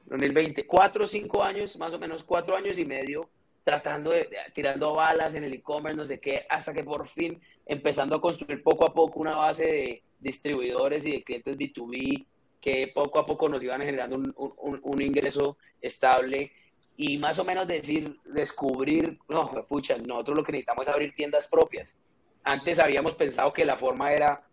2020, 0.06 0.66
cuatro 0.68 1.06
o 1.06 1.08
cinco 1.08 1.44
años, 1.44 1.78
más 1.78 1.94
o 1.94 2.00
menos 2.00 2.24
cuatro 2.24 2.56
años 2.56 2.78
y 2.78 2.86
medio, 2.86 3.30
tratando 3.64 4.12
de, 4.12 4.30
tirando 4.54 4.94
balas 4.94 5.36
en 5.36 5.44
el 5.44 5.54
e-commerce, 5.54 5.96
no 5.96 6.06
sé 6.06 6.20
qué, 6.20 6.46
hasta 6.50 6.74
que 6.74 6.84
por 6.84 7.08
fin 7.08 7.42
empezando 7.66 8.16
a 8.16 8.22
construir 8.22 8.62
poco 8.62 8.86
a 8.86 8.94
poco 8.94 9.20
una 9.20 9.36
base 9.36 9.66
de 9.66 10.04
distribuidores 10.20 11.06
y 11.06 11.12
de 11.14 11.24
clientes 11.24 11.58
B2B 11.58 12.26
que 12.60 12.92
poco 12.94 13.20
a 13.20 13.26
poco 13.26 13.50
nos 13.50 13.62
iban 13.62 13.82
generando 13.82 14.16
un, 14.16 15.02
ingreso 15.02 15.58
estable 15.82 16.54
y 16.96 17.18
más 17.18 17.38
o 17.40 17.44
menos 17.44 17.68
decir, 17.68 18.18
descubrir, 18.24 19.20
no, 19.28 19.66
pucha, 19.68 19.98
nosotros 19.98 20.38
lo 20.38 20.44
que 20.46 20.54
necesitamos 20.54 20.88
es 20.88 20.94
abrir 20.94 21.14
tiendas 21.14 21.48
propias. 21.48 22.00
Antes 22.42 22.80
habíamos 22.80 23.16
pensado 23.16 23.52
que 23.52 23.66
la 23.66 23.76
forma 23.76 24.14
era 24.14 24.48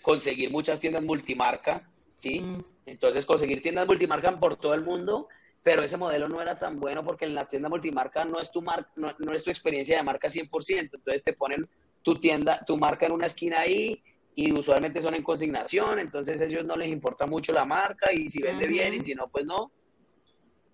conseguir 0.00 0.50
muchas 0.50 0.78
tiendas 0.78 1.02
multimarca, 1.02 1.90
¿sí? 2.14 2.40
Mm. 2.40 2.64
Entonces 2.90 3.24
conseguir 3.24 3.62
tiendas 3.62 3.86
multimarca 3.86 4.38
por 4.38 4.56
todo 4.56 4.74
el 4.74 4.82
mundo, 4.82 5.28
pero 5.62 5.82
ese 5.82 5.96
modelo 5.96 6.28
no 6.28 6.42
era 6.42 6.58
tan 6.58 6.80
bueno 6.80 7.04
porque 7.04 7.24
en 7.24 7.34
la 7.34 7.46
tienda 7.46 7.68
multimarca 7.68 8.24
no 8.24 8.40
es 8.40 8.50
tu, 8.50 8.62
mar, 8.62 8.88
no, 8.96 9.14
no 9.18 9.32
es 9.32 9.44
tu 9.44 9.50
experiencia 9.50 9.96
de 9.96 10.02
marca 10.02 10.28
100%, 10.28 10.90
entonces 10.94 11.22
te 11.22 11.32
ponen 11.32 11.68
tu 12.02 12.16
tienda, 12.16 12.64
tu 12.66 12.76
marca 12.76 13.06
en 13.06 13.12
una 13.12 13.26
esquina 13.26 13.60
ahí 13.60 14.02
y 14.34 14.52
usualmente 14.52 15.02
son 15.02 15.14
en 15.14 15.22
consignación, 15.22 15.98
entonces 15.98 16.40
a 16.40 16.44
ellos 16.46 16.64
no 16.64 16.76
les 16.76 16.90
importa 16.90 17.26
mucho 17.26 17.52
la 17.52 17.64
marca 17.64 18.12
y 18.12 18.28
si 18.28 18.42
vende 18.42 18.66
bien 18.66 18.94
y 18.94 19.02
si 19.02 19.14
no, 19.14 19.28
pues 19.28 19.44
no. 19.44 19.70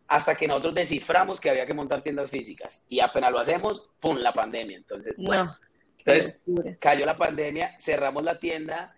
Hasta 0.08 0.36
que 0.36 0.46
nosotros 0.46 0.74
desciframos 0.74 1.40
que 1.40 1.50
había 1.50 1.66
que 1.66 1.74
montar 1.74 2.02
tiendas 2.02 2.30
físicas 2.30 2.86
y 2.88 3.00
apenas 3.00 3.32
lo 3.32 3.40
hacemos, 3.40 3.90
¡pum! 4.00 4.16
la 4.18 4.32
pandemia. 4.32 4.76
Entonces, 4.76 5.14
bueno, 5.18 5.56
entonces 5.98 6.44
cayó 6.78 7.04
la 7.04 7.16
pandemia, 7.16 7.76
cerramos 7.78 8.22
la 8.22 8.38
tienda 8.38 8.94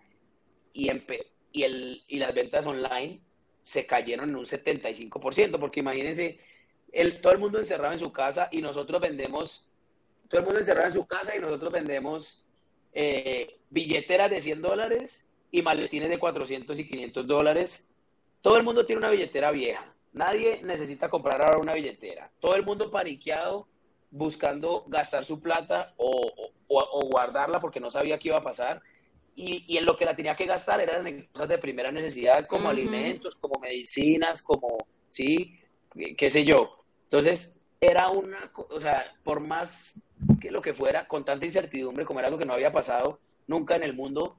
y, 0.71 0.89
y, 1.51 1.63
el, 1.63 2.03
y 2.07 2.19
las 2.19 2.33
ventas 2.33 2.65
online 2.65 3.21
se 3.61 3.85
cayeron 3.85 4.29
en 4.29 4.35
un 4.35 4.45
75%, 4.45 5.59
porque 5.59 5.79
imagínense, 5.79 6.39
el, 6.91 7.21
todo 7.21 7.33
el 7.33 7.39
mundo 7.39 7.59
encerrado 7.59 7.93
en 7.93 7.99
su 7.99 8.11
casa 8.11 8.49
y 8.51 8.61
nosotros 8.61 9.01
vendemos 9.01 9.69
todo 10.29 10.41
el 10.41 10.45
mundo 10.45 10.59
encerrado 10.59 10.87
en 10.87 10.93
su 10.93 11.05
casa 11.07 11.35
y 11.35 11.39
nosotros 11.39 11.71
vendemos 11.73 12.45
eh, 12.93 13.59
billeteras 13.69 14.29
de 14.29 14.39
100 14.39 14.61
dólares 14.61 15.27
y 15.51 15.61
maletines 15.63 16.09
de 16.09 16.19
400 16.19 16.77
y 16.79 16.87
500 16.87 17.27
dólares. 17.27 17.89
Todo 18.41 18.55
el 18.55 18.63
mundo 18.63 18.85
tiene 18.85 18.99
una 18.99 19.09
billetera 19.09 19.51
vieja. 19.51 19.91
Nadie 20.13 20.61
necesita 20.63 21.09
comprar 21.09 21.41
ahora 21.41 21.57
una 21.57 21.73
billetera. 21.73 22.31
Todo 22.39 22.55
el 22.55 22.63
mundo 22.63 22.91
paniqueado 22.91 23.67
buscando 24.11 24.85
gastar 24.87 25.25
su 25.25 25.39
plata 25.39 25.93
o, 25.97 26.31
guardarla 26.67 27.59
porque 27.59 27.79
no 27.79 27.89
sabía 27.89 28.19
qué 28.19 28.29
iba 28.29 28.37
a 28.37 28.43
pasar. 28.43 28.81
Y, 29.35 29.77
en 29.77 29.85
lo 29.85 29.95
que 29.95 30.05
la 30.05 30.15
tenía 30.15 30.35
que 30.35 30.45
gastar 30.45 30.81
eran 30.81 31.27
cosas 31.31 31.49
de 31.49 31.57
primera 31.57 31.91
necesidad 31.91 32.45
como 32.45 32.69
alimentos, 32.69 33.35
como 33.35 33.59
medicinas, 33.59 34.41
como, 34.41 34.77
sí, 35.09 35.59
qué 36.17 36.29
sé 36.29 36.43
yo. 36.43 36.77
Entonces, 37.05 37.59
era 37.81 38.09
una, 38.09 38.51
o 38.69 38.79
sea, 38.79 39.13
por 39.23 39.39
más 39.39 40.01
que 40.41 40.51
lo 40.51 40.61
que 40.61 40.73
fuera, 40.73 41.07
con 41.07 41.23
tanta 41.23 41.45
incertidumbre, 41.45 42.05
como 42.05 42.19
era 42.19 42.27
algo 42.27 42.39
que 42.39 42.45
no 42.45 42.53
había 42.53 42.73
pasado 42.73 43.19
nunca 43.47 43.75
en 43.75 43.83
el 43.83 43.93
mundo, 43.93 44.37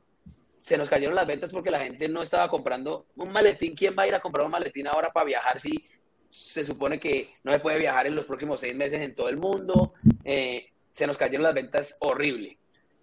se 0.61 0.77
nos 0.77 0.89
cayeron 0.89 1.15
las 1.15 1.27
ventas 1.27 1.53
porque 1.53 1.71
la 1.71 1.81
gente 1.81 2.09
no 2.09 2.23
estaba 2.23 2.49
comprando 2.49 3.07
un 3.17 3.33
maletín. 3.33 3.75
¿Quién 3.75 3.95
va 3.99 4.03
a 4.05 4.09
ir 4.09 4.15
a 4.15 4.21
comprar 4.21 4.45
un 4.45 4.53
maletín 4.53 4.87
ahora 4.87 5.11
para 5.13 5.27
viajar 5.27 5.59
si 5.59 5.89
se 6.31 6.65
supone 6.65 7.01
que 7.01 7.35
no 7.43 7.53
se 7.53 7.59
puede 7.61 7.79
viajar 7.79 8.07
en 8.07 8.15
los 8.15 8.27
próximos 8.27 8.61
seis 8.61 8.77
meses 8.77 9.01
en 9.01 9.15
todo 9.15 9.29
el 9.29 9.37
mundo? 9.37 9.95
Eh, 10.25 10.67
se 10.93 11.07
nos 11.07 11.17
cayeron 11.17 11.45
las 11.45 11.55
ventas 11.55 11.97
horrible. 12.01 12.59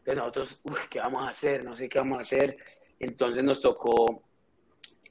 Entonces 0.08 0.24
nosotros, 0.24 0.88
¿qué 0.90 1.00
vamos 1.00 1.24
a 1.24 1.30
hacer? 1.30 1.66
No 1.66 1.76
sé 1.76 1.90
qué 1.90 2.00
vamos 2.00 2.20
a 2.20 2.22
hacer. 2.22 2.58
Entonces 2.98 3.44
nos 3.44 3.60
tocó 3.60 4.24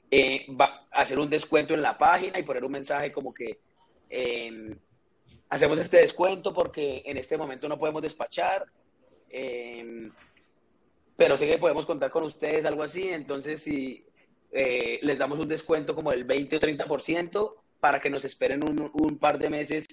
eh, 0.09 0.47
hacer 0.91 1.19
un 1.19 1.29
descuento 1.29 1.75
en 1.75 1.83
la 1.83 1.97
página 1.97 2.39
y 2.39 2.43
poner 2.43 2.65
un 2.65 2.71
mensaje 2.71 3.11
como 3.11 3.31
que 3.31 3.59
eh, 4.09 4.75
hacemos 5.49 5.77
este 5.77 5.97
descuento 5.97 6.51
porque 6.51 7.03
en 7.05 7.17
este 7.17 7.37
momento 7.37 7.69
no 7.69 7.77
podemos 7.77 8.01
despachar, 8.01 8.65
em, 9.29 10.11
pero 11.15 11.37
sé 11.37 11.45
que 11.45 11.59
podemos 11.59 11.85
contar 11.85 12.09
con 12.09 12.23
ustedes, 12.23 12.65
algo 12.65 12.81
así, 12.81 13.07
entonces 13.09 13.61
si 13.61 14.03
eh, 14.51 14.99
les 15.03 15.17
damos 15.19 15.37
un 15.37 15.47
descuento 15.47 15.93
como 15.93 16.09
del 16.09 16.23
20 16.23 16.55
o 16.55 16.59
30% 16.59 17.53
para 17.79 17.99
que 17.99 18.09
nos 18.09 18.25
esperen 18.25 18.61
un, 18.63 19.19
par 19.19 19.37
de 19.37 19.49
meses, 19.49 19.85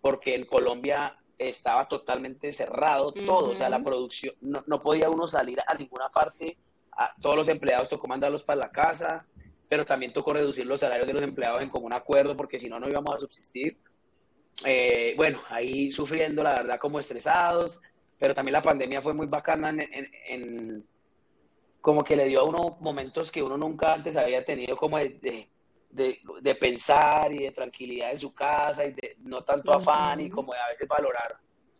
porque 0.00 0.34
en 0.34 0.46
Colombia 0.46 1.14
estaba 1.38 1.86
totalmente 1.86 2.52
cerrado 2.52 3.12
todo, 3.12 3.50
o 3.50 3.54
sea, 3.54 3.68
la 3.68 3.82
producción, 3.82 4.34
no, 4.40 4.64
no, 4.66 4.82
podía 4.82 5.08
uno 5.08 5.26
salir 5.26 5.58
a 5.66 5.74
ninguna 5.74 6.08
parte, 6.08 6.58
a, 6.92 7.14
todos 7.20 7.36
los 7.36 7.48
empleados 7.48 7.88
tocó 7.88 8.08
mandarlos 8.08 8.42
para 8.42 8.60
la 8.60 8.70
casa, 8.70 9.24
pero 9.68 9.86
también 9.86 10.12
tocó 10.12 10.32
reducir 10.32 10.66
los 10.66 10.80
salarios 10.80 11.06
de 11.06 11.12
los 11.12 11.22
empleados 11.22 11.62
en 11.62 11.70
común 11.70 11.92
acuerdo, 11.92 12.36
porque 12.36 12.58
si 12.58 12.68
no, 12.68 12.80
no 12.80 12.88
íbamos 12.88 13.14
a 13.14 13.18
subsistir. 13.18 13.78
Eh, 14.64 15.14
bueno, 15.16 15.40
ahí 15.50 15.92
sufriendo, 15.92 16.42
la 16.42 16.54
verdad, 16.54 16.78
como 16.80 16.98
estresados, 16.98 17.80
pero 18.18 18.34
también 18.34 18.54
la 18.54 18.62
pandemia 18.62 19.00
fue 19.00 19.14
muy 19.14 19.26
bacana 19.26 19.70
en, 19.70 20.84
como 21.80 22.02
que 22.02 22.16
le 22.16 22.24
dio 22.24 22.40
a 22.40 22.44
uno 22.44 22.76
momentos 22.80 23.30
que 23.30 23.42
uno 23.42 23.56
nunca 23.56 23.94
antes 23.94 24.16
había 24.16 24.44
tenido 24.44 24.76
como 24.76 24.98
de, 24.98 25.10
de, 25.10 25.48
pensar 26.58 27.32
y 27.32 27.44
de 27.44 27.52
tranquilidad 27.52 28.12
en 28.12 28.18
su 28.18 28.32
casa 28.32 28.84
y 28.84 28.92
de 28.92 29.16
no 29.20 29.42
tanto 29.42 29.72
afán 29.72 30.20
y 30.20 30.30
como 30.30 30.52
de 30.52 30.60
a 30.60 30.68
veces 30.68 30.86
valorar 30.86 31.38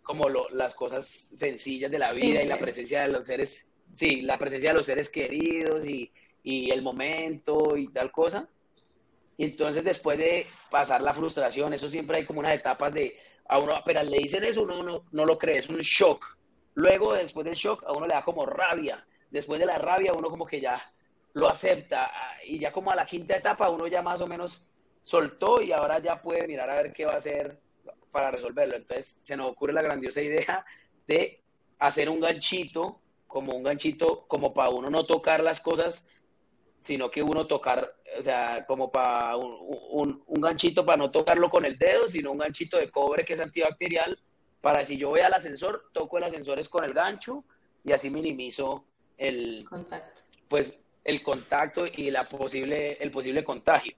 como 0.08 0.26
las 0.52 0.72
cosas 0.72 1.06
sencillas 1.06 1.90
de 1.90 1.98
la 1.98 2.14
vida 2.14 2.42
y 2.42 2.46
la 2.46 2.56
presencia 2.56 3.02
de 3.02 3.08
los 3.08 3.26
seres, 3.26 3.70
sí, 3.92 4.22
la 4.22 4.38
presencia 4.38 4.70
de 4.70 4.76
los 4.78 4.86
seres 4.86 5.10
queridos 5.10 5.86
y, 5.86 6.10
y 6.42 6.70
el 6.70 6.80
momento 6.80 7.76
y 7.76 7.88
tal 7.88 8.10
cosa. 8.10 8.48
Y 9.36 9.44
entonces 9.44 9.84
después 9.84 10.16
de 10.16 10.46
pasar 10.70 11.02
la 11.02 11.12
frustración, 11.12 11.74
eso 11.74 11.90
siempre 11.90 12.16
hay 12.16 12.24
como 12.24 12.40
unas 12.40 12.54
etapas 12.54 12.94
de, 12.94 13.18
a 13.46 13.58
uno 13.58 13.74
apenas 13.74 14.06
le 14.06 14.16
dicen 14.16 14.44
eso, 14.44 14.62
uno 14.62 14.82
no, 14.82 15.04
no 15.12 15.26
lo 15.26 15.36
cree, 15.38 15.58
es 15.58 15.68
un 15.68 15.76
shock. 15.76 16.38
Luego, 16.72 17.12
después 17.12 17.44
del 17.44 17.54
shock, 17.54 17.84
a 17.84 17.92
uno 17.92 18.06
le 18.06 18.14
da 18.14 18.22
como 18.22 18.46
rabia. 18.46 19.06
Después 19.30 19.60
de 19.60 19.66
la 19.66 19.76
rabia, 19.76 20.14
uno 20.14 20.30
como 20.30 20.46
que 20.46 20.60
ya 20.60 20.80
lo 21.34 21.48
acepta. 21.48 22.10
Y 22.44 22.58
ya 22.58 22.72
como 22.72 22.90
a 22.90 22.96
la 22.96 23.06
quinta 23.06 23.36
etapa, 23.36 23.68
uno 23.70 23.86
ya 23.86 24.02
más 24.02 24.20
o 24.20 24.26
menos 24.26 24.64
soltó 25.02 25.60
y 25.60 25.72
ahora 25.72 25.98
ya 25.98 26.20
puede 26.20 26.46
mirar 26.46 26.68
a 26.70 26.74
ver 26.74 26.92
qué 26.92 27.06
va 27.06 27.12
a 27.12 27.18
hacer 27.18 27.60
para 28.10 28.30
resolverlo. 28.30 28.76
Entonces 28.76 29.20
se 29.22 29.36
nos 29.36 29.50
ocurre 29.50 29.72
la 29.72 29.82
grandiosa 29.82 30.20
idea 30.20 30.64
de 31.06 31.42
hacer 31.78 32.08
un 32.08 32.20
ganchito, 32.20 33.00
como 33.26 33.54
un 33.54 33.62
ganchito, 33.62 34.26
como 34.26 34.52
para 34.52 34.70
uno 34.70 34.90
no 34.90 35.06
tocar 35.06 35.42
las 35.42 35.60
cosas, 35.60 36.08
sino 36.80 37.10
que 37.10 37.22
uno 37.22 37.46
tocar 37.46 37.98
o 38.16 38.22
sea, 38.22 38.64
como 38.66 38.90
para 38.90 39.36
un, 39.36 40.22
ganchito 40.28 40.84
para 40.84 40.96
no 40.96 41.10
tocarlo 41.10 41.48
con 41.48 41.64
el 41.64 41.78
dedo, 41.78 42.08
sino 42.08 42.32
un 42.32 42.38
ganchito 42.38 42.78
de 42.78 42.90
cobre 42.90 43.24
que 43.24 43.34
es 43.34 43.40
antibacterial, 43.40 44.18
para 44.60 44.84
si 44.84 44.96
yo 44.96 45.10
voy 45.10 45.20
al 45.20 45.34
ascensor, 45.34 45.90
toco 45.92 46.18
el 46.18 46.24
ascensor 46.24 46.58
es 46.58 46.68
con 46.68 46.84
el 46.84 46.92
gancho 46.92 47.44
y 47.84 47.92
así 47.92 48.10
minimizo 48.10 48.84
el 49.16 49.64
contacto. 49.68 50.22
Pues 50.48 50.80
el 51.08 51.22
contacto 51.22 51.86
y 51.86 52.10
la 52.10 52.28
posible, 52.28 52.98
el 53.00 53.10
posible 53.10 53.42
contagio. 53.42 53.96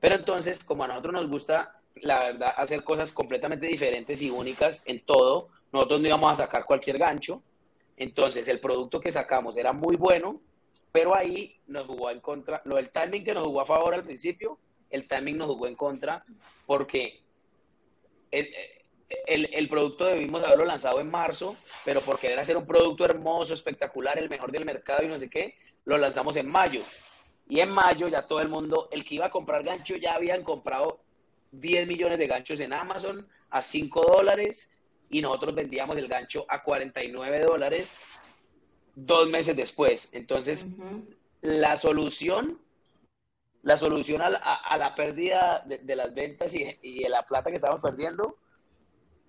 Pero 0.00 0.14
entonces, 0.14 0.64
como 0.64 0.82
a 0.82 0.88
nosotros 0.88 1.12
nos 1.12 1.28
gusta, 1.28 1.78
la 2.00 2.20
verdad, 2.20 2.54
hacer 2.56 2.82
cosas 2.82 3.12
completamente 3.12 3.66
diferentes 3.66 4.22
y 4.22 4.30
únicas 4.30 4.82
en 4.86 5.04
todo, 5.04 5.50
nosotros 5.70 6.00
no 6.00 6.06
íbamos 6.06 6.32
a 6.32 6.44
sacar 6.44 6.64
cualquier 6.64 6.96
gancho. 6.96 7.42
Entonces, 7.98 8.48
el 8.48 8.60
producto 8.60 8.98
que 8.98 9.12
sacamos 9.12 9.58
era 9.58 9.74
muy 9.74 9.96
bueno, 9.96 10.40
pero 10.90 11.14
ahí 11.14 11.60
nos 11.66 11.84
jugó 11.84 12.10
en 12.10 12.20
contra, 12.20 12.62
lo 12.64 12.76
del 12.76 12.88
timing 12.88 13.24
que 13.24 13.34
nos 13.34 13.42
jugó 13.42 13.60
a 13.60 13.66
favor 13.66 13.92
al 13.92 14.04
principio, 14.04 14.58
el 14.88 15.06
timing 15.06 15.36
nos 15.36 15.48
jugó 15.48 15.66
en 15.66 15.74
contra 15.74 16.24
porque 16.64 17.20
el, 18.30 18.48
el, 19.26 19.50
el, 19.52 19.68
producto 19.68 20.06
debimos 20.06 20.42
haberlo 20.42 20.64
lanzado 20.64 20.98
en 21.00 21.10
marzo, 21.10 21.56
pero 21.84 22.00
por 22.00 22.18
querer 22.18 22.38
hacer 22.38 22.56
un 22.56 22.66
producto 22.66 23.04
hermoso, 23.04 23.52
espectacular, 23.52 24.18
el 24.18 24.30
mejor 24.30 24.50
del 24.50 24.64
mercado 24.64 25.04
y 25.04 25.08
no 25.08 25.18
sé 25.18 25.28
qué, 25.28 25.56
lo 25.88 25.96
lanzamos 25.96 26.36
en 26.36 26.48
mayo. 26.48 26.82
Y 27.48 27.60
en 27.60 27.70
mayo 27.70 28.08
ya 28.08 28.26
todo 28.26 28.40
el 28.40 28.48
mundo, 28.48 28.88
el 28.92 29.04
que 29.06 29.14
iba 29.14 29.26
a 29.26 29.30
comprar 29.30 29.64
gancho, 29.64 29.96
ya 29.96 30.14
habían 30.14 30.44
comprado 30.44 31.00
10 31.52 31.88
millones 31.88 32.18
de 32.18 32.26
ganchos 32.26 32.60
en 32.60 32.74
Amazon 32.74 33.26
a 33.48 33.62
5 33.62 34.02
dólares 34.02 34.76
y 35.08 35.22
nosotros 35.22 35.54
vendíamos 35.54 35.96
el 35.96 36.06
gancho 36.06 36.44
a 36.46 36.62
49 36.62 37.40
dólares 37.40 37.96
dos 38.94 39.30
meses 39.30 39.56
después. 39.56 40.10
Entonces, 40.12 40.74
la 41.40 41.78
solución, 41.78 42.60
la 43.62 43.78
solución 43.78 44.20
a 44.20 44.28
la, 44.28 44.94
pérdida 44.94 45.64
de, 45.64 45.96
las 45.96 46.12
ventas 46.12 46.52
y, 46.52 46.78
y, 46.82 47.02
de 47.04 47.08
la 47.08 47.24
plata 47.24 47.48
que 47.48 47.56
estábamos 47.56 47.80
perdiendo, 47.80 48.36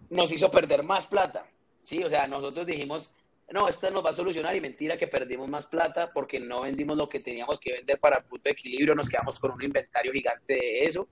nos 0.09 0.29
hizo 0.33 0.51
perder 0.51 0.83
más 0.83 1.05
plata. 1.05 1.45
Sí, 1.83 2.03
o 2.03 2.09
sea, 2.09 2.27
nosotros 2.27 2.65
dijimos, 2.65 3.15
no, 3.51 3.67
esta 3.67 3.89
nos 3.89 4.05
va 4.05 4.11
a 4.11 4.13
solucionar 4.13 4.55
y 4.55 4.61
mentira 4.61 4.97
que 4.97 5.07
perdimos 5.07 5.49
más 5.49 5.65
plata 5.65 6.11
porque 6.13 6.39
no 6.39 6.61
vendimos 6.61 6.97
lo 6.97 7.09
que 7.09 7.19
teníamos 7.19 7.59
que 7.59 7.73
vender 7.73 7.99
para 7.99 8.17
el 8.17 8.23
punto 8.25 8.43
de 8.43 8.51
equilibrio, 8.51 8.95
nos 8.95 9.09
quedamos 9.09 9.39
con 9.39 9.51
un 9.51 9.63
inventario 9.63 10.11
gigante 10.11 10.53
de 10.53 10.83
eso 10.83 11.07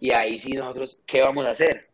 y 0.00 0.10
ahí 0.10 0.38
sí 0.38 0.52
nosotros, 0.54 1.02
¿qué 1.06 1.20
vamos 1.20 1.44
a 1.46 1.50
hacer? 1.50 1.90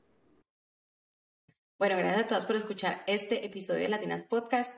Bueno, 1.78 1.96
gracias 1.96 2.24
a 2.24 2.28
todos 2.28 2.44
por 2.44 2.56
escuchar 2.56 3.02
este 3.06 3.44
episodio 3.44 3.80
de 3.80 3.88
Latinas 3.88 4.24
Podcast. 4.24 4.74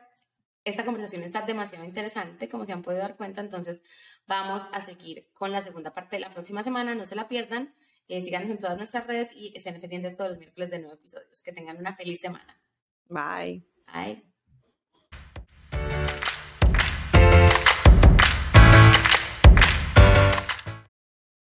Esta 0.64 0.84
conversación 0.84 1.24
está 1.24 1.42
demasiado 1.42 1.84
interesante, 1.84 2.48
como 2.48 2.64
se 2.64 2.72
han 2.72 2.82
podido 2.82 3.02
dar 3.02 3.16
cuenta, 3.16 3.40
entonces 3.40 3.82
vamos 4.26 4.66
a 4.72 4.80
seguir 4.80 5.28
con 5.32 5.50
la 5.50 5.60
segunda 5.62 5.92
parte 5.92 6.16
de 6.16 6.20
la 6.20 6.30
próxima 6.30 6.62
semana, 6.62 6.94
no 6.94 7.04
se 7.04 7.16
la 7.16 7.26
pierdan, 7.26 7.74
eh, 8.06 8.22
síganos 8.22 8.50
en 8.50 8.58
todas 8.58 8.76
nuestras 8.76 9.06
redes 9.06 9.32
y 9.34 9.52
estén 9.56 9.80
pendientes 9.80 10.16
todos 10.16 10.30
los 10.30 10.38
miércoles 10.38 10.70
de 10.70 10.78
nuevos 10.78 10.98
episodios. 10.98 11.40
Que 11.42 11.52
tengan 11.52 11.78
una 11.78 11.96
feliz 11.96 12.20
semana. 12.20 12.60
Bye. 13.08 13.66
Bye. 13.92 14.31